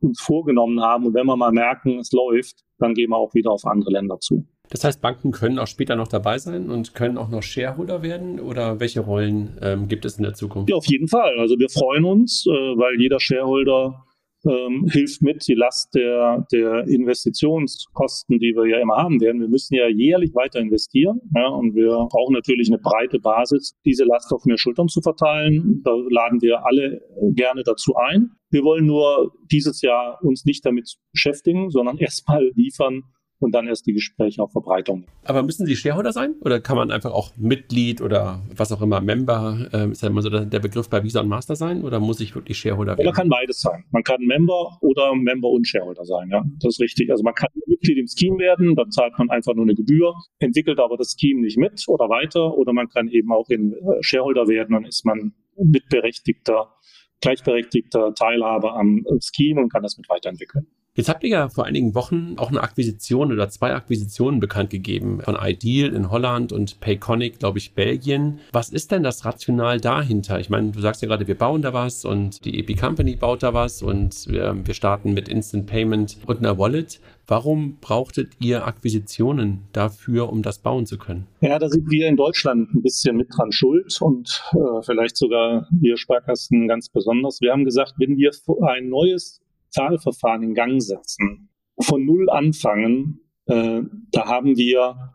uns 0.00 0.20
vorgenommen 0.20 0.80
haben. 0.80 1.06
Und 1.06 1.14
wenn 1.14 1.26
wir 1.26 1.36
mal 1.36 1.52
merken, 1.52 1.98
es 1.98 2.12
läuft, 2.12 2.64
dann 2.78 2.94
gehen 2.94 3.10
wir 3.10 3.16
auch 3.16 3.34
wieder 3.34 3.50
auf 3.50 3.64
andere 3.64 3.90
Länder 3.90 4.18
zu. 4.20 4.46
Das 4.70 4.82
heißt, 4.82 5.00
Banken 5.00 5.30
können 5.30 5.58
auch 5.58 5.66
später 5.66 5.94
noch 5.94 6.08
dabei 6.08 6.38
sein 6.38 6.70
und 6.70 6.94
können 6.94 7.18
auch 7.18 7.28
noch 7.28 7.42
Shareholder 7.42 8.02
werden? 8.02 8.40
Oder 8.40 8.80
welche 8.80 9.00
Rollen 9.00 9.58
ähm, 9.60 9.88
gibt 9.88 10.04
es 10.04 10.16
in 10.16 10.24
der 10.24 10.34
Zukunft? 10.34 10.70
Ja, 10.70 10.76
auf 10.76 10.86
jeden 10.86 11.08
Fall. 11.08 11.38
Also 11.38 11.58
wir 11.58 11.68
freuen 11.68 12.04
uns, 12.04 12.46
äh, 12.46 12.50
weil 12.50 12.98
jeder 12.98 13.20
Shareholder 13.20 14.04
ähm, 14.46 14.86
hilft 14.90 15.22
mit, 15.22 15.46
die 15.46 15.54
Last 15.54 15.94
der, 15.94 16.46
der 16.52 16.86
Investitionskosten, 16.86 18.38
die 18.38 18.54
wir 18.54 18.66
ja 18.66 18.80
immer 18.80 18.96
haben 18.96 19.20
werden. 19.20 19.40
Wir 19.40 19.48
müssen 19.48 19.74
ja 19.74 19.88
jährlich 19.88 20.34
weiter 20.34 20.60
investieren 20.60 21.20
ja, 21.34 21.48
und 21.48 21.74
wir 21.74 21.90
brauchen 22.10 22.34
natürlich 22.34 22.68
eine 22.68 22.78
breite 22.78 23.18
Basis, 23.18 23.76
diese 23.84 24.04
Last 24.04 24.32
auf 24.32 24.44
mehr 24.44 24.58
Schultern 24.58 24.88
zu 24.88 25.00
verteilen. 25.00 25.82
Da 25.84 25.92
laden 26.10 26.42
wir 26.42 26.66
alle 26.66 27.02
gerne 27.34 27.62
dazu 27.62 27.94
ein. 27.96 28.30
Wir 28.50 28.62
wollen 28.62 28.86
nur 28.86 29.32
dieses 29.50 29.82
Jahr 29.82 30.18
uns 30.22 30.44
nicht 30.44 30.64
damit 30.64 30.96
beschäftigen, 31.12 31.70
sondern 31.70 31.98
erstmal 31.98 32.50
liefern, 32.54 33.02
und 33.44 33.52
dann 33.52 33.68
erst 33.68 33.86
die 33.86 33.92
Gespräche 33.92 34.42
auf 34.42 34.52
Verbreitung. 34.52 35.04
Aber 35.24 35.42
müssen 35.42 35.66
Sie 35.66 35.76
Shareholder 35.76 36.12
sein 36.12 36.34
oder 36.40 36.60
kann 36.60 36.76
man 36.76 36.90
einfach 36.90 37.12
auch 37.12 37.30
Mitglied 37.36 38.00
oder 38.00 38.42
was 38.56 38.72
auch 38.72 38.82
immer, 38.82 39.00
Member, 39.00 39.68
äh, 39.72 39.90
ist 39.90 40.02
ja 40.02 40.08
immer 40.08 40.22
so 40.22 40.30
der 40.30 40.60
Begriff 40.60 40.88
bei 40.88 41.04
Visa 41.04 41.20
und 41.20 41.28
Master 41.28 41.54
sein 41.54 41.82
oder 41.82 42.00
muss 42.00 42.20
ich 42.20 42.34
wirklich 42.34 42.58
Shareholder 42.58 42.96
werden? 42.96 43.06
Oder 43.06 43.16
kann 43.16 43.28
beides 43.28 43.60
sein. 43.60 43.84
Man 43.90 44.02
kann 44.02 44.20
Member 44.22 44.78
oder 44.80 45.14
Member 45.14 45.48
und 45.48 45.66
Shareholder 45.66 46.04
sein, 46.04 46.28
ja. 46.30 46.42
Das 46.60 46.74
ist 46.74 46.80
richtig. 46.80 47.10
Also 47.10 47.22
man 47.22 47.34
kann 47.34 47.48
Mitglied 47.66 47.98
im 47.98 48.06
Scheme 48.06 48.38
werden, 48.38 48.74
dann 48.74 48.90
zahlt 48.90 49.12
man 49.18 49.30
einfach 49.30 49.54
nur 49.54 49.64
eine 49.64 49.74
Gebühr, 49.74 50.14
entwickelt 50.38 50.80
aber 50.80 50.96
das 50.96 51.14
Scheme 51.18 51.42
nicht 51.42 51.58
mit 51.58 51.84
oder 51.86 52.08
weiter 52.08 52.56
oder 52.56 52.72
man 52.72 52.88
kann 52.88 53.08
eben 53.08 53.30
auch 53.32 53.48
in 53.50 53.72
äh, 53.72 53.76
Shareholder 54.00 54.48
werden, 54.48 54.72
dann 54.72 54.84
ist 54.84 55.04
man 55.04 55.34
mitberechtigter, 55.56 56.72
gleichberechtigter 57.20 58.14
Teilhaber 58.14 58.74
am 58.74 59.04
Scheme 59.20 59.60
und 59.60 59.72
kann 59.72 59.82
das 59.82 59.96
mit 59.96 60.08
weiterentwickeln. 60.08 60.66
Jetzt 60.96 61.08
habt 61.08 61.24
ihr 61.24 61.30
ja 61.30 61.48
vor 61.48 61.64
einigen 61.64 61.96
Wochen 61.96 62.34
auch 62.36 62.50
eine 62.50 62.62
Akquisition 62.62 63.32
oder 63.32 63.48
zwei 63.48 63.74
Akquisitionen 63.74 64.38
bekannt 64.38 64.70
gegeben 64.70 65.20
von 65.22 65.36
Ideal 65.40 65.92
in 65.92 66.08
Holland 66.08 66.52
und 66.52 66.78
Payconic, 66.78 67.40
glaube 67.40 67.58
ich, 67.58 67.74
Belgien. 67.74 68.38
Was 68.52 68.68
ist 68.68 68.92
denn 68.92 69.02
das 69.02 69.24
Rational 69.24 69.80
dahinter? 69.80 70.38
Ich 70.38 70.50
meine, 70.50 70.70
du 70.70 70.80
sagst 70.80 71.02
ja 71.02 71.08
gerade, 71.08 71.26
wir 71.26 71.34
bauen 71.36 71.62
da 71.62 71.72
was 71.72 72.04
und 72.04 72.44
die 72.44 72.60
EP 72.60 72.78
Company 72.78 73.16
baut 73.16 73.42
da 73.42 73.52
was 73.52 73.82
und 73.82 74.28
wir, 74.28 74.56
wir 74.64 74.74
starten 74.74 75.14
mit 75.14 75.28
Instant 75.28 75.66
Payment 75.66 76.18
und 76.26 76.38
einer 76.38 76.58
Wallet. 76.58 77.00
Warum 77.26 77.78
brauchtet 77.80 78.28
ihr 78.38 78.64
Akquisitionen 78.64 79.62
dafür, 79.72 80.30
um 80.30 80.42
das 80.42 80.60
bauen 80.60 80.86
zu 80.86 80.96
können? 80.96 81.26
Ja, 81.40 81.58
da 81.58 81.68
sind 81.68 81.90
wir 81.90 82.06
in 82.06 82.16
Deutschland 82.16 82.72
ein 82.72 82.82
bisschen 82.82 83.16
mit 83.16 83.28
dran 83.36 83.50
schuld 83.50 84.00
und 84.00 84.44
äh, 84.52 84.82
vielleicht 84.82 85.16
sogar 85.16 85.66
wir 85.72 85.96
Sparkassen 85.96 86.68
ganz 86.68 86.88
besonders. 86.88 87.40
Wir 87.40 87.50
haben 87.50 87.64
gesagt, 87.64 87.94
wenn 87.98 88.16
wir 88.16 88.30
ein 88.68 88.90
neues 88.90 89.40
Zahlverfahren 89.74 90.42
in 90.42 90.54
Gang 90.54 90.80
setzen, 90.80 91.48
von 91.80 92.04
Null 92.04 92.30
anfangen, 92.30 93.20
äh, 93.46 93.82
da 94.12 94.26
haben 94.26 94.56
wir 94.56 95.14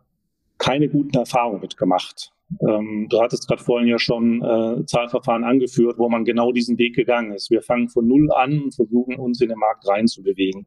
keine 0.57 0.89
guten 0.89 1.17
Erfahrungen 1.17 1.61
mitgemacht. 1.61 2.33
Ähm, 2.67 3.07
du 3.09 3.21
hattest 3.21 3.47
gerade 3.47 3.63
vorhin 3.63 3.87
ja 3.87 3.99
schon 3.99 4.43
äh, 4.43 4.85
Zahlverfahren 4.85 5.43
angeführt, 5.43 5.97
wo 5.97 6.09
man 6.09 6.25
genau 6.25 6.51
diesen 6.51 6.77
Weg 6.77 6.95
gegangen 6.95 7.31
ist. 7.31 7.49
Wir 7.49 7.61
fangen 7.61 7.87
von 7.89 8.07
Null 8.07 8.31
an 8.33 8.63
und 8.63 8.75
versuchen 8.75 9.15
uns 9.15 9.39
in 9.39 9.49
den 9.49 9.57
Markt 9.59 9.87
reinzubewegen. 9.87 10.65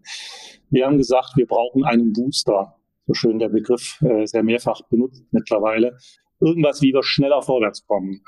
Wir 0.70 0.86
haben 0.86 0.96
gesagt, 0.96 1.36
wir 1.36 1.46
brauchen 1.46 1.84
einen 1.84 2.12
Booster. 2.12 2.76
So 3.06 3.14
schön 3.14 3.38
der 3.38 3.48
Begriff, 3.48 4.00
äh, 4.02 4.26
sehr 4.26 4.44
mehrfach 4.44 4.80
benutzt 4.88 5.24
mittlerweile. 5.32 5.98
Irgendwas, 6.40 6.80
wie 6.82 6.92
wir 6.92 7.02
schneller 7.02 7.42
vorwärts 7.42 7.84
kommen. 7.84 8.22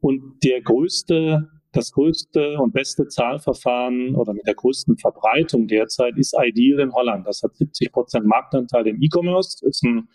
Und 0.00 0.44
der 0.44 0.60
größte 0.60 1.48
das 1.72 1.92
größte 1.92 2.58
und 2.58 2.72
beste 2.72 3.08
Zahlverfahren 3.08 4.14
oder 4.14 4.32
mit 4.32 4.46
der 4.46 4.54
größten 4.54 4.96
Verbreitung 4.96 5.66
derzeit 5.66 6.16
ist 6.16 6.34
Ideal 6.38 6.80
in 6.80 6.92
Holland. 6.92 7.26
Das 7.26 7.42
hat 7.42 7.56
70 7.56 7.92
Prozent 7.92 8.26
Marktanteil 8.26 8.86
im 8.86 9.02
E-Commerce, 9.02 9.66
ist 9.66 9.84
ein 9.84 10.08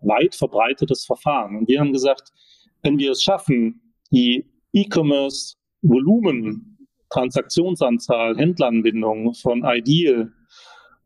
weit 0.00 0.34
verbreitetes 0.34 1.06
Verfahren. 1.06 1.56
Und 1.56 1.68
wir 1.68 1.80
haben 1.80 1.92
gesagt, 1.92 2.30
wenn 2.82 2.98
wir 2.98 3.12
es 3.12 3.22
schaffen, 3.22 3.80
die 4.12 4.46
E-Commerce 4.72 5.56
Volumen, 5.82 6.78
Transaktionsanzahl, 7.10 8.36
Händleranbindung 8.36 9.32
von 9.34 9.64
Ideal 9.64 10.32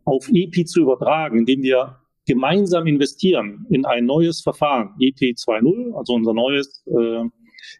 auf 0.04 0.28
EP 0.32 0.66
zu 0.66 0.82
übertragen, 0.82 1.38
indem 1.38 1.62
wir 1.62 1.98
gemeinsam 2.26 2.86
investieren 2.86 3.66
in 3.70 3.84
ein 3.84 4.04
neues 4.04 4.40
Verfahren, 4.40 4.94
EP 5.00 5.16
2.0, 5.16 5.96
also 5.96 6.14
unser 6.14 6.34
neues 6.34 6.84
äh, 6.86 7.24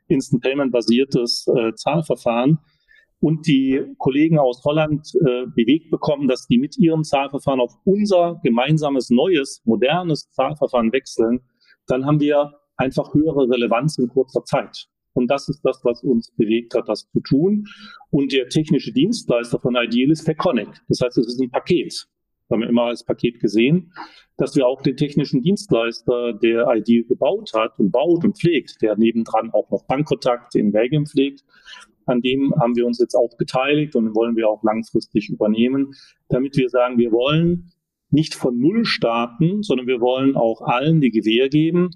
Instant 0.09 0.42
Payment 0.42 0.73
basiertes 0.73 1.47
äh, 1.49 1.75
Zahlverfahren 1.75 2.59
und 3.21 3.47
die 3.47 3.81
Kollegen 3.99 4.38
aus 4.38 4.64
Holland 4.64 5.14
äh, 5.14 5.47
bewegt 5.47 5.90
bekommen, 5.90 6.27
dass 6.27 6.47
die 6.49 6.59
mit 6.59 6.77
ihrem 6.77 7.05
Zahlverfahren 7.05 7.61
auf 7.61 7.73
unser 7.85 8.40
gemeinsames 8.42 9.11
neues, 9.11 9.62
modernes 9.64 10.31
Zahlverfahren 10.33 10.92
wechseln, 10.92 11.40
dann 11.87 12.05
haben 12.05 12.21
wir 12.21 12.53
einfach 12.77 13.14
höhere 13.14 13.49
Relevanz 13.49 13.99
in 13.99 14.09
kurzer 14.09 14.45
Zeit. 14.45 14.88
Und 15.14 15.31
das 15.31 15.49
ist 15.49 15.61
das, 15.62 15.81
was 15.85 16.03
uns 16.03 16.33
bewegt 16.37 16.75
hat, 16.75 16.88
das 16.88 17.09
zu 17.12 17.21
tun. 17.21 17.66
Und 18.11 18.33
der 18.33 18.49
technische 18.49 18.92
Dienstleister 18.92 19.61
von 19.61 19.77
Ideal 19.77 20.11
ist 20.11 20.25
Peconic. 20.25 20.68
Das 20.88 21.01
heißt, 21.01 21.18
es 21.18 21.27
ist 21.29 21.40
ein 21.40 21.51
Paket. 21.51 22.09
Haben 22.53 22.61
wir 22.61 22.69
immer 22.69 22.85
als 22.85 23.05
Paket 23.05 23.41
gesehen, 23.41 23.93
dass 24.37 24.55
wir 24.57 24.67
auch 24.67 24.83
den 24.83 24.97
technischen 24.97 25.43
Dienstleister, 25.43 26.33
der 26.35 26.67
Ideal 26.75 27.05
gebaut 27.05 27.53
hat 27.55 27.79
und 27.79 27.91
baut 27.91 28.25
und 28.25 28.38
pflegt, 28.38 28.83
der 28.83 28.97
nebendran 28.97 29.51
auch 29.51 29.71
noch 29.71 29.85
Bankkontakt 29.87 30.55
in 30.55 30.73
Belgien 30.73 31.07
pflegt, 31.07 31.45
an 32.07 32.21
dem 32.21 32.53
haben 32.61 32.77
wir 32.77 32.87
uns 32.87 32.99
jetzt 32.99 33.15
auch 33.15 33.37
beteiligt 33.37 33.95
und 33.97 34.15
wollen 34.15 34.37
wir 34.37 34.49
auch 34.49 34.62
langfristig 34.62 35.29
übernehmen, 35.29 35.95
damit 36.29 36.57
wir 36.57 36.69
sagen, 36.69 36.99
wir 36.99 37.12
wollen 37.12 37.73
nicht 38.11 38.35
von 38.35 38.59
Null 38.59 38.85
starten, 38.85 39.62
sondern 39.62 39.87
wir 39.87 40.01
wollen 40.01 40.37
auch 40.37 40.61
allen 40.62 41.01
die 41.01 41.11
Gewähr 41.11 41.49
geben. 41.49 41.91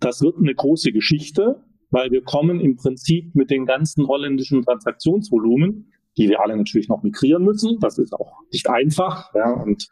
Das 0.00 0.20
wird 0.20 0.36
eine 0.38 0.54
große 0.54 0.92
Geschichte, 0.92 1.64
weil 1.90 2.10
wir 2.10 2.22
kommen 2.22 2.60
im 2.60 2.76
Prinzip 2.76 3.34
mit 3.34 3.50
den 3.50 3.64
ganzen 3.64 4.06
holländischen 4.06 4.62
Transaktionsvolumen, 4.62 5.92
die 6.16 6.28
wir 6.28 6.40
alle 6.40 6.56
natürlich 6.56 6.88
noch 6.88 7.02
migrieren 7.02 7.44
müssen. 7.44 7.78
Das 7.80 7.98
ist 7.98 8.12
auch 8.12 8.40
nicht 8.52 8.68
einfach. 8.68 9.34
Ja, 9.34 9.50
und 9.50 9.88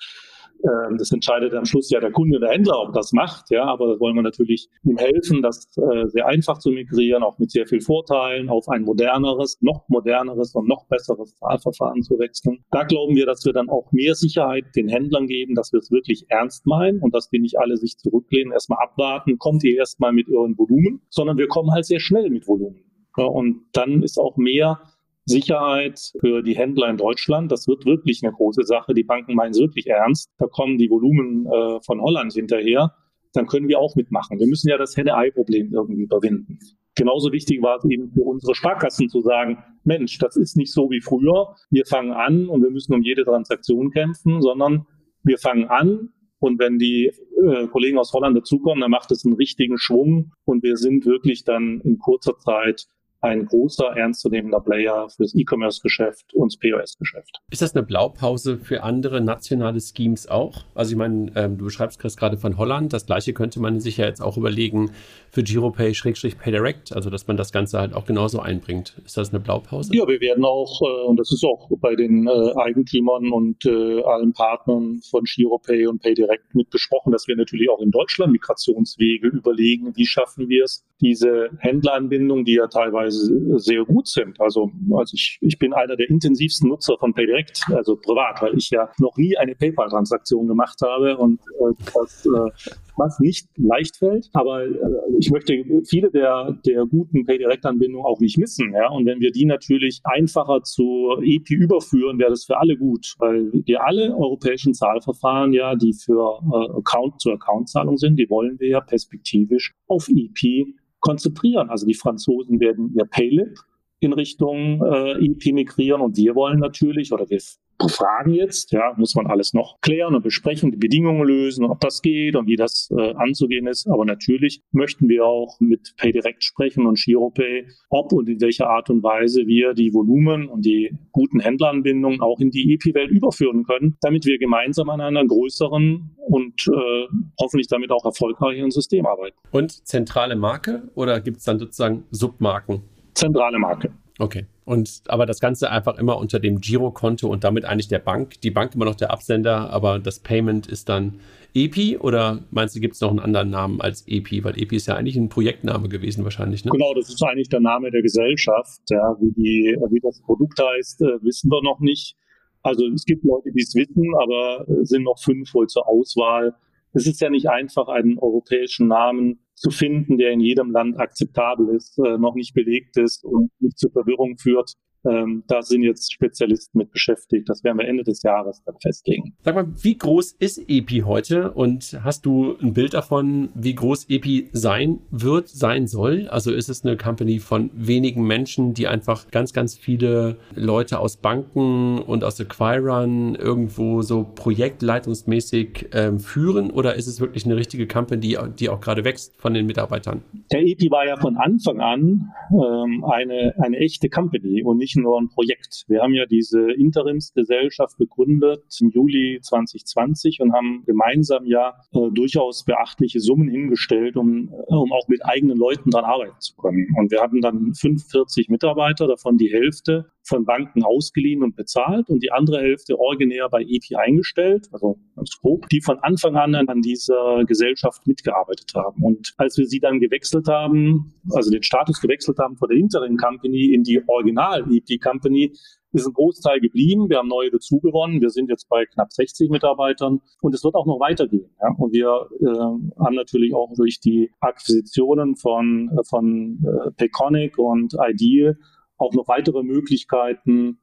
ähm, 0.64 0.96
das 0.96 1.12
entscheidet 1.12 1.52
am 1.54 1.66
Schluss 1.66 1.90
ja 1.90 2.00
der 2.00 2.10
Kunde, 2.10 2.40
der 2.40 2.50
Händler, 2.50 2.80
ob 2.80 2.94
das 2.94 3.12
macht. 3.12 3.50
Ja, 3.50 3.64
aber 3.64 3.86
da 3.88 4.00
wollen 4.00 4.14
wir 4.14 4.22
natürlich 4.22 4.68
ihm 4.82 4.96
helfen, 4.96 5.42
das 5.42 5.68
äh, 5.76 6.06
sehr 6.08 6.26
einfach 6.26 6.58
zu 6.58 6.70
migrieren, 6.70 7.22
auch 7.22 7.38
mit 7.38 7.50
sehr 7.50 7.66
viel 7.66 7.80
Vorteilen 7.80 8.48
auf 8.48 8.68
ein 8.68 8.82
moderneres, 8.82 9.58
noch 9.60 9.86
moderneres 9.88 10.54
und 10.54 10.66
noch 10.66 10.86
besseres 10.86 11.36
Zahlverfahren 11.36 12.02
zu 12.02 12.18
wechseln. 12.18 12.64
Da 12.70 12.84
glauben 12.84 13.14
wir, 13.14 13.26
dass 13.26 13.44
wir 13.44 13.52
dann 13.52 13.68
auch 13.68 13.92
mehr 13.92 14.14
Sicherheit 14.14 14.64
den 14.74 14.88
Händlern 14.88 15.26
geben, 15.26 15.54
dass 15.54 15.72
wir 15.72 15.80
es 15.80 15.90
wirklich 15.90 16.24
ernst 16.28 16.66
meinen 16.66 17.00
und 17.00 17.14
dass 17.14 17.28
die 17.28 17.40
nicht 17.40 17.58
alle 17.58 17.76
sich 17.76 17.98
zurücklehnen, 17.98 18.52
erstmal 18.52 18.82
abwarten, 18.82 19.38
kommt 19.38 19.64
ihr 19.64 19.76
erstmal 19.76 20.12
mit 20.12 20.28
ihren 20.28 20.56
Volumen, 20.56 21.02
sondern 21.10 21.36
wir 21.36 21.48
kommen 21.48 21.72
halt 21.72 21.84
sehr 21.84 22.00
schnell 22.00 22.30
mit 22.30 22.48
Volumen. 22.48 22.84
Ja, 23.16 23.24
und 23.24 23.66
dann 23.72 24.02
ist 24.02 24.18
auch 24.18 24.36
mehr 24.36 24.80
Sicherheit 25.26 26.12
für 26.20 26.42
die 26.42 26.56
Händler 26.56 26.88
in 26.88 26.96
Deutschland. 26.96 27.50
Das 27.50 27.66
wird 27.66 27.86
wirklich 27.86 28.20
eine 28.22 28.32
große 28.32 28.64
Sache. 28.64 28.94
Die 28.94 29.04
Banken 29.04 29.34
meinen 29.34 29.52
es 29.52 29.58
wirklich 29.58 29.86
ernst. 29.86 30.30
Da 30.38 30.46
kommen 30.46 30.78
die 30.78 30.90
Volumen 30.90 31.46
äh, 31.46 31.80
von 31.84 32.00
Holland 32.00 32.32
hinterher. 32.32 32.94
Dann 33.32 33.46
können 33.46 33.68
wir 33.68 33.78
auch 33.78 33.96
mitmachen. 33.96 34.38
Wir 34.38 34.46
müssen 34.46 34.68
ja 34.68 34.78
das 34.78 34.96
Henne-Ei-Problem 34.96 35.72
irgendwie 35.72 36.02
überwinden. 36.02 36.58
Genauso 36.94 37.32
wichtig 37.32 37.60
war 37.62 37.78
es 37.78 37.84
eben 37.90 38.12
für 38.12 38.22
unsere 38.22 38.54
Sparkassen 38.54 39.08
zu 39.08 39.20
sagen, 39.20 39.58
Mensch, 39.82 40.18
das 40.18 40.36
ist 40.36 40.56
nicht 40.56 40.72
so 40.72 40.90
wie 40.90 41.00
früher. 41.00 41.56
Wir 41.70 41.84
fangen 41.86 42.12
an 42.12 42.48
und 42.48 42.62
wir 42.62 42.70
müssen 42.70 42.94
um 42.94 43.02
jede 43.02 43.24
Transaktion 43.24 43.90
kämpfen, 43.90 44.40
sondern 44.40 44.86
wir 45.24 45.38
fangen 45.38 45.64
an 45.68 46.10
und 46.38 46.58
wenn 46.58 46.78
die 46.78 47.10
äh, 47.42 47.66
Kollegen 47.68 47.98
aus 47.98 48.12
Holland 48.12 48.36
dazukommen, 48.36 48.82
dann 48.82 48.90
macht 48.90 49.10
es 49.10 49.24
einen 49.24 49.34
richtigen 49.34 49.78
Schwung 49.78 50.32
und 50.44 50.62
wir 50.62 50.76
sind 50.76 51.06
wirklich 51.06 51.44
dann 51.44 51.80
in 51.80 51.98
kurzer 51.98 52.38
Zeit 52.38 52.86
ein 53.24 53.46
großer, 53.46 53.96
ernstzunehmender 53.96 54.60
Player 54.60 55.08
fürs 55.08 55.34
E-Commerce-Geschäft 55.34 56.34
und 56.34 56.52
das 56.52 56.58
POS-Geschäft. 56.58 57.40
Ist 57.50 57.62
das 57.62 57.74
eine 57.74 57.84
Blaupause 57.84 58.58
für 58.58 58.82
andere 58.82 59.22
nationale 59.22 59.80
Schemes 59.80 60.28
auch? 60.28 60.64
Also 60.74 60.92
ich 60.92 60.98
meine, 60.98 61.32
ähm, 61.34 61.56
du 61.56 61.64
beschreibst 61.64 61.98
Chris 61.98 62.16
gerade 62.16 62.36
von 62.36 62.58
Holland. 62.58 62.92
Das 62.92 63.06
gleiche 63.06 63.32
könnte 63.32 63.60
man 63.60 63.80
sich 63.80 63.96
ja 63.96 64.04
jetzt 64.04 64.20
auch 64.20 64.36
überlegen 64.36 64.90
für 65.30 65.42
GiroPay-PayDirect, 65.42 66.94
also 66.94 67.08
dass 67.08 67.26
man 67.26 67.38
das 67.38 67.50
Ganze 67.50 67.78
halt 67.78 67.94
auch 67.94 68.04
genauso 68.04 68.40
einbringt. 68.40 68.94
Ist 69.06 69.16
das 69.16 69.30
eine 69.30 69.40
Blaupause? 69.40 69.94
Ja, 69.94 70.06
wir 70.06 70.20
werden 70.20 70.44
auch, 70.44 70.82
äh, 70.82 71.06
und 71.06 71.18
das 71.18 71.32
ist 71.32 71.44
auch 71.44 71.70
bei 71.80 71.96
den 71.96 72.26
äh, 72.26 72.52
Eigentümern 72.56 73.32
und 73.32 73.64
äh, 73.64 74.02
allen 74.02 74.34
Partnern 74.34 75.00
von 75.10 75.24
GiroPay 75.24 75.86
und 75.86 76.02
PayDirect 76.02 76.54
mit 76.54 76.68
besprochen, 76.68 77.10
dass 77.10 77.26
wir 77.26 77.36
natürlich 77.36 77.70
auch 77.70 77.80
in 77.80 77.90
Deutschland 77.90 78.32
Migrationswege 78.32 79.28
überlegen, 79.28 79.96
wie 79.96 80.06
schaffen 80.06 80.48
wir 80.50 80.64
es, 80.64 80.84
diese 81.00 81.50
Händleranbindung, 81.58 82.44
die 82.44 82.54
ja 82.54 82.66
teilweise 82.66 83.58
sehr 83.58 83.84
gut 83.84 84.08
sind. 84.08 84.40
Also, 84.40 84.70
also 84.96 85.14
ich, 85.14 85.38
ich 85.40 85.58
bin 85.58 85.72
einer 85.72 85.96
der 85.96 86.08
intensivsten 86.08 86.68
Nutzer 86.68 86.96
von 86.98 87.12
PayDirect, 87.12 87.62
also 87.74 87.96
privat, 87.96 88.40
weil 88.42 88.56
ich 88.56 88.70
ja 88.70 88.88
noch 88.98 89.16
nie 89.16 89.36
eine 89.36 89.54
PayPal-Transaktion 89.54 90.46
gemacht 90.46 90.80
habe 90.82 91.16
und 91.16 91.40
äh, 91.40 91.84
das 91.94 92.26
äh, 92.26 92.50
was 92.96 93.18
nicht 93.20 93.48
leicht 93.56 93.96
fällt. 93.96 94.30
Aber 94.32 94.64
äh, 94.64 94.74
ich 95.18 95.30
möchte 95.30 95.64
viele 95.88 96.10
der, 96.10 96.58
der 96.66 96.86
guten 96.86 97.24
PayDirect-Anbindungen 97.24 98.04
auch 98.04 98.20
nicht 98.20 98.38
missen. 98.38 98.72
Ja? 98.72 98.90
Und 98.90 99.06
wenn 99.06 99.20
wir 99.20 99.30
die 99.30 99.44
natürlich 99.44 100.00
einfacher 100.04 100.62
zu 100.62 101.16
EP 101.22 101.50
überführen, 101.50 102.18
wäre 102.18 102.30
das 102.30 102.44
für 102.44 102.58
alle 102.58 102.76
gut, 102.76 103.14
weil 103.18 103.50
wir 103.52 103.84
alle 103.84 104.14
europäischen 104.16 104.74
Zahlverfahren 104.74 105.52
ja, 105.52 105.74
die 105.74 105.92
für 105.92 106.40
äh, 106.52 106.78
Account 106.78 107.20
zu 107.20 107.30
Account-Zahlung 107.32 107.96
sind, 107.96 108.16
die 108.18 108.28
wollen 108.30 108.58
wir 108.58 108.68
ja 108.68 108.80
perspektivisch 108.80 109.74
auf 109.86 110.08
EP 110.08 110.66
konzentrieren. 111.00 111.68
Also 111.70 111.86
die 111.86 111.94
Franzosen 111.94 112.60
werden 112.60 112.92
ihr 112.94 113.04
Paylip 113.04 113.58
in 114.00 114.12
Richtung 114.12 114.82
äh, 114.82 115.24
EP 115.24 115.52
migrieren 115.52 116.00
und 116.00 116.16
wir 116.16 116.34
wollen 116.34 116.58
natürlich 116.58 117.12
oder 117.12 117.28
wir 117.28 117.40
fragen 117.88 118.32
jetzt, 118.32 118.72
ja, 118.72 118.94
muss 118.96 119.14
man 119.14 119.26
alles 119.26 119.52
noch 119.52 119.80
klären 119.80 120.14
und 120.14 120.22
besprechen, 120.22 120.70
die 120.70 120.76
Bedingungen 120.76 121.26
lösen, 121.26 121.64
ob 121.64 121.80
das 121.80 122.02
geht 122.02 122.36
und 122.36 122.46
wie 122.46 122.56
das 122.56 122.90
äh, 122.96 123.14
anzugehen 123.14 123.66
ist. 123.66 123.86
Aber 123.88 124.04
natürlich 124.04 124.62
möchten 124.72 125.08
wir 125.08 125.24
auch 125.24 125.58
mit 125.60 125.94
PayDirect 125.96 126.42
sprechen 126.42 126.86
und 126.86 126.98
GiroPay, 126.98 127.66
ob 127.90 128.12
und 128.12 128.28
in 128.28 128.40
welcher 128.40 128.68
Art 128.68 128.90
und 128.90 129.02
Weise 129.02 129.46
wir 129.46 129.74
die 129.74 129.92
Volumen 129.92 130.48
und 130.48 130.64
die 130.64 130.96
guten 131.12 131.40
Händleranbindungen 131.40 132.20
auch 132.20 132.40
in 132.40 132.50
die 132.50 132.74
EP-Welt 132.74 133.10
überführen 133.10 133.64
können, 133.64 133.96
damit 134.00 134.24
wir 134.24 134.38
gemeinsam 134.38 134.88
an 134.90 135.00
einer 135.00 135.24
größeren 135.26 136.16
und 136.26 136.68
äh, 136.68 137.06
hoffentlich 137.40 137.68
damit 137.68 137.90
auch 137.90 138.04
erfolgreicheren 138.04 138.70
System 138.70 139.06
arbeiten. 139.06 139.36
Und 139.50 139.86
zentrale 139.86 140.36
Marke 140.36 140.90
oder 140.94 141.20
gibt 141.20 141.38
es 141.38 141.44
dann 141.44 141.58
sozusagen 141.58 142.04
Submarken? 142.10 142.82
Zentrale 143.14 143.58
Marke. 143.58 143.92
Okay. 144.18 144.46
Und 144.64 145.02
aber 145.08 145.26
das 145.26 145.40
Ganze 145.40 145.70
einfach 145.70 145.98
immer 145.98 146.18
unter 146.18 146.38
dem 146.38 146.60
Girokonto 146.60 147.28
und 147.28 147.42
damit 147.44 147.64
eigentlich 147.64 147.88
der 147.88 147.98
Bank. 147.98 148.40
Die 148.42 148.50
Bank 148.50 148.74
immer 148.74 148.84
noch 148.84 148.94
der 148.94 149.10
Absender, 149.10 149.70
aber 149.70 149.98
das 149.98 150.20
Payment 150.20 150.66
ist 150.66 150.88
dann 150.88 151.20
EPI 151.54 151.98
oder 151.98 152.44
meinst 152.50 152.74
du, 152.74 152.80
gibt 152.80 152.94
es 152.94 153.00
noch 153.00 153.10
einen 153.10 153.20
anderen 153.20 153.50
Namen 153.50 153.80
als 153.80 154.06
EPI? 154.06 154.44
Weil 154.44 154.60
EPI 154.60 154.76
ist 154.76 154.86
ja 154.86 154.94
eigentlich 154.94 155.16
ein 155.16 155.28
Projektname 155.28 155.88
gewesen 155.88 156.24
wahrscheinlich. 156.24 156.64
Ne? 156.64 156.70
Genau, 156.70 156.94
das 156.94 157.08
ist 157.08 157.22
eigentlich 157.22 157.48
der 157.48 157.60
Name 157.60 157.90
der 157.90 158.02
Gesellschaft. 158.02 158.82
Ja, 158.90 159.16
wie, 159.20 159.32
die, 159.32 159.76
wie 159.90 160.00
das 160.00 160.20
Produkt 160.22 160.60
heißt, 160.60 161.02
äh, 161.02 161.22
wissen 161.22 161.50
wir 161.50 161.62
noch 161.62 161.80
nicht. 161.80 162.16
Also 162.62 162.86
es 162.94 163.04
gibt 163.04 163.24
Leute, 163.24 163.50
die 163.52 163.62
es 163.62 163.74
wissen, 163.74 164.04
aber 164.22 164.66
es 164.80 164.88
sind 164.88 165.02
noch 165.02 165.18
fünf 165.18 165.52
wohl 165.54 165.66
zur 165.66 165.86
Auswahl. 165.86 166.54
Es 166.92 167.06
ist 167.06 167.20
ja 167.20 167.28
nicht 167.28 167.48
einfach, 167.48 167.88
einen 167.88 168.18
europäischen 168.18 168.88
Namen 168.88 169.40
zu 169.54 169.70
finden, 169.70 170.18
der 170.18 170.32
in 170.32 170.40
jedem 170.40 170.70
Land 170.70 170.98
akzeptabel 170.98 171.74
ist, 171.74 171.98
äh, 171.98 172.18
noch 172.18 172.34
nicht 172.34 172.54
belegt 172.54 172.96
ist 172.96 173.24
und 173.24 173.50
nicht 173.60 173.78
zur 173.78 173.92
Verwirrung 173.92 174.36
führt. 174.36 174.74
Ähm, 175.04 175.44
da 175.46 175.62
sind 175.62 175.82
jetzt 175.82 176.12
Spezialisten 176.12 176.78
mit 176.78 176.90
beschäftigt. 176.90 177.48
Das 177.48 177.62
werden 177.64 177.78
wir 177.78 177.86
Ende 177.86 178.04
des 178.04 178.22
Jahres 178.22 178.62
dann 178.64 178.76
festlegen. 178.80 179.34
Sag 179.42 179.54
mal, 179.54 179.66
wie 179.82 179.96
groß 179.96 180.32
ist 180.38 180.58
EPI 180.68 181.00
heute 181.00 181.52
und 181.52 181.98
hast 182.02 182.26
du 182.26 182.56
ein 182.60 182.72
Bild 182.72 182.94
davon, 182.94 183.50
wie 183.54 183.74
groß 183.74 184.08
EPI 184.08 184.48
sein 184.52 185.00
wird, 185.10 185.48
sein 185.48 185.86
soll? 185.86 186.28
Also 186.28 186.52
ist 186.52 186.68
es 186.68 186.84
eine 186.84 186.96
Company 186.96 187.38
von 187.38 187.70
wenigen 187.74 188.26
Menschen, 188.26 188.74
die 188.74 188.86
einfach 188.86 189.30
ganz, 189.30 189.52
ganz 189.52 189.76
viele 189.76 190.36
Leute 190.54 190.98
aus 191.00 191.16
Banken 191.16 191.98
und 191.98 192.24
aus 192.24 192.40
Acquirern 192.40 193.34
irgendwo 193.34 194.02
so 194.02 194.24
projektleitungsmäßig 194.34 195.88
ähm, 195.92 196.20
führen 196.20 196.70
oder 196.70 196.94
ist 196.94 197.06
es 197.06 197.20
wirklich 197.20 197.44
eine 197.44 197.56
richtige 197.56 197.86
Company, 197.86 198.36
die 198.58 198.68
auch 198.68 198.80
gerade 198.80 199.04
wächst 199.04 199.36
von 199.36 199.54
den 199.54 199.66
Mitarbeitern? 199.66 200.22
Der 200.52 200.62
EPI 200.62 200.90
war 200.90 201.06
ja 201.06 201.16
von 201.16 201.36
Anfang 201.36 201.80
an 201.80 202.30
ähm, 202.50 203.04
eine, 203.04 203.54
eine 203.58 203.76
echte 203.78 204.08
Company 204.08 204.62
und 204.62 204.78
nicht 204.78 204.93
nicht 204.94 205.02
nur 205.02 205.20
ein 205.20 205.28
Projekt. 205.28 205.84
Wir 205.88 206.02
haben 206.02 206.14
ja 206.14 206.26
diese 206.26 206.72
Interimsgesellschaft 206.72 207.96
gegründet 207.98 208.64
im 208.80 208.90
Juli 208.90 209.40
2020 209.42 210.40
und 210.40 210.52
haben 210.52 210.84
gemeinsam 210.86 211.46
ja 211.46 211.74
äh, 211.92 212.10
durchaus 212.12 212.64
beachtliche 212.64 213.20
Summen 213.20 213.48
hingestellt, 213.48 214.16
um, 214.16 214.48
äh, 214.48 214.74
um 214.74 214.92
auch 214.92 215.08
mit 215.08 215.24
eigenen 215.24 215.58
Leuten 215.58 215.90
dran 215.90 216.04
arbeiten 216.04 216.40
zu 216.40 216.54
können. 216.56 216.88
Und 216.96 217.10
wir 217.10 217.20
hatten 217.20 217.40
dann 217.40 217.74
45 217.74 218.48
Mitarbeiter, 218.48 219.06
davon 219.06 219.38
die 219.38 219.52
Hälfte 219.52 220.10
von 220.24 220.44
Banken 220.44 220.82
ausgeliehen 220.82 221.42
und 221.42 221.54
bezahlt 221.56 222.08
und 222.08 222.22
die 222.22 222.32
andere 222.32 222.60
Hälfte 222.60 222.98
originär 222.98 223.48
bei 223.50 223.62
EP 223.62 223.96
eingestellt, 223.96 224.68
also 224.72 224.98
ganz 225.14 225.38
grob, 225.40 225.68
die 225.68 225.80
von 225.80 225.98
Anfang 226.00 226.36
an 226.36 226.54
an 226.54 226.80
dieser 226.80 227.44
Gesellschaft 227.44 228.06
mitgearbeitet 228.06 228.72
haben. 228.74 229.02
Und 229.02 229.34
als 229.36 229.58
wir 229.58 229.66
sie 229.66 229.80
dann 229.80 230.00
gewechselt 230.00 230.48
haben, 230.48 231.14
also 231.30 231.50
den 231.50 231.62
Status 231.62 232.00
gewechselt 232.00 232.38
haben 232.38 232.56
von 232.56 232.68
der 232.68 232.78
Interim 232.78 233.16
Company 233.16 233.74
in 233.74 233.82
die 233.82 234.02
Original 234.06 234.64
EP 234.70 235.00
Company, 235.00 235.52
ist 235.94 236.06
ein 236.06 236.12
Großteil 236.12 236.60
geblieben. 236.60 237.08
Wir 237.08 237.18
haben 237.18 237.28
neue 237.28 237.50
dazugewonnen. 237.50 238.20
Wir 238.20 238.30
sind 238.30 238.50
jetzt 238.50 238.68
bei 238.68 238.84
knapp 238.84 239.12
60 239.12 239.50
Mitarbeitern 239.50 240.20
und 240.40 240.54
es 240.54 240.64
wird 240.64 240.74
auch 240.74 240.86
noch 240.86 240.98
weitergehen. 241.00 241.50
Ja? 241.60 241.68
Und 241.78 241.92
wir 241.92 242.28
äh, 242.40 243.00
haben 243.00 243.14
natürlich 243.14 243.54
auch 243.54 243.72
durch 243.76 244.00
die 244.00 244.30
Akquisitionen 244.40 245.36
von, 245.36 245.90
von 246.08 246.64
äh, 246.64 246.90
Peconic 246.92 247.58
und 247.58 247.94
Ideal 247.94 248.56
auch 248.96 249.12
noch 249.12 249.28
weitere 249.28 249.62
Möglichkeiten. 249.62 250.78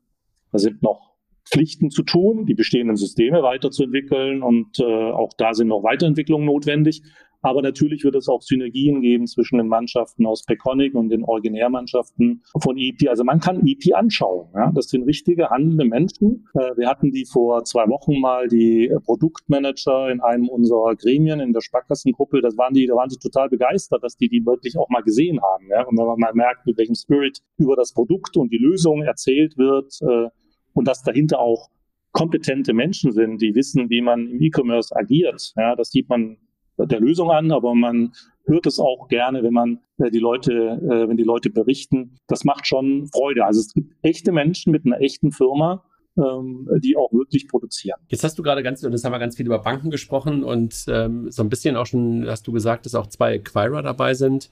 Da 0.51 0.59
sind 0.59 0.81
noch 0.81 1.11
Pflichten 1.49 1.89
zu 1.89 2.03
tun, 2.03 2.45
die 2.45 2.53
bestehenden 2.53 2.95
Systeme 2.95 3.41
weiterzuentwickeln 3.43 4.43
und 4.43 4.79
äh, 4.79 4.83
auch 4.83 5.31
da 5.37 5.53
sind 5.53 5.67
noch 5.67 5.83
Weiterentwicklungen 5.83 6.45
notwendig. 6.45 7.01
Aber 7.41 7.61
natürlich 7.61 8.03
wird 8.03 8.15
es 8.15 8.29
auch 8.29 8.41
Synergien 8.41 9.01
geben 9.01 9.27
zwischen 9.27 9.57
den 9.57 9.67
Mannschaften 9.67 10.25
aus 10.25 10.43
Peconic 10.43 10.93
und 10.93 11.09
den 11.09 11.23
Originärmannschaften 11.23 12.43
von 12.61 12.77
EP. 12.77 13.09
Also 13.09 13.23
man 13.23 13.39
kann 13.39 13.65
EP 13.65 13.95
anschauen. 13.95 14.49
Ja? 14.53 14.71
Das 14.73 14.89
sind 14.89 15.03
richtige 15.03 15.49
handelnde 15.49 15.85
Menschen. 15.85 16.47
Äh, 16.53 16.77
wir 16.77 16.87
hatten 16.87 17.11
die 17.11 17.25
vor 17.25 17.63
zwei 17.63 17.87
Wochen 17.87 18.19
mal, 18.19 18.47
die 18.47 18.93
Produktmanager 19.05 20.09
in 20.11 20.21
einem 20.21 20.49
unserer 20.49 20.95
Gremien 20.95 21.39
in 21.39 21.53
der 21.53 21.61
Sparkassengruppe. 21.61 22.41
Das 22.41 22.57
waren 22.57 22.73
die, 22.73 22.85
da 22.85 22.95
waren 22.95 23.09
sie 23.09 23.17
total 23.17 23.49
begeistert, 23.49 24.03
dass 24.03 24.17
die 24.17 24.29
die 24.29 24.45
wirklich 24.45 24.77
auch 24.77 24.89
mal 24.89 25.01
gesehen 25.01 25.39
haben. 25.41 25.67
Ja? 25.69 25.85
Und 25.85 25.97
wenn 25.97 26.05
man 26.05 26.19
mal 26.19 26.33
merkt, 26.33 26.65
mit 26.65 26.77
welchem 26.77 26.95
Spirit 26.95 27.39
über 27.57 27.75
das 27.75 27.93
Produkt 27.93 28.37
und 28.37 28.51
die 28.51 28.57
Lösung 28.57 29.01
erzählt 29.01 29.57
wird 29.57 29.99
äh, 30.01 30.29
und 30.73 30.87
dass 30.87 31.03
dahinter 31.03 31.39
auch 31.39 31.69
kompetente 32.11 32.73
Menschen 32.73 33.11
sind, 33.11 33.41
die 33.41 33.55
wissen, 33.55 33.89
wie 33.89 34.01
man 34.01 34.27
im 34.27 34.41
E-Commerce 34.41 34.95
agiert. 34.95 35.53
Ja, 35.55 35.75
das 35.75 35.91
sieht 35.91 36.09
man 36.09 36.37
der 36.77 36.99
Lösung 36.99 37.31
an, 37.31 37.51
aber 37.51 37.75
man 37.75 38.13
hört 38.45 38.65
es 38.65 38.79
auch 38.79 39.07
gerne, 39.07 39.43
wenn 39.43 39.53
man 39.53 39.79
äh, 39.97 40.11
die 40.11 40.19
Leute, 40.19 40.51
äh, 40.53 41.07
wenn 41.07 41.17
die 41.17 41.23
Leute 41.23 41.49
berichten. 41.49 42.17
Das 42.27 42.43
macht 42.43 42.67
schon 42.67 43.07
Freude. 43.13 43.45
Also 43.45 43.59
es 43.59 43.73
gibt 43.73 43.93
echte 44.01 44.31
Menschen 44.31 44.71
mit 44.71 44.85
einer 44.85 44.99
echten 44.99 45.31
Firma, 45.31 45.83
ähm, 46.17 46.67
die 46.83 46.97
auch 46.97 47.11
wirklich 47.13 47.47
produzieren. 47.47 47.99
Jetzt 48.07 48.23
hast 48.23 48.37
du 48.37 48.43
gerade 48.43 48.63
ganz, 48.63 48.83
und 48.83 48.91
das 48.91 49.03
haben 49.03 49.11
wir 49.11 49.19
ganz 49.19 49.37
viel 49.37 49.45
über 49.45 49.59
Banken 49.59 49.91
gesprochen 49.91 50.43
und 50.43 50.85
ähm, 50.87 51.29
so 51.31 51.43
ein 51.43 51.49
bisschen 51.49 51.75
auch 51.75 51.85
schon 51.85 52.25
hast 52.27 52.47
du 52.47 52.51
gesagt, 52.51 52.85
dass 52.85 52.95
auch 52.95 53.07
zwei 53.07 53.35
Acquirer 53.35 53.81
dabei 53.81 54.13
sind. 54.13 54.49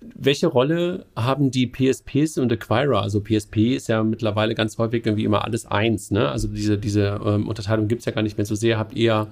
Welche 0.00 0.46
Rolle 0.46 1.06
haben 1.16 1.50
die 1.50 1.66
PSPs 1.66 2.36
und 2.36 2.52
Acquirer? 2.52 3.00
Also 3.00 3.20
PSP 3.20 3.74
ist 3.74 3.88
ja 3.88 4.04
mittlerweile 4.04 4.54
ganz 4.54 4.76
häufig 4.76 5.06
irgendwie 5.06 5.24
immer 5.24 5.44
alles 5.44 5.64
eins. 5.64 6.10
Ne? 6.10 6.28
Also 6.28 6.48
diese, 6.48 6.76
diese 6.76 7.18
ähm, 7.24 7.48
Unterteilung 7.48 7.88
gibt 7.88 8.00
es 8.00 8.04
ja 8.04 8.12
gar 8.12 8.22
nicht 8.22 8.36
mehr 8.36 8.44
so 8.44 8.54
sehr. 8.54 8.78
Habt 8.78 8.94
ihr 8.94 9.26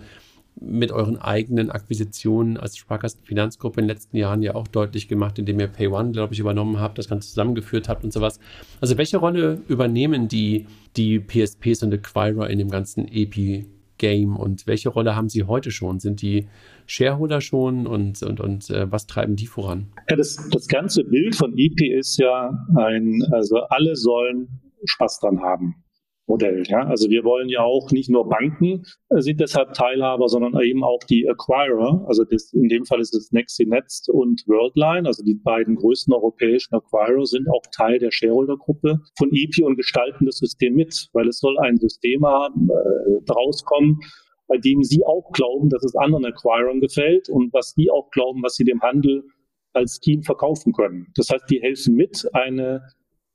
mit 0.61 0.93
euren 0.93 1.17
eigenen 1.17 1.71
Akquisitionen 1.71 2.57
als 2.57 2.77
Sparkassenfinanzgruppe 2.77 3.81
in 3.81 3.87
den 3.87 3.95
letzten 3.95 4.17
Jahren 4.17 4.43
ja 4.43 4.55
auch 4.55 4.69
deutlich 4.69 5.09
gemacht, 5.09 5.39
indem 5.39 5.61
ihr 5.61 5.67
PayOne, 5.67 6.13
glaube 6.13 6.35
ich, 6.35 6.41
übernommen 6.41 6.81
habt, 6.81 6.99
das 6.99 7.09
Ganze 7.09 7.29
zusammengeführt 7.29 7.89
habt 7.89 8.05
und 8.05 8.13
sowas. 8.13 8.39
Also 8.81 8.97
welche 8.97 9.19
Rolle 9.19 9.61
übernehmen 9.69 10.29
die, 10.29 10.67
die 10.97 11.19
PSPs 11.19 11.83
und 11.83 11.93
Acquirer 11.93 12.49
in 12.49 12.59
dem 12.59 12.71
ganzen 12.71 13.09
EP-Game 13.09 14.37
und 14.37 14.67
welche 14.67 14.91
Rolle 14.91 15.17
haben 15.17 15.29
sie 15.29 15.45
heute 15.45 15.71
schon? 15.71 15.99
Sind 15.99 16.23
die 16.23 16.47
Shareholder 16.87 17.41
schon 17.41 17.87
und, 17.87 18.23
und, 18.23 18.41
und 18.41 18.71
äh, 18.71 18.91
was 18.91 19.07
treiben 19.07 19.37
die 19.37 19.47
voran? 19.47 19.89
Ja, 20.09 20.17
das, 20.17 20.49
das 20.51 20.69
ganze 20.69 21.03
Bild 21.05 21.35
von 21.35 21.53
EP 21.57 21.81
ist 21.99 22.19
ja 22.19 22.51
ein, 22.77 23.23
also 23.33 23.57
alle 23.69 23.97
sollen 23.97 24.61
Spaß 24.85 25.21
dran 25.21 25.41
haben. 25.41 25.84
Modell. 26.27 26.63
Ja? 26.67 26.87
Also 26.87 27.11
wir 27.11 27.25
wollen 27.25 27.49
ja 27.49 27.61
auch 27.61 27.91
nicht 27.91 28.11
nur 28.11 28.29
Banken 28.29 28.85
äh, 29.11 29.21
sind 29.21 29.41
deshalb 29.41 29.75
Teilhaber, 29.75 30.29
sondern 30.29 30.59
eben 30.63 30.83
auch 30.83 31.01
die 31.09 31.29
Acquirer. 31.29 32.05
Also 32.07 32.25
das, 32.25 32.53
in 32.53 32.69
dem 32.69 32.85
Fall 32.85 33.01
ist 33.01 33.15
es 33.15 33.33
NexiNetz 33.33 34.09
und 34.09 34.45
Worldline, 34.47 35.07
also 35.07 35.23
die 35.23 35.35
beiden 35.35 35.77
größten 35.77 36.15
europäischen 36.15 36.75
Acquirer 36.75 37.27
sind 37.27 37.49
auch 37.49 37.63
Teil 37.73 37.99
der 37.99 38.11
Shareholder-Gruppe 38.11 39.01
von 39.19 39.31
EP 39.33 39.65
und 39.65 39.77
gestalten 39.77 40.27
das 40.27 40.39
System 40.39 40.75
mit, 40.75 41.09
weil 41.13 41.29
es 41.29 41.39
soll 41.39 41.59
ein 41.59 41.77
System 41.77 42.25
haben, 42.25 42.69
äh, 42.71 43.21
daraus 43.27 43.65
kommen, 43.65 44.01
bei 44.47 44.57
dem 44.59 44.83
sie 44.83 45.05
auch 45.05 45.31
glauben, 45.33 45.69
dass 45.69 45.85
es 45.85 45.95
anderen 45.95 46.25
Acquirern 46.25 46.81
gefällt 46.81 47.29
und 47.29 47.53
was 47.53 47.75
die 47.75 47.91
auch 47.91 48.11
glauben, 48.11 48.43
was 48.43 48.55
sie 48.55 48.65
dem 48.65 48.81
Handel 48.81 49.25
als 49.73 50.01
Team 50.01 50.23
verkaufen 50.23 50.73
können. 50.73 51.09
Das 51.17 51.31
heißt, 51.31 51.51
die 51.51 51.61
helfen 51.61 51.95
mit, 51.95 52.29
eine, 52.33 52.83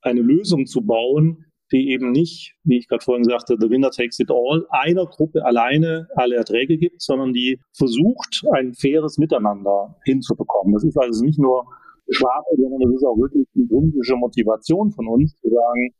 eine 0.01 0.21
Lösung 0.21 0.65
zu 0.65 0.81
bauen, 0.81 1.45
die 1.71 1.91
eben 1.91 2.11
nicht, 2.11 2.55
wie 2.63 2.77
ich 2.77 2.87
gerade 2.87 3.03
vorhin 3.03 3.23
sagte, 3.23 3.57
the 3.59 3.69
winner 3.69 3.91
takes 3.91 4.19
it 4.19 4.31
all, 4.31 4.65
einer 4.69 5.05
Gruppe 5.05 5.45
alleine 5.45 6.07
alle 6.15 6.35
Erträge 6.35 6.77
gibt, 6.77 7.01
sondern 7.01 7.33
die 7.33 7.59
versucht, 7.73 8.43
ein 8.53 8.73
faires 8.73 9.17
Miteinander 9.17 9.95
hinzubekommen. 10.05 10.73
Das 10.73 10.83
ist 10.83 10.97
also 10.97 11.23
nicht 11.23 11.39
nur 11.39 11.65
Schwabe, 12.09 12.45
sondern 12.57 12.79
das 12.81 12.95
ist 12.95 13.03
auch 13.03 13.17
wirklich 13.17 13.47
die 13.53 13.61
intrinsische 13.61 14.15
Motivation 14.15 14.91
von 14.91 15.07
uns, 15.07 15.35
zu 15.41 15.49
sagen, 15.49 15.93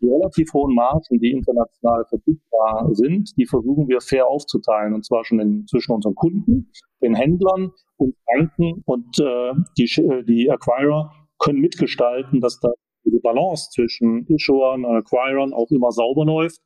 die 0.00 0.08
relativ 0.08 0.52
hohen 0.52 0.74
Margen, 0.74 1.18
die 1.18 1.32
international 1.32 2.04
verfügbar 2.04 2.88
sind, 2.92 3.30
die 3.36 3.46
versuchen 3.46 3.88
wir 3.88 4.00
fair 4.00 4.28
aufzuteilen. 4.28 4.94
Und 4.94 5.04
zwar 5.04 5.24
schon 5.24 5.40
in, 5.40 5.66
zwischen 5.66 5.92
unseren 5.92 6.14
Kunden, 6.14 6.70
den 7.02 7.14
Händlern 7.14 7.72
und 7.96 8.14
Banken 8.26 8.82
und 8.84 9.18
äh, 9.18 9.52
die, 9.78 10.24
die 10.28 10.50
Acquirer 10.50 11.12
können 11.38 11.60
mitgestalten, 11.60 12.40
dass 12.40 12.60
da 12.60 12.70
diese 13.06 13.20
Balance 13.20 13.70
zwischen 13.70 14.26
Issuern 14.26 14.84
und 14.84 14.96
Acquirern 14.96 15.52
auch 15.52 15.70
immer 15.70 15.92
sauber 15.92 16.24
läuft, 16.24 16.60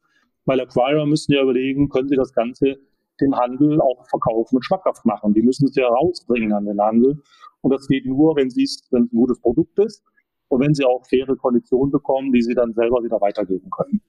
weil 0.47 0.61
Acquirer 0.61 1.07
müssen 1.07 1.33
ja 1.33 1.43
überlegen, 1.43 1.89
können 1.89 2.09
sie 2.09 2.17
das 2.17 2.33
Ganze 2.33 2.79
dem 3.21 3.37
Handel 3.37 3.81
auch 3.81 4.09
verkaufen 4.09 4.57
und 4.57 4.65
schmackhaft 4.65 5.05
machen. 5.05 5.35
Die 5.35 5.43
müssen 5.43 5.69
es 5.69 5.77
ja 5.77 5.87
rausbringen 5.87 6.53
an 6.53 6.65
den 6.65 6.81
Handel. 6.81 7.23
Und 7.61 7.71
das 7.71 7.87
geht 7.87 8.07
nur, 8.07 8.35
wenn 8.37 8.51
sie 8.51 8.63
es, 8.63 8.83
wenn 8.91 9.05
es 9.05 9.13
ein 9.13 9.17
gutes 9.17 9.39
Produkt 9.41 9.79
ist 9.79 10.03
und 10.49 10.61
wenn 10.61 10.75
sie 10.75 10.85
auch 10.85 11.05
faire 11.07 11.37
Konditionen 11.37 11.91
bekommen, 11.91 12.33
die 12.33 12.43
sie 12.43 12.55
dann 12.55 12.73
selber 12.73 13.05
wieder 13.05 13.21
weitergeben 13.21 13.69
können. 13.71 14.01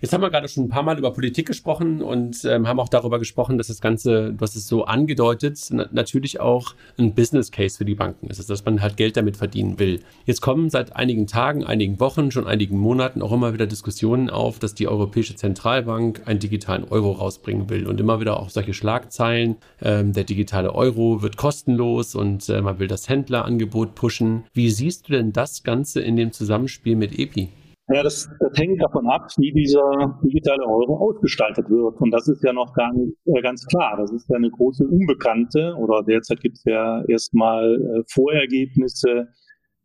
Jetzt 0.00 0.12
haben 0.12 0.22
wir 0.22 0.30
gerade 0.30 0.48
schon 0.48 0.64
ein 0.64 0.68
paar 0.68 0.82
Mal 0.82 0.98
über 0.98 1.12
Politik 1.12 1.46
gesprochen 1.46 2.00
und 2.02 2.44
ähm, 2.44 2.66
haben 2.66 2.80
auch 2.80 2.88
darüber 2.88 3.18
gesprochen, 3.18 3.58
dass 3.58 3.66
das 3.66 3.80
Ganze, 3.80 4.34
hast 4.40 4.56
es 4.56 4.66
so 4.66 4.84
angedeutet, 4.84 5.58
na 5.70 5.88
natürlich 5.92 6.40
auch 6.40 6.74
ein 6.96 7.14
Business 7.14 7.50
Case 7.50 7.76
für 7.76 7.84
die 7.84 7.94
Banken 7.94 8.28
ist, 8.28 8.48
dass 8.48 8.64
man 8.64 8.80
halt 8.80 8.96
Geld 8.96 9.16
damit 9.16 9.36
verdienen 9.36 9.78
will. 9.78 10.00
Jetzt 10.24 10.40
kommen 10.40 10.70
seit 10.70 10.96
einigen 10.96 11.26
Tagen, 11.26 11.64
einigen 11.64 12.00
Wochen, 12.00 12.30
schon 12.30 12.46
einigen 12.46 12.78
Monaten 12.78 13.20
auch 13.20 13.32
immer 13.32 13.52
wieder 13.52 13.66
Diskussionen 13.66 14.30
auf, 14.30 14.58
dass 14.58 14.74
die 14.74 14.88
Europäische 14.88 15.34
Zentralbank 15.34 16.22
einen 16.26 16.38
digitalen 16.38 16.84
Euro 16.84 17.12
rausbringen 17.12 17.68
will 17.68 17.86
und 17.86 18.00
immer 18.00 18.20
wieder 18.20 18.40
auch 18.40 18.48
solche 18.48 18.72
Schlagzeilen. 18.72 19.56
Ähm, 19.82 20.14
der 20.14 20.24
digitale 20.24 20.74
Euro 20.74 21.20
wird 21.20 21.36
kostenlos 21.36 22.14
und 22.14 22.48
äh, 22.48 22.62
man 22.62 22.78
will 22.78 22.88
das 22.88 23.08
Händlerangebot 23.08 23.94
pushen. 23.94 24.44
Wie 24.54 24.70
siehst 24.70 25.08
du 25.08 25.12
denn 25.12 25.32
das 25.32 25.62
Ganze 25.62 26.00
in 26.00 26.16
dem 26.16 26.32
Zusammenspiel 26.32 26.96
mit 26.96 27.18
EPI? 27.18 27.50
Ja, 27.92 28.04
das, 28.04 28.28
das 28.38 28.56
hängt 28.56 28.80
davon 28.80 29.08
ab, 29.08 29.26
wie 29.38 29.52
dieser 29.52 30.20
digitale 30.22 30.64
Euro 30.64 30.96
ausgestaltet 30.96 31.68
wird. 31.68 32.00
Und 32.00 32.12
das 32.12 32.28
ist 32.28 32.42
ja 32.44 32.52
noch 32.52 32.72
gar 32.74 32.92
nicht 32.92 33.16
äh, 33.24 33.42
ganz 33.42 33.66
klar. 33.66 33.96
Das 33.98 34.12
ist 34.12 34.28
ja 34.28 34.36
eine 34.36 34.50
große 34.50 34.86
Unbekannte 34.86 35.74
oder 35.76 36.02
derzeit 36.04 36.40
gibt 36.40 36.58
es 36.58 36.64
ja 36.64 37.02
erstmal 37.08 37.74
äh, 37.74 38.02
Vorergebnisse 38.06 39.28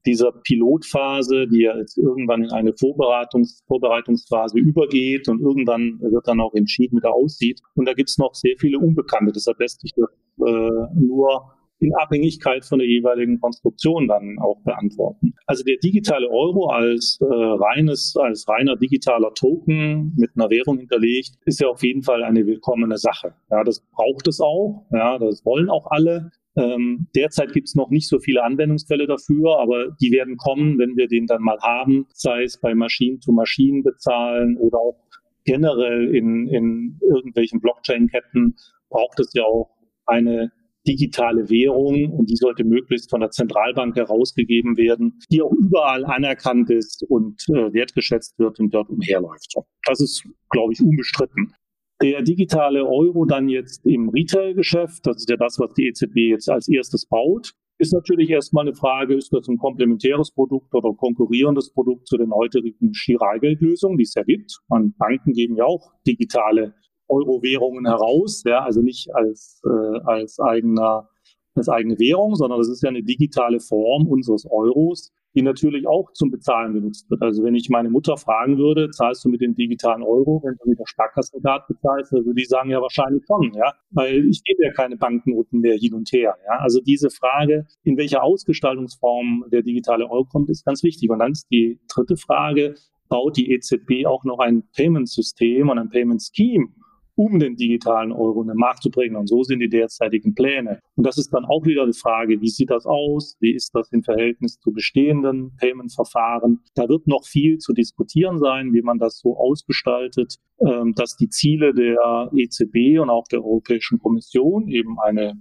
dieser 0.06 0.32
Pilotphase, 0.32 1.48
die 1.48 1.64
ja 1.64 1.76
jetzt 1.78 1.98
irgendwann 1.98 2.44
in 2.44 2.52
eine 2.52 2.74
Vorbereitungs 2.78 3.64
Vorbereitungsphase 3.68 4.60
übergeht 4.60 5.28
und 5.28 5.42
irgendwann 5.42 6.00
wird 6.00 6.28
dann 6.28 6.42
auch 6.42 6.54
entschieden, 6.54 6.98
wie 6.98 7.02
der 7.02 7.14
aussieht. 7.14 7.60
Und 7.74 7.88
da 7.88 7.94
gibt 7.94 8.10
es 8.10 8.20
noch 8.20 8.36
sehr 8.36 8.56
viele 8.60 8.78
Unbekannte. 8.78 9.32
Deshalb 9.32 9.60
lässt 9.60 9.82
sich 9.82 9.94
das 9.96 10.10
äh, 10.48 10.94
nur 10.94 11.55
in 11.86 11.96
Abhängigkeit 11.96 12.66
von 12.66 12.80
der 12.80 12.88
jeweiligen 12.88 13.40
Konstruktion 13.40 14.08
dann 14.08 14.38
auch 14.40 14.62
beantworten. 14.64 15.34
Also 15.46 15.64
der 15.64 15.78
digitale 15.78 16.30
Euro 16.30 16.70
als 16.70 17.20
äh, 17.22 17.26
reines, 17.26 18.16
als 18.18 18.48
reiner 18.48 18.76
digitaler 18.76 19.34
Token 19.34 20.14
mit 20.18 20.32
einer 20.36 20.50
Währung 20.50 20.80
hinterlegt, 20.80 21.32
ist 21.46 21.62
ja 21.62 21.68
auf 21.68 21.84
jeden 21.84 22.04
Fall 22.04 22.24
eine 22.24 22.46
willkommene 22.46 22.98
Sache. 22.98 23.34
Ja, 23.50 23.64
das 23.64 23.82
braucht 23.92 24.28
es 24.28 24.42
auch. 24.42 24.86
Ja, 24.92 25.18
das 25.20 25.46
wollen 25.46 25.70
auch 25.70 25.88
alle. 25.92 26.32
Ähm, 26.58 27.08
derzeit 27.16 27.52
gibt 27.52 27.68
es 27.68 27.76
noch 27.76 27.90
nicht 27.90 28.08
so 28.08 28.20
viele 28.20 28.44
Anwendungsfälle 28.44 29.08
dafür, 29.08 29.60
aber 29.60 29.92
die 30.00 30.12
werden 30.12 30.38
kommen, 30.38 30.80
wenn 30.80 30.96
wir 30.96 31.08
den 31.08 31.26
dann 31.28 31.42
mal 31.42 31.60
haben, 31.62 32.08
sei 32.14 32.44
es 32.44 32.60
bei 32.60 32.74
Maschinen 32.74 33.20
zu 33.20 33.34
Maschinen 33.34 33.84
bezahlen 33.84 34.58
oder 34.58 34.80
auch 34.80 34.96
generell 35.44 36.16
in, 36.16 36.48
in 36.48 37.00
irgendwelchen 37.02 37.60
Blockchain-Ketten 37.60 38.56
braucht 38.90 39.20
es 39.20 39.34
ja 39.34 39.44
auch 39.44 39.70
eine 40.06 40.52
digitale 40.88 41.50
Währung 41.50 42.12
und 42.12 42.30
die 42.30 42.36
sollte 42.36 42.64
möglichst 42.64 43.10
von 43.10 43.22
der 43.22 43.32
Zentralbank 43.32 43.96
herausgegeben 43.96 44.78
werden, 44.78 45.20
die 45.32 45.42
auch 45.42 45.52
überall 45.52 46.06
anerkannt 46.06 46.70
ist 46.70 47.04
und 47.08 47.44
äh, 47.50 47.74
wertgeschätzt 47.74 48.38
wird 48.40 48.60
und 48.60 48.74
dort 48.74 48.90
umherläuft. 48.90 49.54
Das 49.86 50.00
ist, 50.00 50.24
glaube 50.50 50.74
ich, 50.74 50.82
unbestritten. 50.82 51.54
Der 52.02 52.22
digitale 52.22 52.86
Euro 52.86 53.26
dann 53.26 53.48
jetzt 53.48 53.86
im 53.86 54.10
Retail-Geschäft, 54.10 55.08
das 55.08 55.18
ist 55.18 55.30
ja 55.30 55.38
das, 55.38 55.60
was 55.60 55.74
die 55.74 55.88
EZB 55.88 56.18
jetzt 56.30 56.50
als 56.50 56.68
erstes 56.68 57.06
baut, 57.08 57.54
ist 57.78 57.94
natürlich 57.94 58.30
erstmal 58.30 58.66
eine 58.66 58.76
Frage, 58.76 59.16
ist 59.16 59.34
das 59.34 59.48
ein 59.48 59.58
komplementäres 59.58 60.32
Produkt 60.32 60.74
oder 60.74 60.94
konkurrierendes 60.94 61.74
Produkt 61.74 62.08
zu 62.08 62.18
den 62.18 62.32
heutigen 62.34 62.94
Chiralgeldlösungen, 62.94 63.98
die 63.98 64.04
es 64.04 64.14
ja 64.14 64.24
gibt. 64.24 64.60
Und 64.70 64.98
Banken 64.98 65.34
geben 65.34 65.58
ja 65.58 65.66
auch 65.66 65.92
digitale 66.08 66.74
Euro-Währungen 67.08 67.86
heraus, 67.86 68.44
ja, 68.46 68.64
also 68.64 68.82
nicht 68.82 69.14
als, 69.14 69.62
äh, 69.66 70.00
als 70.06 70.40
eigener 70.40 71.10
als 71.56 71.70
eigene 71.70 71.98
Währung, 72.00 72.36
sondern 72.36 72.60
das 72.60 72.70
ist 72.70 72.84
ja 72.84 72.90
eine 72.90 73.04
digitale 73.04 73.60
Form 73.60 74.08
unseres 74.08 74.46
Euros, 74.50 75.14
die 75.36 75.42
natürlich 75.42 75.88
auch 75.88 76.12
zum 76.14 76.32
Bezahlen 76.32 76.74
benutzt 76.74 77.10
wird. 77.10 77.22
Also 77.22 77.44
wenn 77.44 77.56
ich 77.56 77.70
meine 77.70 77.90
Mutter 77.90 78.16
fragen 78.18 78.58
würde, 78.58 78.90
zahlst 78.92 79.24
du 79.26 79.30
mit 79.30 79.42
dem 79.42 79.54
digitalen 79.54 80.02
Euro, 80.02 80.42
wenn 80.44 80.56
du 80.62 80.70
mit 80.70 80.80
der 80.80 80.86
Sparkassenkarte 80.88 81.74
bezahlst, 81.74 82.12
würde 82.14 82.34
die 82.34 82.46
sagen 82.46 82.70
ja 82.70 82.82
wahrscheinlich 82.82 83.24
schon, 83.26 83.52
ja, 83.54 83.74
weil 83.92 84.28
ich 84.30 84.44
gebe 84.44 84.64
ja 84.64 84.72
keine 84.72 84.96
Banknoten 84.98 85.60
mehr 85.60 85.78
hin 85.78 85.94
und 85.94 86.10
her. 86.12 86.36
Ja, 86.46 86.60
also 86.60 86.80
diese 86.82 87.10
Frage, 87.10 87.66
in 87.84 87.98
welcher 87.98 88.24
Ausgestaltungsform 88.24 89.46
der 89.52 89.62
digitale 89.62 90.10
Euro 90.10 90.26
kommt, 90.26 90.50
ist 90.50 90.66
ganz 90.66 90.84
wichtig. 90.84 91.10
Und 91.10 91.20
dann 91.20 91.34
ist 91.34 91.48
die 91.52 91.80
dritte 91.94 92.16
Frage, 92.16 92.76
baut 93.10 93.38
die 93.38 93.52
EZB 93.52 94.06
auch 94.06 94.24
noch 94.24 94.40
ein 94.40 94.64
Payment-System 94.76 95.70
und 95.70 95.78
ein 95.78 95.90
Payment-Scheme 95.90 96.68
um 97.16 97.40
den 97.40 97.56
digitalen 97.56 98.12
Euro 98.12 98.42
in 98.42 98.50
den 98.50 98.58
Markt 98.58 98.84
zu 98.84 98.90
bringen. 98.90 99.16
Und 99.16 99.28
so 99.28 99.44
sind 99.44 99.60
die 99.60 99.70
derzeitigen 99.70 100.36
Pläne. 100.36 100.80
Und 100.96 101.06
das 101.06 101.18
ist 101.18 101.34
dann 101.34 101.46
auch 101.46 101.66
wieder 101.66 101.86
die 101.86 101.98
Frage, 101.98 102.42
wie 102.42 102.50
sieht 102.50 102.70
das 102.70 102.86
aus? 102.86 103.38
Wie 103.40 103.54
ist 103.54 103.74
das 103.74 103.92
im 103.92 104.04
Verhältnis 104.04 104.60
zu 104.60 104.72
bestehenden 104.72 105.56
Payment-Verfahren? 105.58 106.60
Da 106.76 106.88
wird 106.90 107.08
noch 107.08 107.26
viel 107.26 107.58
zu 107.58 107.74
diskutieren 107.74 108.40
sein, 108.40 108.74
wie 108.74 108.82
man 108.82 109.00
das 109.00 109.20
so 109.20 109.38
ausgestaltet, 109.38 110.36
ähm, 110.60 110.94
dass 110.96 111.16
die 111.16 111.30
Ziele 111.30 111.74
der 111.74 112.30
EZB 112.36 113.00
und 113.02 113.10
auch 113.10 113.28
der 113.32 113.44
Europäischen 113.44 114.00
Kommission 114.00 114.68
eben 114.68 115.00
eine 115.00 115.34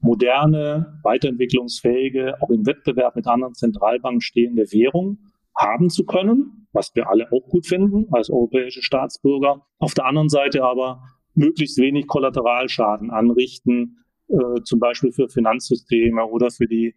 moderne, 0.00 0.98
weiterentwicklungsfähige, 1.04 2.42
auch 2.42 2.50
im 2.50 2.66
Wettbewerb 2.66 3.14
mit 3.14 3.28
anderen 3.28 3.54
Zentralbanken 3.54 4.20
stehende 4.20 4.64
Währung 4.72 5.18
haben 5.56 5.90
zu 5.90 6.04
können, 6.04 6.66
was 6.72 6.94
wir 6.94 7.08
alle 7.08 7.30
auch 7.30 7.48
gut 7.48 7.66
finden 7.66 8.06
als 8.12 8.30
europäische 8.30 8.82
Staatsbürger. 8.82 9.66
Auf 9.78 9.94
der 9.94 10.06
anderen 10.06 10.28
Seite 10.28 10.64
aber 10.64 11.02
möglichst 11.34 11.78
wenig 11.78 12.06
Kollateralschaden 12.06 13.10
anrichten, 13.10 13.98
äh, 14.28 14.62
zum 14.64 14.80
Beispiel 14.80 15.12
für 15.12 15.28
Finanzsysteme 15.28 16.24
oder 16.26 16.50
für 16.50 16.66
die 16.66 16.94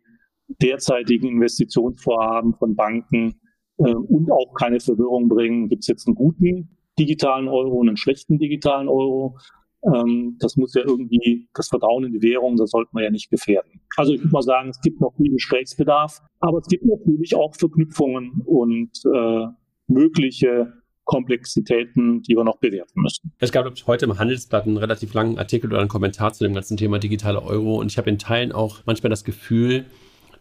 derzeitigen 0.48 1.28
Investitionsvorhaben 1.28 2.54
von 2.56 2.76
Banken 2.76 3.40
äh, 3.78 3.94
und 3.94 4.32
auch 4.32 4.54
keine 4.54 4.80
Verwirrung 4.80 5.28
bringen. 5.28 5.70
Gibt 5.70 5.84
es 5.84 5.88
jetzt 5.88 6.08
einen 6.08 6.16
guten 6.16 6.78
digitalen 6.98 7.48
Euro 7.48 7.78
und 7.78 7.88
einen 7.88 7.98
schlechten 7.98 8.38
digitalen 8.38 8.88
Euro? 8.88 9.38
Ähm, 9.94 10.38
das 10.40 10.56
muss 10.56 10.74
ja 10.74 10.82
irgendwie 10.86 11.48
das 11.54 11.68
Vertrauen 11.68 12.06
in 12.06 12.14
die 12.14 12.22
Währung, 12.22 12.56
das 12.56 12.72
sollte 12.72 12.90
man 12.94 13.04
ja 13.04 13.12
nicht 13.12 13.30
gefährden. 13.30 13.82
Also 13.96 14.14
ich 14.14 14.22
würde 14.22 14.32
mal 14.32 14.42
sagen, 14.42 14.70
es 14.70 14.82
gibt 14.82 15.00
noch 15.00 15.14
viel 15.16 15.32
Gesprächsbedarf, 15.32 16.22
aber 16.40 16.60
es 16.60 16.68
gibt 16.68 16.86
natürlich 16.86 17.36
auch 17.36 17.56
Verknüpfungen 17.56 18.42
und 18.46 18.92
äh, 19.14 19.48
mögliche 19.88 20.74
Komplexitäten, 21.04 22.24
die 22.24 22.36
wir 22.36 22.44
noch 22.44 22.58
bewerten 22.58 23.00
müssen. 23.00 23.32
Es 23.40 23.52
gab, 23.52 23.72
ich, 23.72 23.86
heute 23.86 24.06
im 24.06 24.18
Handelsblatt 24.18 24.66
einen 24.66 24.78
relativ 24.78 25.14
langen 25.14 25.38
Artikel 25.38 25.68
oder 25.68 25.80
einen 25.80 25.88
Kommentar 25.88 26.34
zu 26.34 26.44
dem 26.44 26.54
ganzen 26.54 26.78
Thema 26.78 26.98
digitale 26.98 27.44
Euro 27.44 27.80
und 27.80 27.92
ich 27.92 27.98
habe 27.98 28.10
in 28.10 28.18
Teilen 28.18 28.52
auch 28.52 28.80
manchmal 28.86 29.12
das 29.12 29.24
Gefühl, 29.24 29.86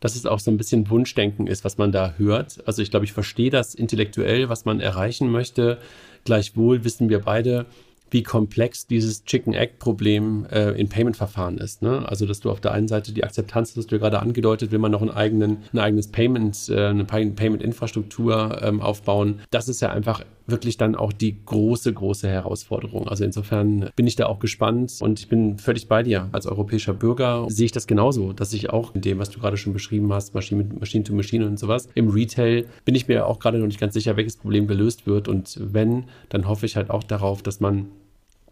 dass 0.00 0.16
es 0.16 0.26
auch 0.26 0.38
so 0.38 0.50
ein 0.50 0.56
bisschen 0.56 0.88
Wunschdenken 0.90 1.46
ist, 1.46 1.64
was 1.64 1.78
man 1.78 1.92
da 1.92 2.14
hört. 2.16 2.66
Also 2.66 2.82
ich 2.82 2.90
glaube, 2.90 3.04
ich 3.04 3.12
verstehe 3.12 3.50
das 3.50 3.74
intellektuell, 3.74 4.48
was 4.48 4.64
man 4.64 4.80
erreichen 4.80 5.30
möchte. 5.30 5.78
Gleichwohl 6.24 6.84
wissen 6.84 7.08
wir 7.08 7.20
beide, 7.20 7.66
wie 8.10 8.22
komplex 8.22 8.86
dieses 8.86 9.24
Chicken-Egg-Problem 9.24 10.46
äh, 10.50 10.70
in 10.70 10.88
Payment-Verfahren 10.88 11.58
ist. 11.58 11.82
Ne? 11.82 12.08
Also, 12.08 12.26
dass 12.26 12.40
du 12.40 12.50
auf 12.50 12.60
der 12.60 12.72
einen 12.72 12.88
Seite 12.88 13.12
die 13.12 13.24
Akzeptanz, 13.24 13.74
das 13.74 13.86
du 13.86 13.96
ja 13.96 14.00
gerade 14.00 14.20
angedeutet, 14.20 14.70
will 14.70 14.78
man 14.78 14.92
noch 14.92 15.02
einen 15.02 15.10
eigenen, 15.10 15.58
ein 15.72 15.78
eigenes 15.78 16.08
Payment, 16.08 16.68
äh, 16.68 16.86
eine 16.86 17.04
Payment-Infrastruktur 17.04 18.62
ähm, 18.62 18.80
aufbauen. 18.80 19.40
Das 19.50 19.68
ist 19.68 19.80
ja 19.80 19.90
einfach 19.90 20.22
wirklich 20.46 20.76
dann 20.76 20.94
auch 20.94 21.12
die 21.12 21.36
große, 21.44 21.92
große 21.92 22.28
Herausforderung. 22.28 23.08
Also 23.08 23.24
insofern 23.24 23.90
bin 23.96 24.06
ich 24.06 24.16
da 24.16 24.26
auch 24.26 24.38
gespannt 24.38 24.94
und 25.00 25.18
ich 25.18 25.28
bin 25.28 25.58
völlig 25.58 25.88
bei 25.88 26.02
dir. 26.02 26.28
Als 26.32 26.46
europäischer 26.46 26.92
Bürger 26.92 27.46
sehe 27.48 27.66
ich 27.66 27.72
das 27.72 27.86
genauso, 27.86 28.32
dass 28.32 28.52
ich 28.52 28.70
auch 28.70 28.94
in 28.94 29.00
dem, 29.00 29.18
was 29.18 29.30
du 29.30 29.40
gerade 29.40 29.56
schon 29.56 29.72
beschrieben 29.72 30.12
hast, 30.12 30.34
Maschine, 30.34 30.64
Machine 30.78 31.04
to 31.04 31.14
Machine 31.14 31.46
und 31.46 31.58
sowas, 31.58 31.88
im 31.94 32.08
Retail 32.08 32.66
bin 32.84 32.94
ich 32.94 33.08
mir 33.08 33.26
auch 33.26 33.38
gerade 33.38 33.58
noch 33.58 33.66
nicht 33.66 33.80
ganz 33.80 33.94
sicher, 33.94 34.16
welches 34.16 34.36
Problem 34.36 34.66
gelöst 34.66 35.06
wird. 35.06 35.28
Und 35.28 35.58
wenn, 35.60 36.04
dann 36.28 36.46
hoffe 36.46 36.66
ich 36.66 36.76
halt 36.76 36.90
auch 36.90 37.04
darauf, 37.04 37.42
dass 37.42 37.60
man 37.60 37.88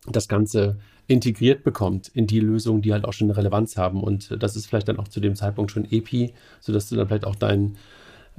das 0.07 0.29
Ganze 0.29 0.79
integriert 1.07 1.63
bekommt 1.63 2.09
in 2.15 2.27
die 2.27 2.41
Lösungen, 2.41 2.83
die 2.83 2.93
halt 2.93 3.05
auch 3.05 3.13
schon 3.13 3.29
eine 3.29 3.37
Relevanz 3.37 3.77
haben. 3.77 4.03
Und 4.03 4.43
das 4.43 4.57
ist 4.57 4.67
vielleicht 4.67 4.89
dann 4.89 4.99
auch 4.99 5.09
zu 5.09 5.21
dem 5.21 5.35
Zeitpunkt 5.35 5.71
schon 5.71 5.85
EPI, 5.91 6.33
sodass 6.61 6.89
du 6.89 6.97
dann 6.97 7.09
vielleicht 7.09 7.27
auch 7.27 7.37
deinen 7.37 7.77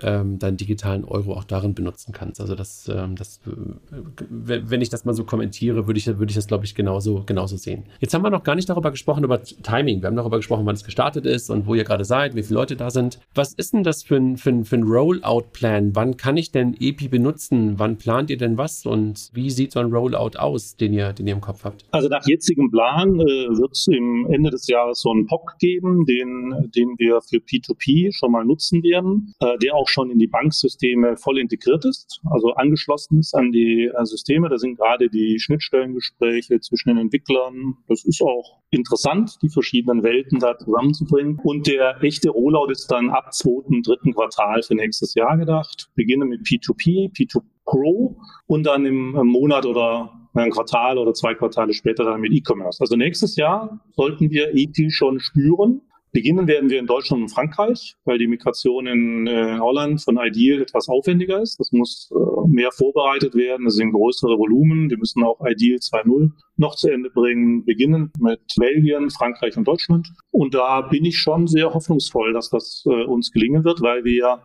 ähm, 0.02 0.40
deinen 0.40 0.58
digitalen 0.58 1.06
Euro 1.06 1.34
auch 1.34 1.44
darin 1.44 1.74
benutzen 1.74 2.14
kannst. 2.14 2.42
Also 2.42 2.56
das, 2.56 2.90
ähm, 2.94 3.16
das 3.16 3.40
äh, 3.46 4.62
wenn 4.66 4.82
ich 4.82 4.90
das 4.90 5.06
mal 5.06 5.14
so 5.14 5.24
kommentiere, 5.24 5.88
würde 5.88 5.98
ich, 5.98 6.08
würde 6.08 6.30
ich 6.30 6.36
das, 6.36 6.48
glaube 6.48 6.66
ich, 6.66 6.76
genauso, 6.76 7.24
genauso 7.26 7.58
sehen. 7.58 7.84
Jetzt 8.00 8.14
haben 8.14 8.24
wir 8.24 8.30
noch 8.30 8.44
gar 8.44 8.56
nicht 8.56 8.70
darüber 8.70 8.92
gesprochen, 8.92 9.24
über 9.24 9.42
Timing. 9.44 10.02
Wir 10.02 10.08
haben 10.08 10.16
darüber 10.16 10.38
gesprochen, 10.38 10.66
wann 10.66 10.76
es 10.76 10.84
gestartet 10.84 11.26
ist 11.26 11.50
und 11.50 11.68
wo 11.68 11.76
ihr 11.76 11.84
gerade 11.84 12.06
seid, 12.06 12.36
wie 12.36 12.44
viele 12.44 12.60
Leute 12.60 12.76
da 12.76 12.90
sind. 12.90 13.20
Was 13.36 13.54
ist 13.54 13.74
denn 13.74 13.84
das 13.84 14.04
für 14.04 14.16
ein, 14.16 14.38
für 14.38 14.50
ein, 14.50 14.66
für 14.66 14.78
ein 14.78 14.84
Rollout-Plan? 14.84 15.96
Wann 15.96 16.18
kann 16.18 16.38
ich 16.38 16.52
denn 16.52 16.76
EPI 16.80 17.08
benutzen? 17.08 17.78
Wann 17.78 17.98
plant 17.98 18.30
ihr 18.30 18.38
denn 18.38 18.58
was? 18.58 18.86
Und 18.86 19.30
wie 19.34 19.50
sieht 19.50 19.72
so 19.72 19.80
ein 19.80 19.92
Rollout 19.92 20.38
aus, 20.38 20.76
den 20.76 20.94
ihr, 20.94 21.14
den 21.14 21.28
ihr 21.28 21.34
im 21.34 21.42
Kopf 21.42 21.64
habt? 21.64 21.86
Also 21.92 22.10
nach 22.10 22.26
jetzigem 22.26 22.72
Plan 22.72 23.20
äh, 23.20 23.24
wird 23.24 23.72
es 23.74 23.88
im 23.88 24.28
Ende 24.32 24.50
des 24.50 24.68
Jahres 24.68 25.02
so 25.02 25.12
einen 25.12 25.28
POC 25.28 25.58
geben, 25.60 26.06
den, 26.06 26.72
den 26.76 26.96
wir 26.98 27.22
für 27.22 27.38
P2P 27.38 28.12
schon 28.12 28.32
mal 28.32 28.44
nutzen 28.44 28.84
werden, 28.84 29.34
äh, 29.40 29.58
der 29.60 29.76
auch 29.76 29.83
auch 29.84 29.90
schon 29.90 30.10
in 30.10 30.20
die 30.20 30.28
Banksysteme 30.28 31.18
voll 31.18 31.40
integriert 31.40 31.84
ist, 31.86 32.22
also 32.30 32.54
angeschlossen 32.54 33.20
ist 33.20 33.34
an 33.36 33.52
die 33.52 33.92
äh, 33.94 34.06
Systeme. 34.06 34.50
Da 34.50 34.58
sind 34.58 34.78
gerade 34.78 35.10
die 35.10 35.40
Schnittstellengespräche 35.40 36.60
zwischen 36.62 36.90
den 36.90 36.98
Entwicklern. 36.98 37.76
Das 37.88 38.06
ist 38.06 38.22
auch 38.22 38.62
interessant, 38.70 39.38
die 39.42 39.50
verschiedenen 39.50 40.04
Welten 40.04 40.40
da 40.40 40.58
zusammenzubringen. 40.58 41.40
Und 41.44 41.68
der 41.68 42.02
echte 42.02 42.30
Rollout 42.30 42.72
ist 42.72 42.88
dann 42.88 43.10
ab 43.10 43.34
zweiten, 43.34 43.82
dritten 43.82 44.14
Quartal 44.14 44.64
für 44.64 44.76
nächstes 44.76 45.14
Jahr 45.16 45.38
gedacht. 45.38 45.90
Beginnen 45.96 46.30
mit 46.30 46.42
P2P, 46.42 47.12
P2 47.14 47.42
Pro 47.66 48.18
und 48.48 48.66
dann 48.66 48.86
im 48.86 49.12
Monat 49.12 49.66
oder 49.66 50.12
ein 50.34 50.52
Quartal 50.52 50.98
oder 50.98 51.14
zwei 51.14 51.34
Quartale 51.34 51.74
später 51.74 52.04
dann 52.04 52.22
mit 52.22 52.34
E-Commerce. 52.34 52.82
Also 52.82 52.96
nächstes 52.96 53.36
Jahr 53.36 53.80
sollten 53.92 54.32
wir 54.32 54.54
EP 54.54 54.92
schon 54.92 55.20
spüren. 55.20 55.82
Beginnen 56.14 56.48
werden 56.48 56.70
wir 56.70 56.78
in 56.78 56.86
Deutschland 56.86 57.24
und 57.24 57.30
Frankreich, 57.30 57.96
weil 58.06 58.20
die 58.20 58.28
Migration 58.28 58.86
in 58.86 59.26
äh, 59.26 59.58
Holland 59.58 60.00
von 60.00 60.20
Ideal 60.22 60.62
etwas 60.62 60.88
aufwendiger 60.88 61.42
ist. 61.42 61.60
Das 61.60 61.72
muss 61.72 62.12
äh, 62.12 62.50
mehr 62.50 62.72
vorbereitet 62.72 63.34
werden. 63.34 63.66
Das 63.66 63.74
sind 63.76 63.92
größere 63.92 64.38
Volumen. 64.38 64.90
Die 64.90 64.96
müssen 64.96 65.24
auch 65.24 65.40
Ideal 65.44 65.80
2.0 65.80 66.30
noch 66.58 66.76
zu 66.76 66.90
Ende 66.90 67.10
bringen. 67.10 67.66
Beginnen 67.66 68.12
mit 68.20 68.42
Belgien, 68.60 69.10
Frankreich 69.10 69.58
und 69.58 69.68
Deutschland. 69.68 70.08
Und 70.30 70.54
da 70.54 70.82
bin 70.82 71.04
ich 71.04 71.18
schon 71.18 71.48
sehr 71.48 71.74
hoffnungsvoll, 71.74 72.32
dass 72.32 72.52
das 72.52 72.84
äh, 72.86 73.06
uns 73.06 73.32
gelingen 73.32 73.64
wird, 73.64 73.82
weil 73.82 74.04
wir 74.04 74.44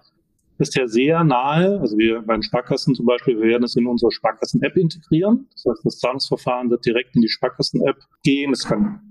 ja 0.59 0.89
sehr 0.89 1.23
nahe, 1.23 1.79
also 1.81 1.99
wir 1.99 2.23
bei 2.23 2.35
den 2.35 2.43
Sparkassen 2.43 2.95
zum 2.95 3.05
Beispiel, 3.05 3.37
wir 3.37 3.47
werden 3.47 3.65
es 3.65 3.77
in 3.77 3.87
unsere 3.87 4.11
Sparkassen-App 4.11 4.77
integrieren. 4.77 5.47
Das 5.53 5.67
heißt, 5.69 5.85
das 5.85 5.99
Zahlungsverfahren 5.99 6.71
wird 6.71 6.87
direkt 6.87 7.15
in 7.15 7.21
die 7.21 7.29
Sparkassen-App 7.29 7.99
gehen. 8.25 8.53
Es 8.53 8.65
kann 8.65 9.08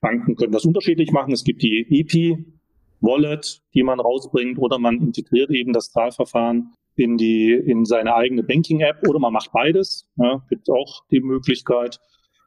Banken 0.00 0.36
können 0.36 0.52
das 0.52 0.64
unterschiedlich 0.64 1.12
machen. 1.12 1.32
Es 1.32 1.44
gibt 1.44 1.62
die 1.62 1.86
EPI 1.90 2.44
Wallet, 3.00 3.60
die 3.74 3.82
man 3.82 4.00
rausbringt, 4.00 4.58
oder 4.58 4.78
man 4.78 5.00
integriert 5.00 5.50
eben 5.50 5.72
das 5.72 5.90
Zahlverfahren 5.90 6.72
in 6.96 7.16
die, 7.16 7.52
in 7.52 7.84
seine 7.84 8.14
eigene 8.14 8.42
Banking-App, 8.42 9.06
oder 9.08 9.18
man 9.18 9.32
macht 9.32 9.52
beides. 9.52 10.08
Ja, 10.16 10.42
gibt 10.48 10.70
auch 10.70 11.04
die 11.10 11.20
Möglichkeit. 11.20 12.00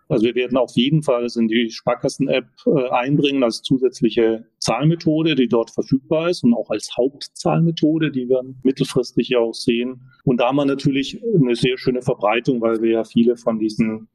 Also 0.09 0.26
wir 0.26 0.36
werden 0.36 0.57
auf 0.57 0.72
jeden 0.76 1.03
Fall 1.03 1.26
es 1.26 1.36
in 1.36 1.47
die 1.47 1.70
Sparkassen-App 1.70 2.47
äh, 2.65 2.89
einbringen 2.91 3.43
als 3.43 3.61
zusätzliche 3.61 4.45
Zahlmethode, 4.59 5.36
die 5.36 5.49
dort 5.49 5.70
verfügbar 5.70 6.30
ist 6.30 6.43
und 6.43 6.53
auch 6.53 6.70
als 6.70 6.95
Hauptzahlmethode, 6.95 8.11
die 8.11 8.30
wir 8.30 8.41
mittelfristig 8.63 9.30
ja 9.30 9.39
auch 9.39 9.53
sehen. 9.53 10.09
Und 10.24 10.39
da 10.39 10.47
haben 10.47 10.55
wir 10.55 10.65
natürlich 10.65 11.22
eine 11.36 11.55
sehr 11.55 11.78
schöne 11.78 12.01
Verbreitung, 12.01 12.61
weil 12.61 12.82
wir 12.82 12.91
ja 12.91 13.03
viele 13.03 13.36
von 13.36 13.59
diesen 13.59 14.07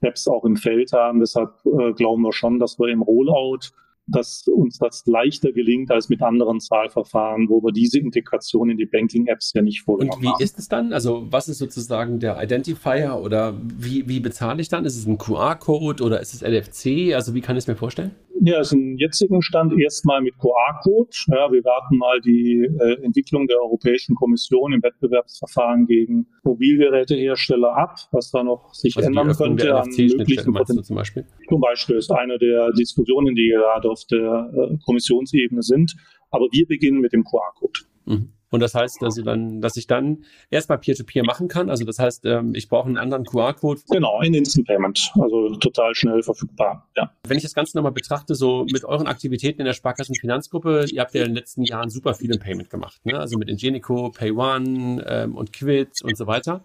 Apps 0.00 0.28
auch 0.28 0.44
im 0.44 0.56
Feld 0.56 0.92
haben. 0.92 1.20
Deshalb 1.20 1.52
äh, 1.64 1.92
glauben 1.92 2.22
wir 2.22 2.32
schon, 2.32 2.58
dass 2.58 2.78
wir 2.78 2.88
im 2.88 3.02
Rollout 3.02 3.70
dass 4.10 4.46
uns 4.48 4.78
das 4.78 5.06
leichter 5.06 5.52
gelingt 5.52 5.90
als 5.90 6.08
mit 6.08 6.22
anderen 6.22 6.60
Zahlverfahren, 6.60 7.48
wo 7.48 7.62
wir 7.62 7.72
diese 7.72 7.98
Integration 7.98 8.70
in 8.70 8.76
die 8.76 8.86
Banking-Apps 8.86 9.52
ja 9.54 9.62
nicht 9.62 9.82
vorgenommen 9.82 10.12
haben. 10.12 10.18
Und 10.18 10.24
wie 10.24 10.32
haben. 10.32 10.42
ist 10.42 10.58
es 10.58 10.68
dann? 10.68 10.92
Also 10.92 11.26
was 11.30 11.48
ist 11.48 11.58
sozusagen 11.58 12.18
der 12.18 12.42
Identifier 12.42 13.20
oder 13.22 13.54
wie, 13.62 14.08
wie 14.08 14.20
bezahle 14.20 14.60
ich 14.60 14.68
dann? 14.68 14.84
Ist 14.84 14.96
es 14.96 15.06
ein 15.06 15.18
QR-Code 15.18 16.02
oder 16.02 16.20
ist 16.20 16.34
es 16.34 16.42
LFC? 16.42 17.14
Also 17.14 17.34
wie 17.34 17.40
kann 17.40 17.56
ich 17.56 17.64
es 17.64 17.68
mir 17.68 17.76
vorstellen? 17.76 18.12
Ja, 18.42 18.60
ist 18.60 18.72
im 18.72 18.96
jetzigen 18.96 19.42
Stand 19.42 19.78
erstmal 19.78 20.22
mit 20.22 20.38
QR-Code. 20.38 21.10
Ja, 21.26 21.52
wir 21.52 21.62
warten 21.62 21.98
mal 21.98 22.20
die 22.22 22.66
äh, 22.80 23.04
Entwicklung 23.04 23.46
der 23.46 23.58
Europäischen 23.60 24.14
Kommission 24.14 24.72
im 24.72 24.82
Wettbewerbsverfahren 24.82 25.86
gegen 25.86 26.26
Mobilgerätehersteller 26.44 27.76
ab, 27.76 27.96
was 28.12 28.30
da 28.30 28.42
noch 28.42 28.72
sich 28.72 28.96
also 28.96 29.08
ändern 29.08 29.36
könnte 29.36 29.74
an 29.76 29.88
möglichen 29.90 30.54
Potenzialen. 30.54 30.84
Zum 30.84 30.96
Beispiel? 30.96 31.26
zum 31.48 31.60
Beispiel 31.60 31.96
ist 31.96 32.10
eine 32.10 32.38
der 32.38 32.72
Diskussionen, 32.72 33.34
die 33.34 33.50
gerade 33.54 33.90
auf 33.90 34.04
der 34.10 34.50
äh, 34.54 34.76
Kommissionsebene 34.86 35.62
sind. 35.62 35.94
Aber 36.30 36.46
wir 36.50 36.66
beginnen 36.66 37.00
mit 37.00 37.12
dem 37.12 37.24
QR-Code. 37.24 37.80
Mhm. 38.06 38.32
Und 38.50 38.60
das 38.60 38.74
heißt, 38.74 39.00
dass, 39.00 39.14
dann, 39.14 39.60
dass 39.60 39.76
ich 39.76 39.86
dann 39.86 40.24
erstmal 40.50 40.78
Peer-to-Peer 40.78 41.24
machen 41.24 41.48
kann. 41.48 41.70
Also 41.70 41.84
das 41.84 41.98
heißt, 41.98 42.26
ähm, 42.26 42.54
ich 42.54 42.68
brauche 42.68 42.88
einen 42.88 42.98
anderen 42.98 43.24
QR-Code. 43.24 43.80
Genau, 43.90 44.20
in 44.22 44.34
Instant 44.34 44.66
Payment. 44.66 45.12
Also 45.20 45.54
total 45.56 45.94
schnell 45.94 46.22
verfügbar. 46.22 46.88
Ja. 46.96 47.12
Wenn 47.26 47.36
ich 47.36 47.44
das 47.44 47.54
Ganze 47.54 47.76
nochmal 47.76 47.92
betrachte, 47.92 48.34
so 48.34 48.66
mit 48.72 48.84
euren 48.84 49.06
Aktivitäten 49.06 49.60
in 49.60 49.66
der 49.66 49.74
Sparkassenfinanzgruppe, 49.74 50.86
ihr 50.90 51.00
habt 51.00 51.14
ja 51.14 51.22
in 51.22 51.28
den 51.28 51.36
letzten 51.36 51.62
Jahren 51.62 51.90
super 51.90 52.14
viel 52.14 52.32
im 52.32 52.40
Payment 52.40 52.70
gemacht. 52.70 53.00
Ne? 53.04 53.18
Also 53.18 53.38
mit 53.38 53.48
Ingenico, 53.48 54.10
PayOne 54.10 55.04
ähm, 55.06 55.36
und 55.36 55.52
Quid 55.52 56.02
und 56.02 56.16
so 56.16 56.26
weiter. 56.26 56.64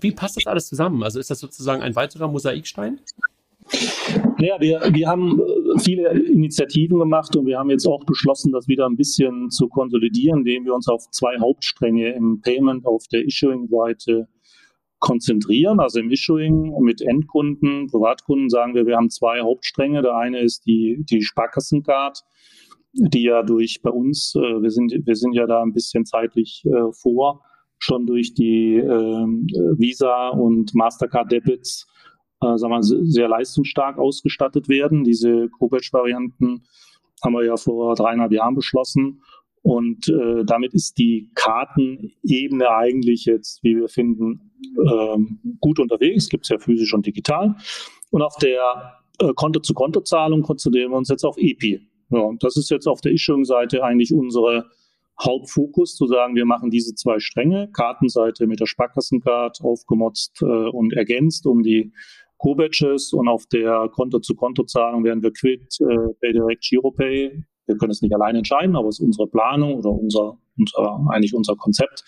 Wie 0.00 0.12
passt 0.12 0.36
das 0.36 0.46
alles 0.46 0.68
zusammen? 0.68 1.02
Also 1.02 1.18
ist 1.18 1.30
das 1.30 1.38
sozusagen 1.38 1.82
ein 1.82 1.96
weiterer 1.96 2.28
Mosaikstein? 2.28 3.00
Naja, 4.38 4.56
wir, 4.60 4.80
wir 4.92 5.08
haben 5.08 5.40
äh, 5.40 5.78
viele 5.78 6.10
Initiativen 6.10 6.98
gemacht 6.98 7.36
und 7.36 7.46
wir 7.46 7.58
haben 7.58 7.70
jetzt 7.70 7.86
auch 7.86 8.04
beschlossen, 8.04 8.52
das 8.52 8.66
wieder 8.68 8.86
ein 8.86 8.96
bisschen 8.96 9.50
zu 9.50 9.68
konsolidieren, 9.68 10.40
indem 10.40 10.64
wir 10.64 10.74
uns 10.74 10.88
auf 10.88 11.08
zwei 11.10 11.38
Hauptstränge 11.38 12.12
im 12.12 12.40
Payment 12.40 12.84
auf 12.86 13.04
der 13.08 13.24
Issuing-Seite 13.24 14.28
konzentrieren. 14.98 15.80
Also 15.80 16.00
im 16.00 16.10
Issuing 16.10 16.74
mit 16.80 17.02
Endkunden, 17.02 17.88
Privatkunden 17.88 18.48
sagen 18.48 18.74
wir, 18.74 18.86
wir 18.86 18.96
haben 18.96 19.10
zwei 19.10 19.40
Hauptstränge. 19.40 20.02
Der 20.02 20.16
eine 20.16 20.40
ist 20.40 20.66
die, 20.66 21.04
die 21.08 21.22
Sparkassencard, 21.22 22.22
die 22.92 23.22
ja 23.22 23.42
durch 23.42 23.80
bei 23.82 23.90
uns, 23.90 24.34
äh, 24.36 24.62
wir 24.62 24.70
sind, 24.70 24.92
wir 25.04 25.16
sind 25.16 25.34
ja 25.34 25.46
da 25.46 25.62
ein 25.62 25.72
bisschen 25.72 26.04
zeitlich 26.04 26.64
äh, 26.66 26.92
vor, 26.92 27.42
schon 27.78 28.06
durch 28.06 28.34
die 28.34 28.76
äh, 28.76 29.26
Visa 29.78 30.28
und 30.28 30.74
Mastercard 30.74 31.30
Debits 31.32 31.86
äh, 32.42 32.58
sagen 32.58 32.72
wir, 32.72 32.82
sehr 32.82 33.28
leistungsstark 33.28 33.98
ausgestattet 33.98 34.68
werden. 34.68 35.04
Diese 35.04 35.48
Co-Batch-Varianten 35.48 36.64
haben 37.22 37.32
wir 37.34 37.44
ja 37.44 37.56
vor 37.56 37.94
dreieinhalb 37.94 38.32
Jahren 38.32 38.54
beschlossen. 38.54 39.22
Und 39.62 40.08
äh, 40.08 40.44
damit 40.44 40.74
ist 40.74 40.98
die 40.98 41.30
Kartenebene 41.36 42.68
eigentlich 42.70 43.26
jetzt, 43.26 43.62
wie 43.62 43.76
wir 43.76 43.88
finden, 43.88 44.50
ähm, 44.76 45.56
gut 45.60 45.78
unterwegs. 45.78 46.28
Gibt 46.28 46.46
es 46.46 46.48
ja 46.48 46.58
physisch 46.58 46.92
und 46.92 47.06
digital. 47.06 47.54
Und 48.10 48.22
auf 48.22 48.36
der 48.42 48.98
äh, 49.20 49.32
Konto-zu-Konto-Zahlung 49.34 50.42
konzentrieren 50.42 50.90
wir 50.90 50.98
uns 50.98 51.08
jetzt 51.08 51.24
auf 51.24 51.36
EPI. 51.38 51.80
Ja, 52.10 52.20
und 52.20 52.42
das 52.42 52.56
ist 52.56 52.70
jetzt 52.70 52.88
auf 52.88 53.00
der 53.00 53.12
Issuing-Seite 53.12 53.84
eigentlich 53.84 54.12
unsere 54.12 54.66
Hauptfokus, 55.22 55.94
zu 55.94 56.06
sagen, 56.06 56.34
wir 56.34 56.46
machen 56.46 56.70
diese 56.70 56.94
zwei 56.94 57.20
Stränge, 57.20 57.68
Kartenseite 57.72 58.46
mit 58.46 58.60
der 58.60 58.66
Sparkassencard 58.66 59.60
aufgemotzt 59.62 60.42
äh, 60.42 60.44
und 60.44 60.92
ergänzt 60.94 61.46
um 61.46 61.62
die 61.62 61.92
Co-Batches 62.42 63.12
und 63.12 63.28
auf 63.28 63.46
der 63.46 63.88
Konto-zu-Konto-Zahlung 63.92 65.04
werden 65.04 65.22
wir 65.22 65.32
Quid, 65.32 65.62
äh, 65.80 66.12
PayDirect, 66.20 66.62
GiroPay. 66.62 67.44
Wir 67.66 67.76
können 67.76 67.92
es 67.92 68.02
nicht 68.02 68.14
alleine 68.14 68.38
entscheiden, 68.38 68.74
aber 68.74 68.88
es 68.88 68.98
ist 68.98 69.06
unsere 69.06 69.28
Planung 69.28 69.74
oder 69.76 69.90
unser, 69.90 70.38
unser 70.58 71.06
eigentlich 71.10 71.34
unser 71.34 71.54
Konzept 71.54 72.04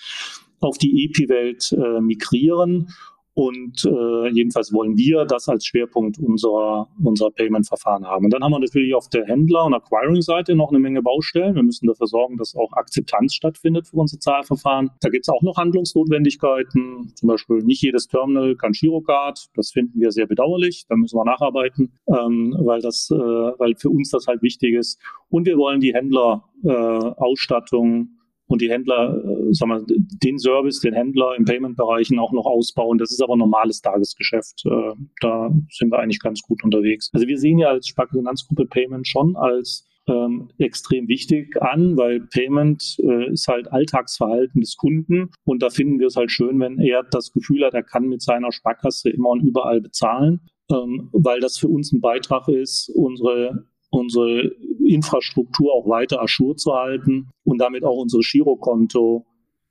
auf 0.61 0.77
die 0.79 1.05
EPI-Welt 1.05 1.73
äh, 1.73 2.01
migrieren 2.01 2.89
und 3.35 3.85
äh, 3.85 4.31
jedenfalls 4.31 4.73
wollen 4.73 4.97
wir 4.97 5.25
das 5.25 5.49
als 5.49 5.67
Schwerpunkt 5.67 6.21
unserer, 6.21 6.89
unserer 7.03 7.33
Payment-Verfahren 7.33 8.07
haben. 8.07 8.27
Und 8.27 8.33
dann 8.33 8.45
haben 8.45 8.53
wir 8.53 8.61
natürlich 8.61 8.95
auf 8.95 9.09
der 9.09 9.27
Händler- 9.27 9.65
und 9.65 9.75
Acquiring-Seite 9.75 10.55
noch 10.55 10.71
eine 10.71 10.79
Menge 10.79 11.03
Baustellen. 11.03 11.57
Wir 11.57 11.65
müssen 11.65 11.89
dafür 11.89 12.07
sorgen, 12.07 12.37
dass 12.37 12.55
auch 12.55 12.73
Akzeptanz 12.75 13.35
stattfindet 13.35 13.89
für 13.89 13.97
unsere 13.97 14.21
Zahlverfahren. 14.21 14.93
Da 15.01 15.09
gibt 15.09 15.25
es 15.25 15.29
auch 15.29 15.43
noch 15.43 15.57
Handlungsnotwendigkeiten. 15.57 17.13
Zum 17.17 17.29
Beispiel 17.29 17.57
nicht 17.65 17.83
jedes 17.83 18.07
Terminal 18.07 18.55
kann 18.55 18.71
Girocard. 18.71 19.49
Das 19.57 19.73
finden 19.73 20.01
wir 20.01 20.13
sehr 20.13 20.27
bedauerlich. 20.27 20.87
Da 20.89 20.95
müssen 20.95 21.17
wir 21.17 21.25
nacharbeiten, 21.25 21.91
ähm, 22.07 22.55
weil, 22.61 22.83
das, 22.83 23.11
äh, 23.11 23.17
weil 23.17 23.75
für 23.77 23.91
uns 23.91 24.11
das 24.11 24.29
halt 24.29 24.43
wichtig 24.43 24.75
ist. 24.75 25.01
Und 25.29 25.47
wir 25.47 25.57
wollen 25.57 25.81
die 25.81 25.93
Händlerausstattung 25.93 28.03
äh, 28.03 28.07
und 28.47 28.61
die 28.61 28.71
Händler, 28.71 29.23
äh, 29.25 29.53
sagen 29.53 29.71
wir, 29.73 29.97
den 30.23 30.39
Service, 30.39 30.81
den 30.81 30.95
Händler 30.95 31.35
im 31.37 31.45
Payment-Bereichen 31.45 32.19
auch 32.19 32.33
noch 32.33 32.47
ausbauen. 32.47 32.99
Das 32.99 33.11
ist 33.11 33.23
aber 33.23 33.37
normales 33.37 33.81
Tagesgeschäft. 33.81 34.65
Äh, 34.67 34.93
da 35.21 35.51
sind 35.71 35.91
wir 35.91 35.99
eigentlich 35.99 36.21
ganz 36.21 36.43
gut 36.43 36.63
unterwegs. 36.63 37.11
Also 37.13 37.27
wir 37.27 37.39
sehen 37.39 37.59
ja 37.59 37.69
als 37.69 37.89
Sparkassenfinanzgruppe 37.89 38.67
Payment 38.67 39.07
schon 39.07 39.37
als 39.37 39.87
ähm, 40.07 40.51
extrem 40.59 41.09
wichtig 41.09 41.61
an, 41.63 41.97
weil 41.97 42.21
Payment 42.21 42.97
äh, 42.99 43.33
ist 43.33 43.49
halt 43.49 43.73
Alltagsverhalten 43.73 44.61
des 44.61 44.77
Kunden 44.77 45.31
und 45.45 45.63
da 45.63 45.71
finden 45.71 45.99
wir 45.99 46.09
es 46.09 46.17
halt 46.17 46.31
schön, 46.31 46.61
wenn 46.61 46.79
er 46.79 47.03
das 47.05 47.33
Gefühl 47.33 47.65
hat, 47.65 47.75
er 47.75 47.83
kann 47.83 48.09
mit 48.09 48.21
seiner 48.21 48.53
Sparkasse 48.53 49.11
immer 49.11 49.31
und 49.31 49.41
überall 49.41 49.81
bezahlen, 49.81 50.41
ähm, 50.71 51.09
weil 51.13 51.41
das 51.41 51.57
für 51.57 51.69
uns 51.69 51.93
ein 51.93 52.01
Beitrag 52.01 52.49
ist, 52.49 52.91
unsere 52.95 53.67
unsere 53.95 54.53
Infrastruktur 54.87 55.73
auch 55.73 55.89
weiter 55.89 56.23
aschur 56.23 56.57
zu 56.57 56.75
halten 56.75 57.31
und 57.45 57.59
damit 57.59 57.85
auch 57.85 57.97
unsere 57.97 58.23
Girokonto 58.23 59.25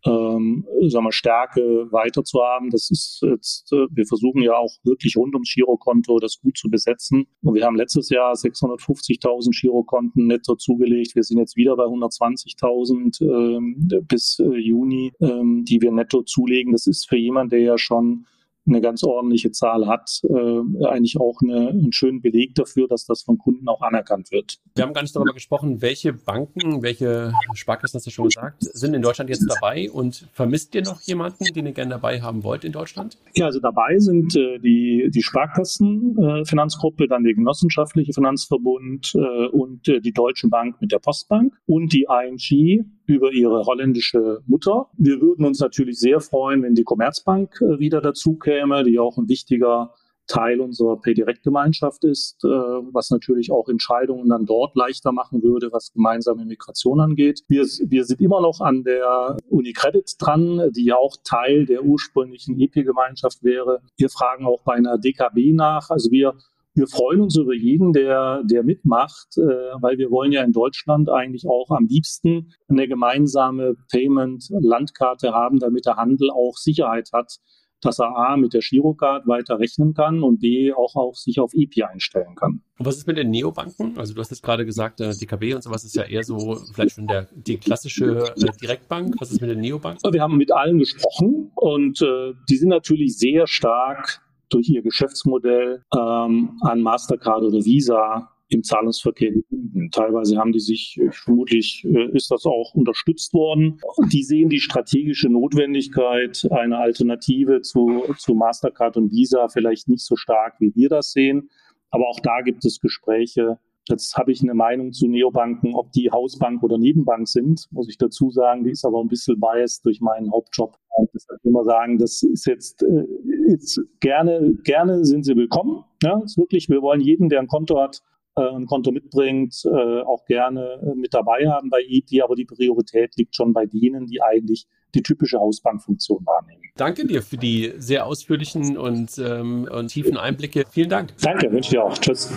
ähm, 0.05 0.65
sagen 0.87 1.05
wir, 1.05 1.11
Stärke 1.11 1.91
weiter 1.91 2.23
zu 2.23 2.41
haben. 2.41 2.69
Das 2.69 2.89
ist 2.91 3.21
jetzt, 3.23 3.71
äh, 3.71 3.87
wir 3.89 4.05
versuchen 4.05 4.41
ja 4.41 4.55
auch 4.55 4.71
wirklich 4.83 5.15
rund 5.15 5.33
ums 5.33 5.53
Girokonto 5.53 6.19
das 6.19 6.39
gut 6.41 6.57
zu 6.57 6.69
besetzen. 6.69 7.25
Und 7.41 7.53
wir 7.55 7.65
haben 7.65 7.75
letztes 7.75 8.09
Jahr 8.09 8.33
650.000 8.33 9.59
Girokonten 9.59 10.27
netto 10.27 10.55
zugelegt. 10.55 11.15
Wir 11.15 11.23
sind 11.23 11.37
jetzt 11.37 11.55
wieder 11.55 11.75
bei 11.75 11.85
120.000 11.85 13.21
ähm, 13.21 13.87
bis 14.07 14.39
äh, 14.39 14.57
Juni, 14.57 15.13
ähm, 15.21 15.63
die 15.65 15.81
wir 15.81 15.91
netto 15.91 16.23
zulegen. 16.23 16.73
Das 16.73 16.87
ist 16.87 17.07
für 17.07 17.17
jemanden, 17.17 17.51
der 17.51 17.61
ja 17.61 17.77
schon 17.77 18.25
eine 18.65 18.81
ganz 18.81 19.03
ordentliche 19.03 19.51
Zahl 19.51 19.87
hat, 19.87 20.21
äh, 20.23 20.85
eigentlich 20.85 21.17
auch 21.19 21.39
eine, 21.41 21.69
einen 21.69 21.91
schönen 21.91 22.21
Beleg 22.21 22.55
dafür, 22.55 22.87
dass 22.87 23.05
das 23.05 23.23
von 23.23 23.37
Kunden 23.37 23.67
auch 23.67 23.81
anerkannt 23.81 24.31
wird. 24.31 24.59
Wir 24.75 24.85
haben 24.85 24.93
gar 24.93 25.01
nicht 25.01 25.15
darüber 25.15 25.33
gesprochen, 25.33 25.81
welche 25.81 26.13
Banken, 26.13 26.81
welche 26.81 27.33
Sparkassen, 27.53 27.97
hast 27.97 28.07
du 28.07 28.11
schon 28.11 28.29
gesagt, 28.29 28.57
sind 28.59 28.93
in 28.93 29.01
Deutschland 29.01 29.29
jetzt 29.29 29.45
dabei 29.47 29.91
und 29.91 30.27
vermisst 30.33 30.73
ihr 30.75 30.83
noch 30.83 31.01
jemanden, 31.01 31.45
den 31.53 31.65
ihr 31.65 31.73
gerne 31.73 31.91
dabei 31.91 32.21
haben 32.21 32.43
wollt 32.43 32.63
in 32.63 32.71
Deutschland? 32.71 33.17
Ja, 33.35 33.45
also 33.45 33.59
dabei 33.59 33.97
sind 33.99 34.35
äh, 34.35 34.59
die, 34.59 35.09
die 35.13 35.21
Sparkassenfinanzgruppe, 35.21 37.05
äh, 37.05 37.07
dann 37.07 37.23
der 37.23 37.33
genossenschaftliche 37.33 38.13
Finanzverbund 38.13 39.13
äh, 39.15 39.47
und 39.47 39.87
äh, 39.87 39.99
die 39.99 40.13
Deutsche 40.13 40.47
Bank 40.47 40.79
mit 40.81 40.91
der 40.91 40.99
Postbank 40.99 41.53
und 41.65 41.93
die 41.93 42.07
ING 42.09 42.85
über 43.13 43.31
ihre 43.31 43.63
holländische 43.65 44.41
Mutter. 44.45 44.87
Wir 44.97 45.21
würden 45.21 45.45
uns 45.45 45.59
natürlich 45.59 45.99
sehr 45.99 46.19
freuen, 46.19 46.63
wenn 46.63 46.75
die 46.75 46.83
Commerzbank 46.83 47.61
äh, 47.61 47.79
wieder 47.79 48.01
dazu 48.01 48.35
käme, 48.35 48.83
die 48.83 48.99
auch 48.99 49.17
ein 49.17 49.29
wichtiger 49.29 49.93
Teil 50.27 50.61
unserer 50.61 50.97
PayDirect-Gemeinschaft 51.01 52.03
ist, 52.05 52.43
äh, 52.45 52.47
was 52.47 53.09
natürlich 53.09 53.51
auch 53.51 53.67
Entscheidungen 53.67 54.29
dann 54.29 54.45
dort 54.45 54.75
leichter 54.75 55.11
machen 55.11 55.43
würde, 55.43 55.71
was 55.71 55.91
gemeinsame 55.91 56.45
Migration 56.45 56.99
angeht. 56.99 57.41
Wir, 57.47 57.63
wir 57.63 58.05
sind 58.05 58.21
immer 58.21 58.41
noch 58.41 58.61
an 58.61 58.83
der 58.83 59.37
UniCredit 59.49 60.15
dran, 60.19 60.71
die 60.75 60.85
ja 60.85 60.95
auch 60.95 61.17
Teil 61.23 61.65
der 61.65 61.83
ursprünglichen 61.83 62.59
EP-Gemeinschaft 62.59 63.43
wäre. 63.43 63.81
Wir 63.97 64.09
fragen 64.09 64.45
auch 64.45 64.61
bei 64.63 64.73
einer 64.73 64.97
DKB 64.97 65.53
nach. 65.53 65.89
Also 65.89 66.09
wir 66.11 66.35
wir 66.75 66.87
freuen 66.87 67.21
uns 67.21 67.37
über 67.37 67.53
jeden, 67.53 67.93
der, 67.93 68.43
der 68.43 68.63
mitmacht, 68.63 69.37
äh, 69.37 69.41
weil 69.81 69.97
wir 69.97 70.09
wollen 70.09 70.31
ja 70.31 70.43
in 70.43 70.51
Deutschland 70.51 71.09
eigentlich 71.09 71.45
auch 71.47 71.69
am 71.69 71.85
liebsten 71.85 72.53
eine 72.67 72.87
gemeinsame 72.87 73.75
Payment-Landkarte 73.91 75.33
haben, 75.33 75.59
damit 75.59 75.85
der 75.85 75.97
Handel 75.97 76.31
auch 76.31 76.57
Sicherheit 76.57 77.09
hat, 77.13 77.37
dass 77.83 77.99
er 77.99 78.15
A 78.15 78.37
mit 78.37 78.53
der 78.53 78.61
Girocard 78.61 79.27
weiter 79.27 79.59
rechnen 79.59 79.93
kann 79.93 80.23
und 80.23 80.39
B 80.39 80.73
auch, 80.73 80.95
auch 80.95 81.15
sich 81.15 81.39
auf 81.39 81.53
EPI 81.53 81.83
einstellen 81.83 82.35
kann. 82.35 82.61
Und 82.79 82.85
was 82.85 82.97
ist 82.97 83.07
mit 83.07 83.17
den 83.17 83.29
Neobanken? 83.29 83.97
Also 83.97 84.13
du 84.13 84.21
hast 84.21 84.31
jetzt 84.31 84.41
gerade 84.41 84.65
gesagt, 84.65 85.01
äh, 85.01 85.13
DKB 85.13 85.53
und 85.55 85.63
sowas 85.63 85.83
ist 85.83 85.95
ja 85.95 86.03
eher 86.03 86.23
so 86.23 86.57
vielleicht 86.73 86.95
schon 86.95 87.07
der, 87.07 87.27
die 87.33 87.57
klassische 87.57 88.33
äh, 88.35 88.51
Direktbank. 88.61 89.15
Was 89.19 89.31
ist 89.31 89.41
mit 89.41 89.49
den 89.49 89.59
Neobanken? 89.59 90.13
Wir 90.13 90.21
haben 90.21 90.37
mit 90.37 90.51
allen 90.51 90.79
gesprochen 90.79 91.51
und 91.55 92.01
äh, 92.01 92.33
die 92.49 92.55
sind 92.55 92.69
natürlich 92.69 93.17
sehr 93.17 93.47
stark 93.47 94.22
durch 94.53 94.69
ihr 94.69 94.81
Geschäftsmodell 94.81 95.83
ähm, 95.95 96.57
an 96.61 96.81
Mastercard 96.81 97.43
oder 97.43 97.63
Visa 97.63 98.29
im 98.49 98.63
Zahlungsverkehr 98.63 99.31
gebunden. 99.31 99.89
Teilweise 99.91 100.37
haben 100.37 100.51
die 100.51 100.59
sich, 100.59 100.99
vermutlich 101.11 101.85
äh, 101.85 102.15
ist 102.15 102.29
das 102.31 102.45
auch 102.45 102.73
unterstützt 102.73 103.33
worden. 103.33 103.79
Die 104.11 104.23
sehen 104.23 104.49
die 104.49 104.59
strategische 104.59 105.29
Notwendigkeit, 105.29 106.47
eine 106.51 106.77
Alternative 106.77 107.61
zu, 107.61 108.03
zu 108.17 108.35
Mastercard 108.35 108.97
und 108.97 109.11
Visa 109.11 109.47
vielleicht 109.47 109.89
nicht 109.89 110.05
so 110.05 110.15
stark, 110.15 110.55
wie 110.59 110.73
wir 110.75 110.89
das 110.89 111.11
sehen. 111.11 111.49
Aber 111.89 112.07
auch 112.07 112.19
da 112.19 112.41
gibt 112.41 112.65
es 112.65 112.79
Gespräche. 112.79 113.59
Jetzt 113.89 114.15
habe 114.15 114.31
ich 114.31 114.41
eine 114.41 114.53
Meinung 114.53 114.93
zu 114.93 115.07
Neobanken, 115.07 115.75
ob 115.75 115.91
die 115.91 116.09
Hausbank 116.09 116.63
oder 116.63 116.77
Nebenbank 116.77 117.27
sind, 117.27 117.67
muss 117.71 117.89
ich 117.89 117.97
dazu 117.97 118.31
sagen. 118.31 118.63
Die 118.63 118.71
ist 118.71 118.85
aber 118.85 119.01
ein 119.01 119.09
bisschen 119.09 119.39
biased 119.39 119.85
durch 119.85 119.99
meinen 119.99 120.31
Hauptjob. 120.31 120.77
Und 120.95 121.09
ich 121.13 121.23
immer 121.43 121.65
sagen, 121.65 121.97
das 121.97 122.23
ist 122.23 122.45
jetzt, 122.45 122.83
äh, 122.83 123.05
jetzt 123.49 123.81
gerne, 123.99 124.53
gerne 124.63 125.03
sind 125.03 125.25
sie 125.25 125.35
willkommen. 125.35 125.83
Ja, 126.01 126.21
ist 126.23 126.37
wirklich, 126.37 126.69
wir 126.69 126.81
wollen 126.81 127.01
jeden, 127.01 127.27
der 127.27 127.39
ein 127.39 127.47
Konto 127.47 127.81
hat, 127.81 128.01
äh, 128.35 128.41
ein 128.41 128.67
Konto 128.67 128.91
mitbringt, 128.91 129.63
äh, 129.65 130.01
auch 130.01 130.23
gerne 130.25 130.93
mit 130.95 131.13
dabei 131.13 131.47
haben 131.49 131.69
bei 131.69 131.81
ET, 131.81 132.09
aber 132.23 132.35
die 132.35 132.45
Priorität 132.45 133.15
liegt 133.17 133.35
schon 133.35 133.51
bei 133.51 133.65
denen, 133.65 134.05
die 134.05 134.21
eigentlich 134.21 134.65
die 134.95 135.01
typische 135.01 135.39
Hausbankfunktion 135.39 136.25
wahrnehmen. 136.25 136.61
Danke 136.75 137.05
dir 137.05 137.21
für 137.21 137.37
die 137.37 137.73
sehr 137.77 138.05
ausführlichen 138.05 138.77
und, 138.77 139.17
ähm, 139.17 139.67
und 139.71 139.87
tiefen 139.87 140.17
Einblicke. 140.17 140.63
Vielen 140.69 140.89
Dank. 140.89 141.13
Danke, 141.21 141.51
wünsche 141.51 141.71
dir 141.71 141.83
auch. 141.83 141.97
Tschüss. 141.97 142.31